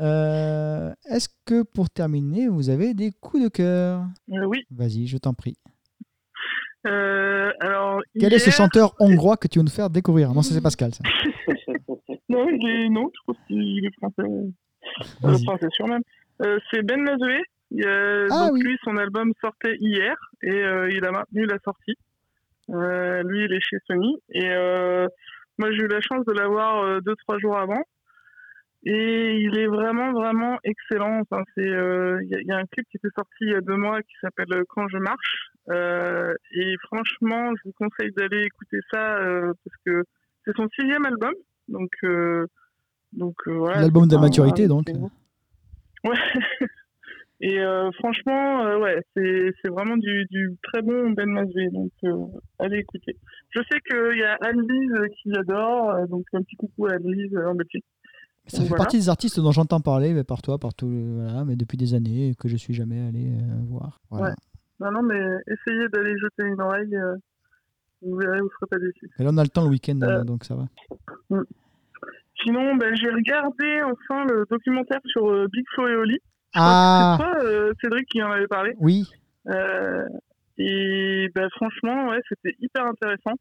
[0.00, 4.06] Euh, Est-ce que pour terminer, vous avez des coups de cœur?
[4.32, 4.64] Euh, oui.
[4.70, 5.56] Vas-y, je t'en prie.
[6.86, 10.32] Euh, alors, Quel est ce chanteur hongrois que tu veux nous faire découvrir?
[10.32, 10.94] Non, ça c'est Pascal.
[10.94, 11.02] Ça.
[12.28, 12.88] Non, il est...
[12.88, 14.22] non, je pense qu'il est français.
[15.24, 16.02] Euh, français sûr même.
[16.42, 17.40] Euh, c'est Ben Mazoé.
[17.70, 18.62] Il, euh, Ah donc oui.
[18.62, 21.96] lui, son album sortait hier et euh, il a maintenu la sortie.
[22.68, 24.48] Lui, il est chez Sony et
[25.58, 27.82] moi, j'ai eu la chance de l'avoir deux trois jours avant.
[28.84, 31.20] Et il est vraiment vraiment excellent.
[31.20, 33.50] Enfin, c'est euh, il y, a- il y a un clip qui était sorti il
[33.50, 35.50] y a deux mois qui s'appelle Quand je marche.
[35.70, 40.04] Euh, et franchement, je vous conseille d'aller écouter ça euh, parce que
[40.48, 41.32] c'est son sixième album.
[41.68, 42.46] Donc euh,
[43.12, 43.82] donc euh, voilà.
[43.82, 44.86] L'album de la maturité, un- donc.
[46.04, 46.14] Ouais.
[47.40, 51.92] Et euh, franchement, euh, ouais, c'est c'est vraiment du, du très bon Ben Masvé, donc
[52.02, 52.16] euh,
[52.58, 53.16] allez écouter.
[53.50, 57.54] Je sais qu'il y a Anne-Lise qui adore, donc un petit coucou à Anne-Lise en
[57.54, 57.84] Belgique.
[58.48, 58.82] Ça fait Voilà.
[58.82, 61.94] partie des artistes dont j'entends parler, mais par toi, par tout, voilà, mais depuis des
[61.94, 63.30] années que je suis jamais allé
[63.68, 64.00] voir.
[64.10, 64.30] Voilà.
[64.30, 64.34] Ouais.
[64.80, 66.96] Non, non, mais essayez d'aller jeter une oreille,
[68.02, 69.10] vous verrez, vous ne serez pas déçus.
[69.18, 70.66] Et là, on a le temps le week-end, Euh, donc ça va.
[72.42, 76.18] Sinon, ben, j'ai regardé enfin le documentaire sur euh, Big Flo et Oli.
[76.54, 78.74] Ah C'est toi, euh, Cédric, qui en avait parlé.
[78.78, 79.04] oui,
[80.60, 83.34] et bah, franchement, ouais, c'était hyper intéressant.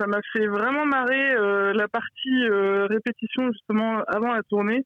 [0.00, 1.34] Ça m'a fait vraiment marrer
[1.72, 2.48] la partie
[2.90, 4.84] répétition justement avant la tournée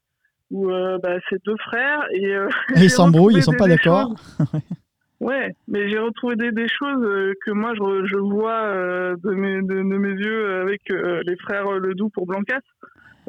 [0.50, 4.14] où euh, bah, c'est deux frères et euh, ils s'embrouillent, ils sont retrouvé pas d'accord.
[5.20, 9.30] Ouais, mais j'ai retrouvé des, des choses euh, que moi je, je vois euh, de,
[9.32, 12.60] mes, de, de mes yeux avec euh, les frères Ledoux pour Blancas.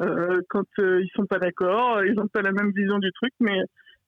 [0.00, 3.32] Euh, quand euh, ils sont pas d'accord, ils n'ont pas la même vision du truc,
[3.40, 3.58] mais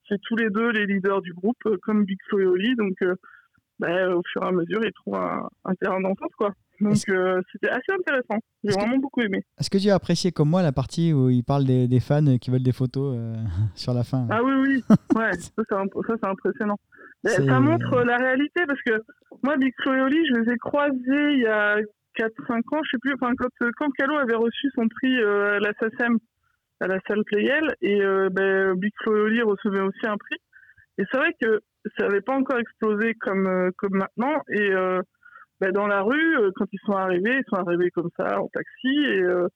[0.09, 3.14] c'est tous les deux les leaders du groupe, comme Big Flo et Oli, donc euh,
[3.80, 6.52] bah, au fur et à mesure ils trouvent un, un terrain d'entente quoi.
[6.80, 8.38] Donc c'était assez intéressant.
[8.64, 9.42] J'ai que- vraiment beaucoup aimé.
[9.59, 12.38] Est-ce que tu as apprécié comme moi la partie où il parle des, des fans
[12.40, 13.16] qui veulent des photos
[13.74, 14.84] sur la fin Ah oui oui,
[15.16, 16.78] ouais, ça, c'est impressionnant.
[17.24, 19.01] Ça montre euh, la réalité parce que
[19.43, 21.77] moi Big Flo et Oli, je les ai croisés il y a
[22.19, 25.61] 4-5 ans, je sais plus, enfin quand, quand Calo avait reçu son prix euh, à
[25.61, 26.19] la SACEM
[26.82, 30.36] à la salle Playel et euh, ben, Big Flo et Oli recevaient aussi un prix.
[30.99, 31.61] Et c'est vrai que
[31.97, 34.43] ça n'avait pas encore explosé comme, euh, comme maintenant.
[34.51, 35.01] Et euh,
[35.61, 38.49] ben, dans la rue, euh, quand ils sont arrivés, ils sont arrivés comme ça en
[38.49, 39.47] taxi et euh,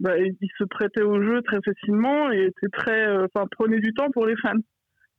[0.00, 3.94] ben, ils se prêtaient au jeu très facilement et étaient très, euh, enfin, prenaient du
[3.94, 4.58] temps pour les fans.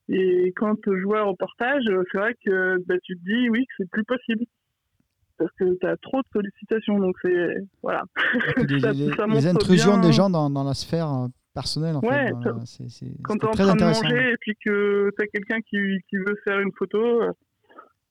[0.10, 3.66] Et quand je vois un reportage, euh, c'est vrai que ben, tu te dis oui
[3.66, 4.44] que c'est plus possible
[5.38, 7.00] parce que tu as trop de sollicitations.
[7.00, 8.04] Donc c'est voilà.
[8.70, 11.28] Les, Ça- les- ça les montre intrusions bien- des gens dans, dans la sphère euh,
[11.54, 12.34] personnelle, en Ouais, fait.
[12.44, 15.10] ça- la- c'est- c'est- quand c'est tu es en train de manger et puis que
[15.18, 15.78] tu as quelqu'un qui,
[16.10, 17.32] qui veut faire une photo, euh,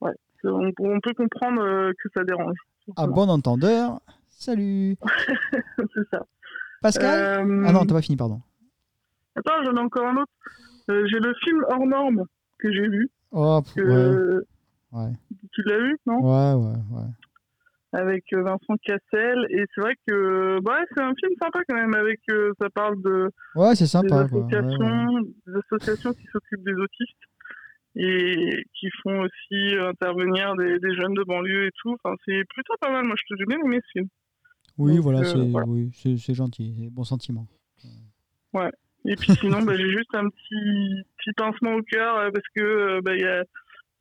[0.01, 0.13] ouais,
[0.45, 2.57] on, on peut comprendre que ça dérange.
[2.97, 3.99] À bon entendeur,
[4.29, 4.95] salut.
[5.77, 6.25] c'est ça.
[6.81, 7.47] Pascal?
[7.47, 8.41] Euh, Ah non, t'as pas fini, pardon.
[9.35, 10.31] Attends, j'en ai encore un autre.
[10.89, 12.23] Euh, j'ai le film Hors Norme
[12.59, 13.09] que j'ai vu.
[13.31, 13.81] Oh, Que,
[14.91, 15.11] ouais, ouais,
[15.53, 16.19] Tu l'as vu, non?
[16.21, 17.07] Ouais, ouais, ouais.
[17.93, 19.45] Avec euh, Vincent Cassel.
[19.49, 21.93] Et c'est vrai que bah, c'est un film sympa quand même.
[21.95, 24.27] Avec, euh, ça parle de, Ouais, c'est des sympa.
[24.27, 24.41] quoi.
[24.45, 25.21] Ouais, associations, ouais.
[25.47, 27.17] des associations qui s'occupent des autistes
[27.95, 31.95] et qui font aussi intervenir des, des jeunes de banlieue et tout.
[32.03, 33.05] Enfin, c'est plutôt pas mal.
[33.05, 34.07] Moi, je te j'ai bien aimé ce film.
[34.79, 35.67] Oui, Donc, voilà, c'est voilà.
[35.67, 35.91] oui,
[36.29, 37.47] gentil, c'est bon sentiment.
[39.05, 42.61] Et puis sinon, bah, j'ai juste un petit, petit pincement au cœur euh, parce que
[42.61, 43.43] euh, bah, y a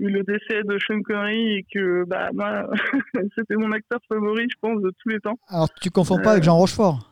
[0.00, 2.68] eu le décès de Sean Connery et que bah, moi,
[3.36, 5.38] c'était mon acteur favori, je pense, de tous les temps.
[5.48, 6.32] Alors, tu confonds pas Euh.
[6.32, 7.08] avec Jean Rochefort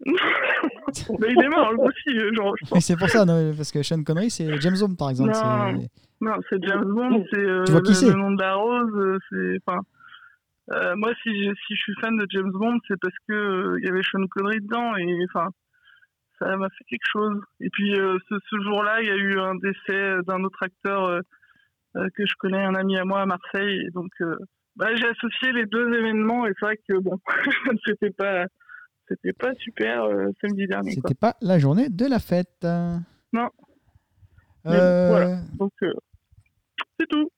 [0.06, 2.84] Bah, il est mort aussi, euh, genre, je Oui, pense.
[2.86, 5.32] c'est pour ça, non, parce que Sean Connery, c'est James Bond, par exemple.
[6.20, 6.32] Non.
[6.48, 8.90] c'est- James Bond, c'est euh, le, le nom de la rose.
[8.96, 9.80] euh, c'est, enfin,
[10.72, 13.78] euh, moi, si, je- si je suis fan de James Bond, c'est parce que euh,
[13.80, 15.48] il y avait Sean Connery dedans et enfin,
[16.38, 17.40] ça m'a fait quelque chose.
[17.60, 21.04] Et puis euh, ce, ce jour-là, il y a eu un décès d'un autre acteur
[21.04, 21.20] euh,
[21.96, 23.80] euh, que je connais, un ami à moi à Marseille.
[23.86, 24.36] Et donc, euh,
[24.76, 27.18] bah, j'ai associé les deux événements et c'est vrai que bon,
[27.86, 28.44] c'était pas,
[29.08, 30.94] c'était pas super euh, samedi dernier.
[30.94, 31.02] Quoi.
[31.08, 32.64] C'était pas la journée de la fête.
[33.32, 33.48] Non.
[34.64, 35.36] Mais Euh, voilà.
[35.58, 35.92] Donc, euh,
[36.98, 37.30] c'est tout.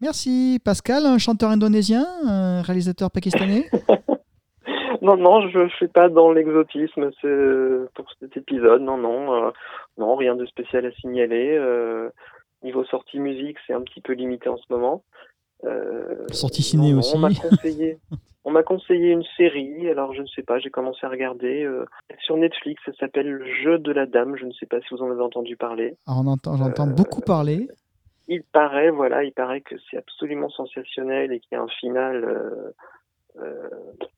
[0.00, 3.70] Merci Pascal, un chanteur indonésien, un réalisateur pakistanais?
[5.02, 8.82] Non, non, je ne fais pas dans l'exotisme c'est- pour cet épisode.
[8.82, 9.50] Non, non, euh,
[9.98, 11.56] non, rien de spécial à signaler.
[11.58, 12.08] Euh,
[12.62, 15.02] niveau sortie musique, c'est un petit peu limité en ce moment.
[15.64, 17.14] Euh, Sortie ciné non, aussi.
[17.16, 17.98] On m'a conseillé,
[18.44, 19.88] on m'a conseillé une série.
[19.88, 21.84] Alors je ne sais pas, j'ai commencé à regarder euh,
[22.20, 22.82] sur Netflix.
[22.86, 24.36] Ça s'appelle Le Jeu de la Dame.
[24.36, 25.96] Je ne sais pas si vous en avez entendu parler.
[26.06, 27.68] Alors, on entend, j'entends Euh, beaucoup parler.
[28.28, 32.24] Il paraît, voilà, il paraît que c'est absolument sensationnel et qu'il y a un final
[32.24, 32.70] euh, euh,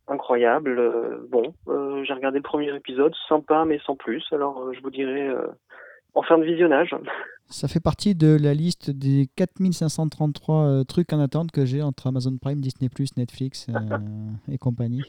[0.09, 0.79] incroyable.
[0.79, 4.25] Euh, bon, euh, j'ai regardé le premier épisode, sympa mais sans plus.
[4.33, 5.47] Alors euh, je vous dirai euh,
[6.15, 6.95] en fin de visionnage.
[7.51, 12.07] Ça fait partie de la liste des 4533 euh, trucs en attente que j'ai entre
[12.07, 13.99] Amazon Prime, Disney+, Netflix euh,
[14.53, 15.03] et compagnie.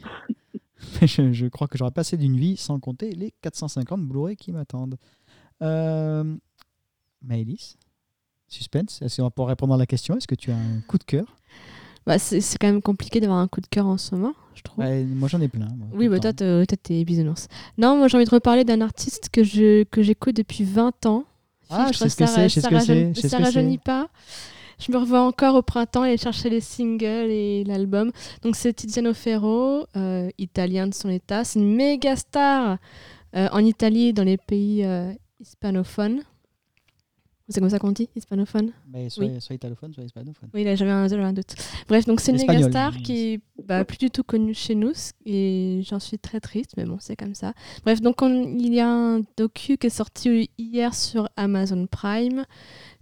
[1.02, 4.96] je, je crois que j'aurais passé d'une vie sans compter les 450 Blu-ray qui m'attendent.
[5.62, 6.24] Euh,
[7.22, 7.78] Maëlys,
[8.48, 11.04] suspense, est-ce qu'on peut répondre à la question Est-ce que tu as un coup de
[11.04, 11.36] cœur?
[12.10, 14.84] Bah, c'est quand même compliqué d'avoir un coup de cœur en ce moment, je trouve.
[14.84, 15.68] Ouais, Moi j'en ai plein.
[15.78, 17.48] moi, Oui, bah, toi, t'es- bisounours.
[17.78, 21.26] Non, moi, j'ai envie de reparler d'un artiste que je que j'écoute depuis 20 ans.
[21.70, 23.30] Ah, je sais trouve ce que ça- c'est, je sais ce que c'est, je sais
[23.30, 24.10] Ça rajeunit pas.
[24.80, 28.12] Je me revois encore au printemps aller chercher les singles et l'album.
[28.42, 31.44] Donc, c'est Tiziano Ferro, euh, italien de son état.
[31.44, 32.78] C'est une méga star
[33.36, 36.22] euh, en Italie, dans les pays euh, hispanophones.
[37.52, 40.50] C'est comme ça qu'on dit, hispanophone Mais soit, soit italophone, soit hispanophone.
[40.54, 41.56] oui, là j'avais un, un doute.
[41.88, 44.54] Bref, donc c'est une méga L'espagnol, star ils qui est bah, plus du tout connue
[44.54, 44.94] chez nous
[45.26, 47.54] et j'en suis très triste, mais bon, c'est comme ça.
[47.84, 52.46] Bref, donc on- il y a un docu qui est sorti hier sur Amazon Prime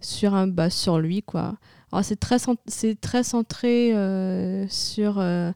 [0.00, 1.58] sur, un, bah, sur lui, quoi.
[1.92, 5.52] Alors c'est très, c'est très centré euh, sur, euh,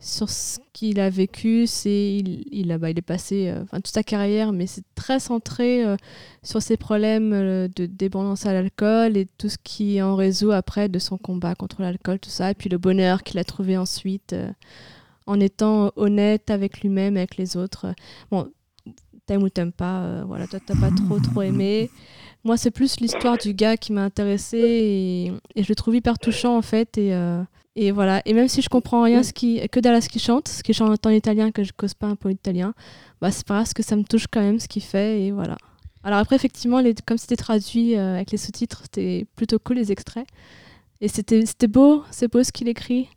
[0.00, 1.66] sur ce qu'il a vécu.
[1.66, 5.20] C'est, il, il, a, bah, il est passé euh, toute sa carrière, mais c'est très
[5.20, 5.96] centré euh,
[6.42, 10.88] sur ses problèmes euh, de dépendance à l'alcool et tout ce qui en réseau après
[10.88, 12.50] de son combat contre l'alcool, tout ça.
[12.50, 14.50] Et puis le bonheur qu'il a trouvé ensuite euh,
[15.26, 17.94] en étant honnête avec lui-même, avec les autres.
[18.30, 18.48] Bon,
[19.26, 21.90] t'aimes ou t'aimes pas, voilà, toi t'as pas trop trop aimé.
[22.42, 26.56] Moi, c'est plus l'histoire du gars qui m'a intéressée et, je le trouve hyper touchant
[26.56, 26.96] en fait.
[26.96, 27.12] Et,
[27.76, 28.22] et voilà.
[28.24, 29.24] Et même si je comprends rien mm.
[29.24, 31.72] ce qui, que dalle à ce qu'il chante, ce qu'il chante en italien, que je
[31.72, 32.74] cause pas un peu italien,
[33.20, 35.22] bah c'est pas grave, parce que ça me touche quand même ce qu'il fait.
[35.22, 35.56] Et voilà.
[36.02, 39.92] Alors après, effectivement, les, comme c'était traduit euh, avec les sous-titres, c'était plutôt cool les
[39.92, 40.26] extraits.
[41.02, 43.08] Et c'était beau, c'est beau ce qu'il écrit.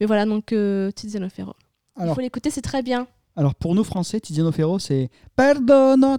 [0.00, 1.54] Mais voilà, donc euh, Tiziano Ferro.
[1.96, 3.06] Alors, Il faut l'écouter, c'est très bien.
[3.36, 6.16] Alors pour nous français, Tiziano Ferro, c'est Perdono.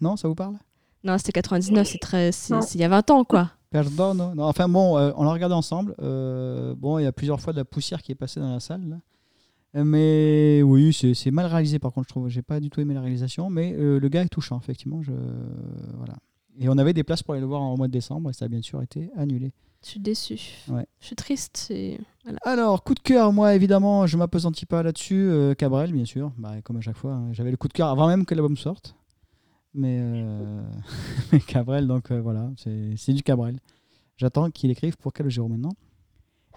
[0.00, 0.56] Non, ça vous parle?
[1.02, 3.52] Non, c'était 99, c'est il y a 20 ans quoi.
[3.84, 4.34] Perdono.
[4.34, 5.94] Non, enfin bon, euh, on l'a regardé ensemble.
[6.02, 8.60] Euh, bon, il y a plusieurs fois de la poussière qui est passée dans la
[8.60, 8.88] salle.
[8.88, 8.96] là.
[9.76, 12.28] Euh, Mais oui, c'est mal réalisé par contre, je trouve.
[12.28, 15.02] J'ai pas du tout aimé la réalisation, mais euh, le gars est touchant, effectivement.
[15.02, 15.12] Je...
[15.96, 16.14] Voilà.
[16.58, 18.46] Et on avait des places pour aller le voir en mois de décembre et ça
[18.46, 19.52] a bien sûr été annulé.
[19.84, 20.54] Je suis.
[20.68, 20.86] Ouais.
[21.00, 21.66] Je suis triste.
[21.70, 22.00] Et...
[22.24, 22.38] Voilà.
[22.44, 25.28] Alors, coup de cœur, moi évidemment, je m'appesantis pas là-dessus.
[25.30, 27.12] euh, Cabrel, bien sûr, bah, comme à chaque fois.
[27.12, 27.28] hein.
[27.32, 28.96] J'avais le coup de cœur avant même que l'album sorte.
[29.76, 30.62] Mais, euh,
[31.32, 33.60] mais Cabrel, donc euh, voilà, c'est du Cabrel.
[34.16, 35.74] J'attends qu'il écrive pour Calogero maintenant.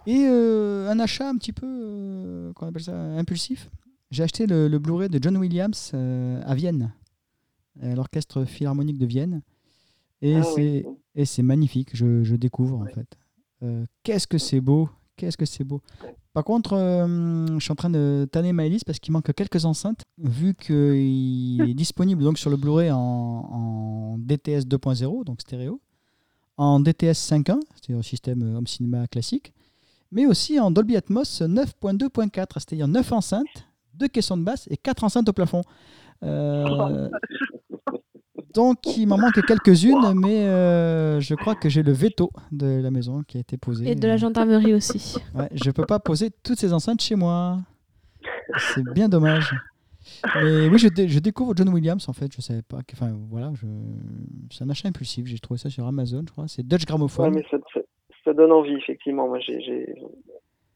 [0.07, 3.69] Et euh, un achat un petit peu, euh, qu'on appelle ça, impulsif.
[4.11, 6.93] J'ai acheté le, le Blu-ray de John Williams euh, à Vienne,
[7.81, 9.41] à l'Orchestre Philharmonique de Vienne.
[10.21, 10.95] Et Ah c'est oui.
[11.15, 13.17] et c'est magnifique, je, je découvre en fait.
[14.03, 15.81] Qu'est-ce que c'est beau, qu'est-ce que c'est beau.
[16.33, 19.65] Par contre, euh, je suis en train de tanner ma liste parce qu'il manque quelques
[19.65, 25.81] enceintes, vu qu'il est disponible donc sur le Blu-ray en, en DTS 2.0, donc stéréo,
[26.57, 29.53] en DTS 5.1, c'est-à-dire système euh, home cinéma classique,
[30.11, 35.03] mais aussi en Dolby Atmos 9.2.4, c'est-à-dire 9 enceintes, 2 caissons de basse et 4
[35.03, 35.61] enceintes au plafond.
[36.23, 37.09] Euh,
[38.59, 42.91] donc il m'en manque quelques-unes, mais euh, je crois que j'ai le veto de la
[42.91, 43.89] maison qui a été posé.
[43.89, 45.15] Et de la gendarmerie aussi.
[45.33, 47.59] Ouais, je peux pas poser toutes ces enceintes chez moi.
[48.73, 49.49] C'est bien dommage.
[50.43, 52.29] Mais oui, je, dé- je découvre John Williams en fait.
[52.35, 52.79] Je savais pas.
[52.85, 53.67] que- Enfin voilà, je...
[54.51, 55.25] c'est un achat impulsif.
[55.27, 56.47] J'ai trouvé ça sur Amazon, je crois.
[56.47, 57.33] C'est Dutch Ouais, Gramophone.
[57.35, 57.79] mais ça, ça-
[58.25, 59.27] ça donne envie, effectivement.
[59.27, 59.93] Moi, j'ai-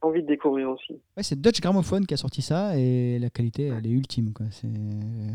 [0.01, 0.93] envie de découvrir aussi.
[1.15, 4.33] Ouais, c'est Dutch Gramophone qui a sorti ça et la qualité, elle est ultime.
[4.33, 4.45] Quoi.
[4.51, 4.67] C'est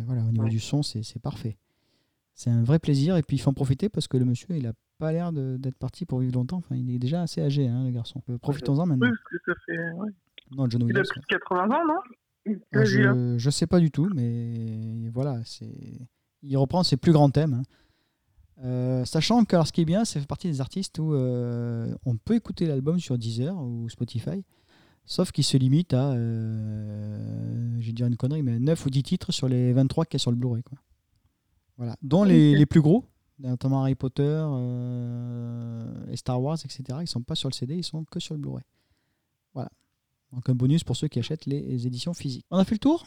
[0.07, 0.51] voilà, au niveau Ouais.
[0.51, 1.57] du son, c'est c'est parfait.
[2.39, 4.65] C'est un vrai plaisir et puis il faut en profiter parce que le monsieur, il
[4.69, 6.59] a pas l'air d'être parti pour vivre longtemps.
[6.59, 8.23] Enfin, il est déjà assez âgé, hein, le garçon.
[8.31, 9.11] Euh, Profitons-en Oui, maintenant.
[9.29, 9.77] que ça fait.
[9.77, 10.11] ouais.
[10.57, 11.09] Non, John Il a Williams.
[11.09, 11.95] plus de 80 ans, non?
[12.47, 13.13] Ah, Vas-y, là.
[13.13, 15.69] je, je sais pas du tout, mais voilà, c'est
[16.43, 17.55] il reprend ses plus grands thèmes.
[17.55, 17.63] hein.
[18.65, 21.93] Euh, sachant que alors, ce qui est bien, ça fait partie des artistes où euh,
[22.07, 24.45] on peut écouter l'album sur Deezer ou Spotify,
[25.07, 29.49] sauf qu'il se limite à, euh, dire une connerie, mais 9 ou 10 titres sur
[29.49, 30.63] les 23 qu'il y a sur le Blu-ray.
[30.63, 30.79] quoi.
[31.79, 31.97] Voilà.
[32.03, 33.05] Dont les, les plus gros,
[33.39, 36.99] notamment Harry Potter euh, et Star Wars, etc.
[37.01, 38.65] Ils sont pas sur le CD, ils sont que sur le Blu-ray.
[39.55, 39.71] Voilà.
[40.33, 42.45] Donc un bonus pour ceux qui achètent les éditions physiques.
[42.51, 43.05] On a fait le tour?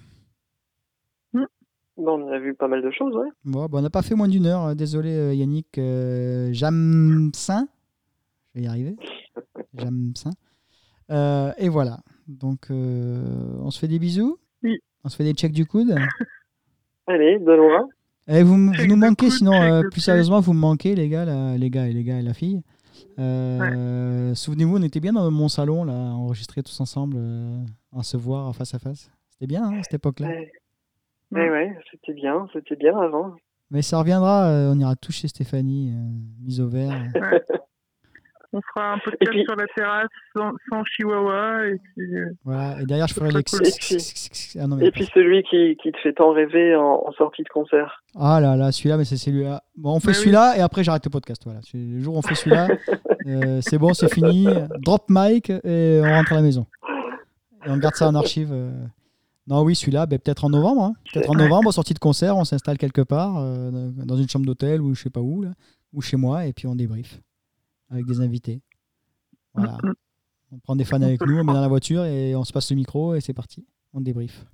[1.98, 3.28] Bon, on a vu pas mal de choses, ouais.
[3.44, 4.64] Bon, bah, on n'a pas fait moins d'une heure.
[4.68, 7.68] euh, Désolé euh, Yannick euh, Jamsin.
[8.56, 8.96] Je vais y arriver.
[9.78, 10.32] Jamsin.
[11.12, 12.00] Euh, et voilà.
[12.28, 14.40] Donc euh, on se fait des bisous.
[14.64, 14.80] Oui.
[15.04, 15.94] On se fait des checks du coude.
[17.08, 17.88] Allez, de loin.
[18.28, 21.26] Et vous, nous manquez, sinon euh, plus sérieusement, vous me manquez les gars,
[21.58, 22.62] les gars et les gars et la fille.
[23.20, 27.64] Euh, Souvenez-vous, on était bien dans mon salon là, enregistrés tous ensemble, euh,
[27.96, 29.12] à se voir en face à face.
[29.30, 30.28] C'était bien hein, cette époque-là.
[30.28, 30.52] Ouais,
[31.32, 33.36] ouais, ouais, c'était bien, c'était bien avant.
[33.70, 35.94] Mais ça reviendra, euh, on ira tout chez Stéphanie,
[36.42, 36.92] mise au vert.
[38.54, 41.68] On fera un podcast puis- sur la terrasse sans, sans chihuahua.
[41.68, 43.44] Et puis, euh, Voilà, et derrière je ferai serait les.
[43.46, 43.68] cool.
[43.68, 47.04] Et puis- Ah, non, mais Et puis celui qui, qui te fait tant rêver en,
[47.08, 48.04] en sortie de concert.
[48.20, 49.64] ah là là, celui-là, mais c'est celui-là.
[49.78, 50.20] Bon, on fait Bah oui.
[50.20, 51.42] celui-là et après j'arrête le podcast.
[51.46, 52.68] Voilà, C'est- le jour où on fait celui-là,
[53.28, 54.48] euh, c'est bon, c'est fini.
[54.80, 56.66] Drop mic et on rentre à la maison.
[57.66, 58.50] Et on garde ça en archive.
[58.52, 58.72] euh.
[59.48, 60.84] Non, oui, celui-là, ben, peut-être en novembre.
[60.84, 60.94] hein.
[61.14, 63.72] Peut-être en novembre, sortie de concert, on s'installe quelque part, euh,
[64.06, 65.50] dans une chambre d'hôtel ou je sais pas où, là,
[65.94, 67.20] ou chez moi, et puis on débrief
[67.92, 68.62] avec des invités.
[69.54, 69.78] Voilà.
[69.84, 69.94] Mm, mm.
[70.54, 72.70] On prend des fans avec nous, on met dans la voiture et on se passe
[72.72, 73.66] le micro et c'est parti.
[73.94, 74.46] On débrief.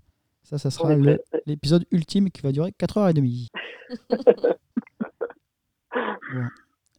[0.43, 1.19] Ça, ça sera prêt.
[1.45, 3.47] l'épisode ultime qui va durer 4h30.
[6.33, 6.43] Bon.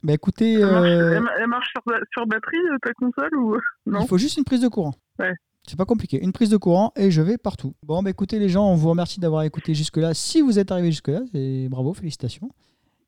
[0.01, 3.35] Bah écoutez, elle, marche, euh, elle ma- elle marche sur, sur batterie, euh, ta console
[3.35, 4.01] ou non?
[4.01, 4.93] Il faut juste une prise de courant.
[5.19, 5.33] Ouais.
[5.67, 6.21] C'est pas compliqué.
[6.23, 7.75] Une prise de courant et je vais partout.
[7.83, 10.13] Bon, bah écoutez les gens, on vous remercie d'avoir écouté jusque-là.
[10.13, 12.49] Si vous êtes arrivés jusque-là, c'est bravo, félicitations.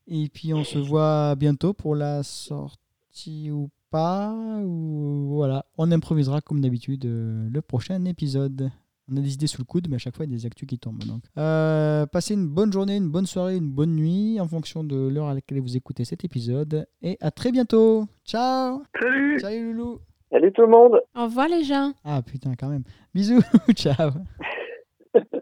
[0.07, 2.77] Et puis on se voit bientôt pour la sortie
[3.51, 4.33] ou pas.
[4.63, 8.71] Ou voilà, on improvisera comme d'habitude euh, le prochain épisode.
[9.11, 10.45] On a des idées sous le coude, mais à chaque fois il y a des
[10.45, 11.03] actus qui tombent.
[11.03, 15.07] Donc, euh, passez une bonne journée, une bonne soirée, une bonne nuit en fonction de
[15.09, 16.87] l'heure à laquelle vous écoutez cet épisode.
[17.01, 18.05] Et à très bientôt.
[18.25, 18.83] Ciao.
[18.99, 19.99] Salut Salut Loulou.
[20.31, 21.91] Salut tout le monde Au revoir les gens.
[22.05, 22.83] Ah putain, quand même.
[23.13, 23.41] Bisous.
[23.75, 24.11] Ciao.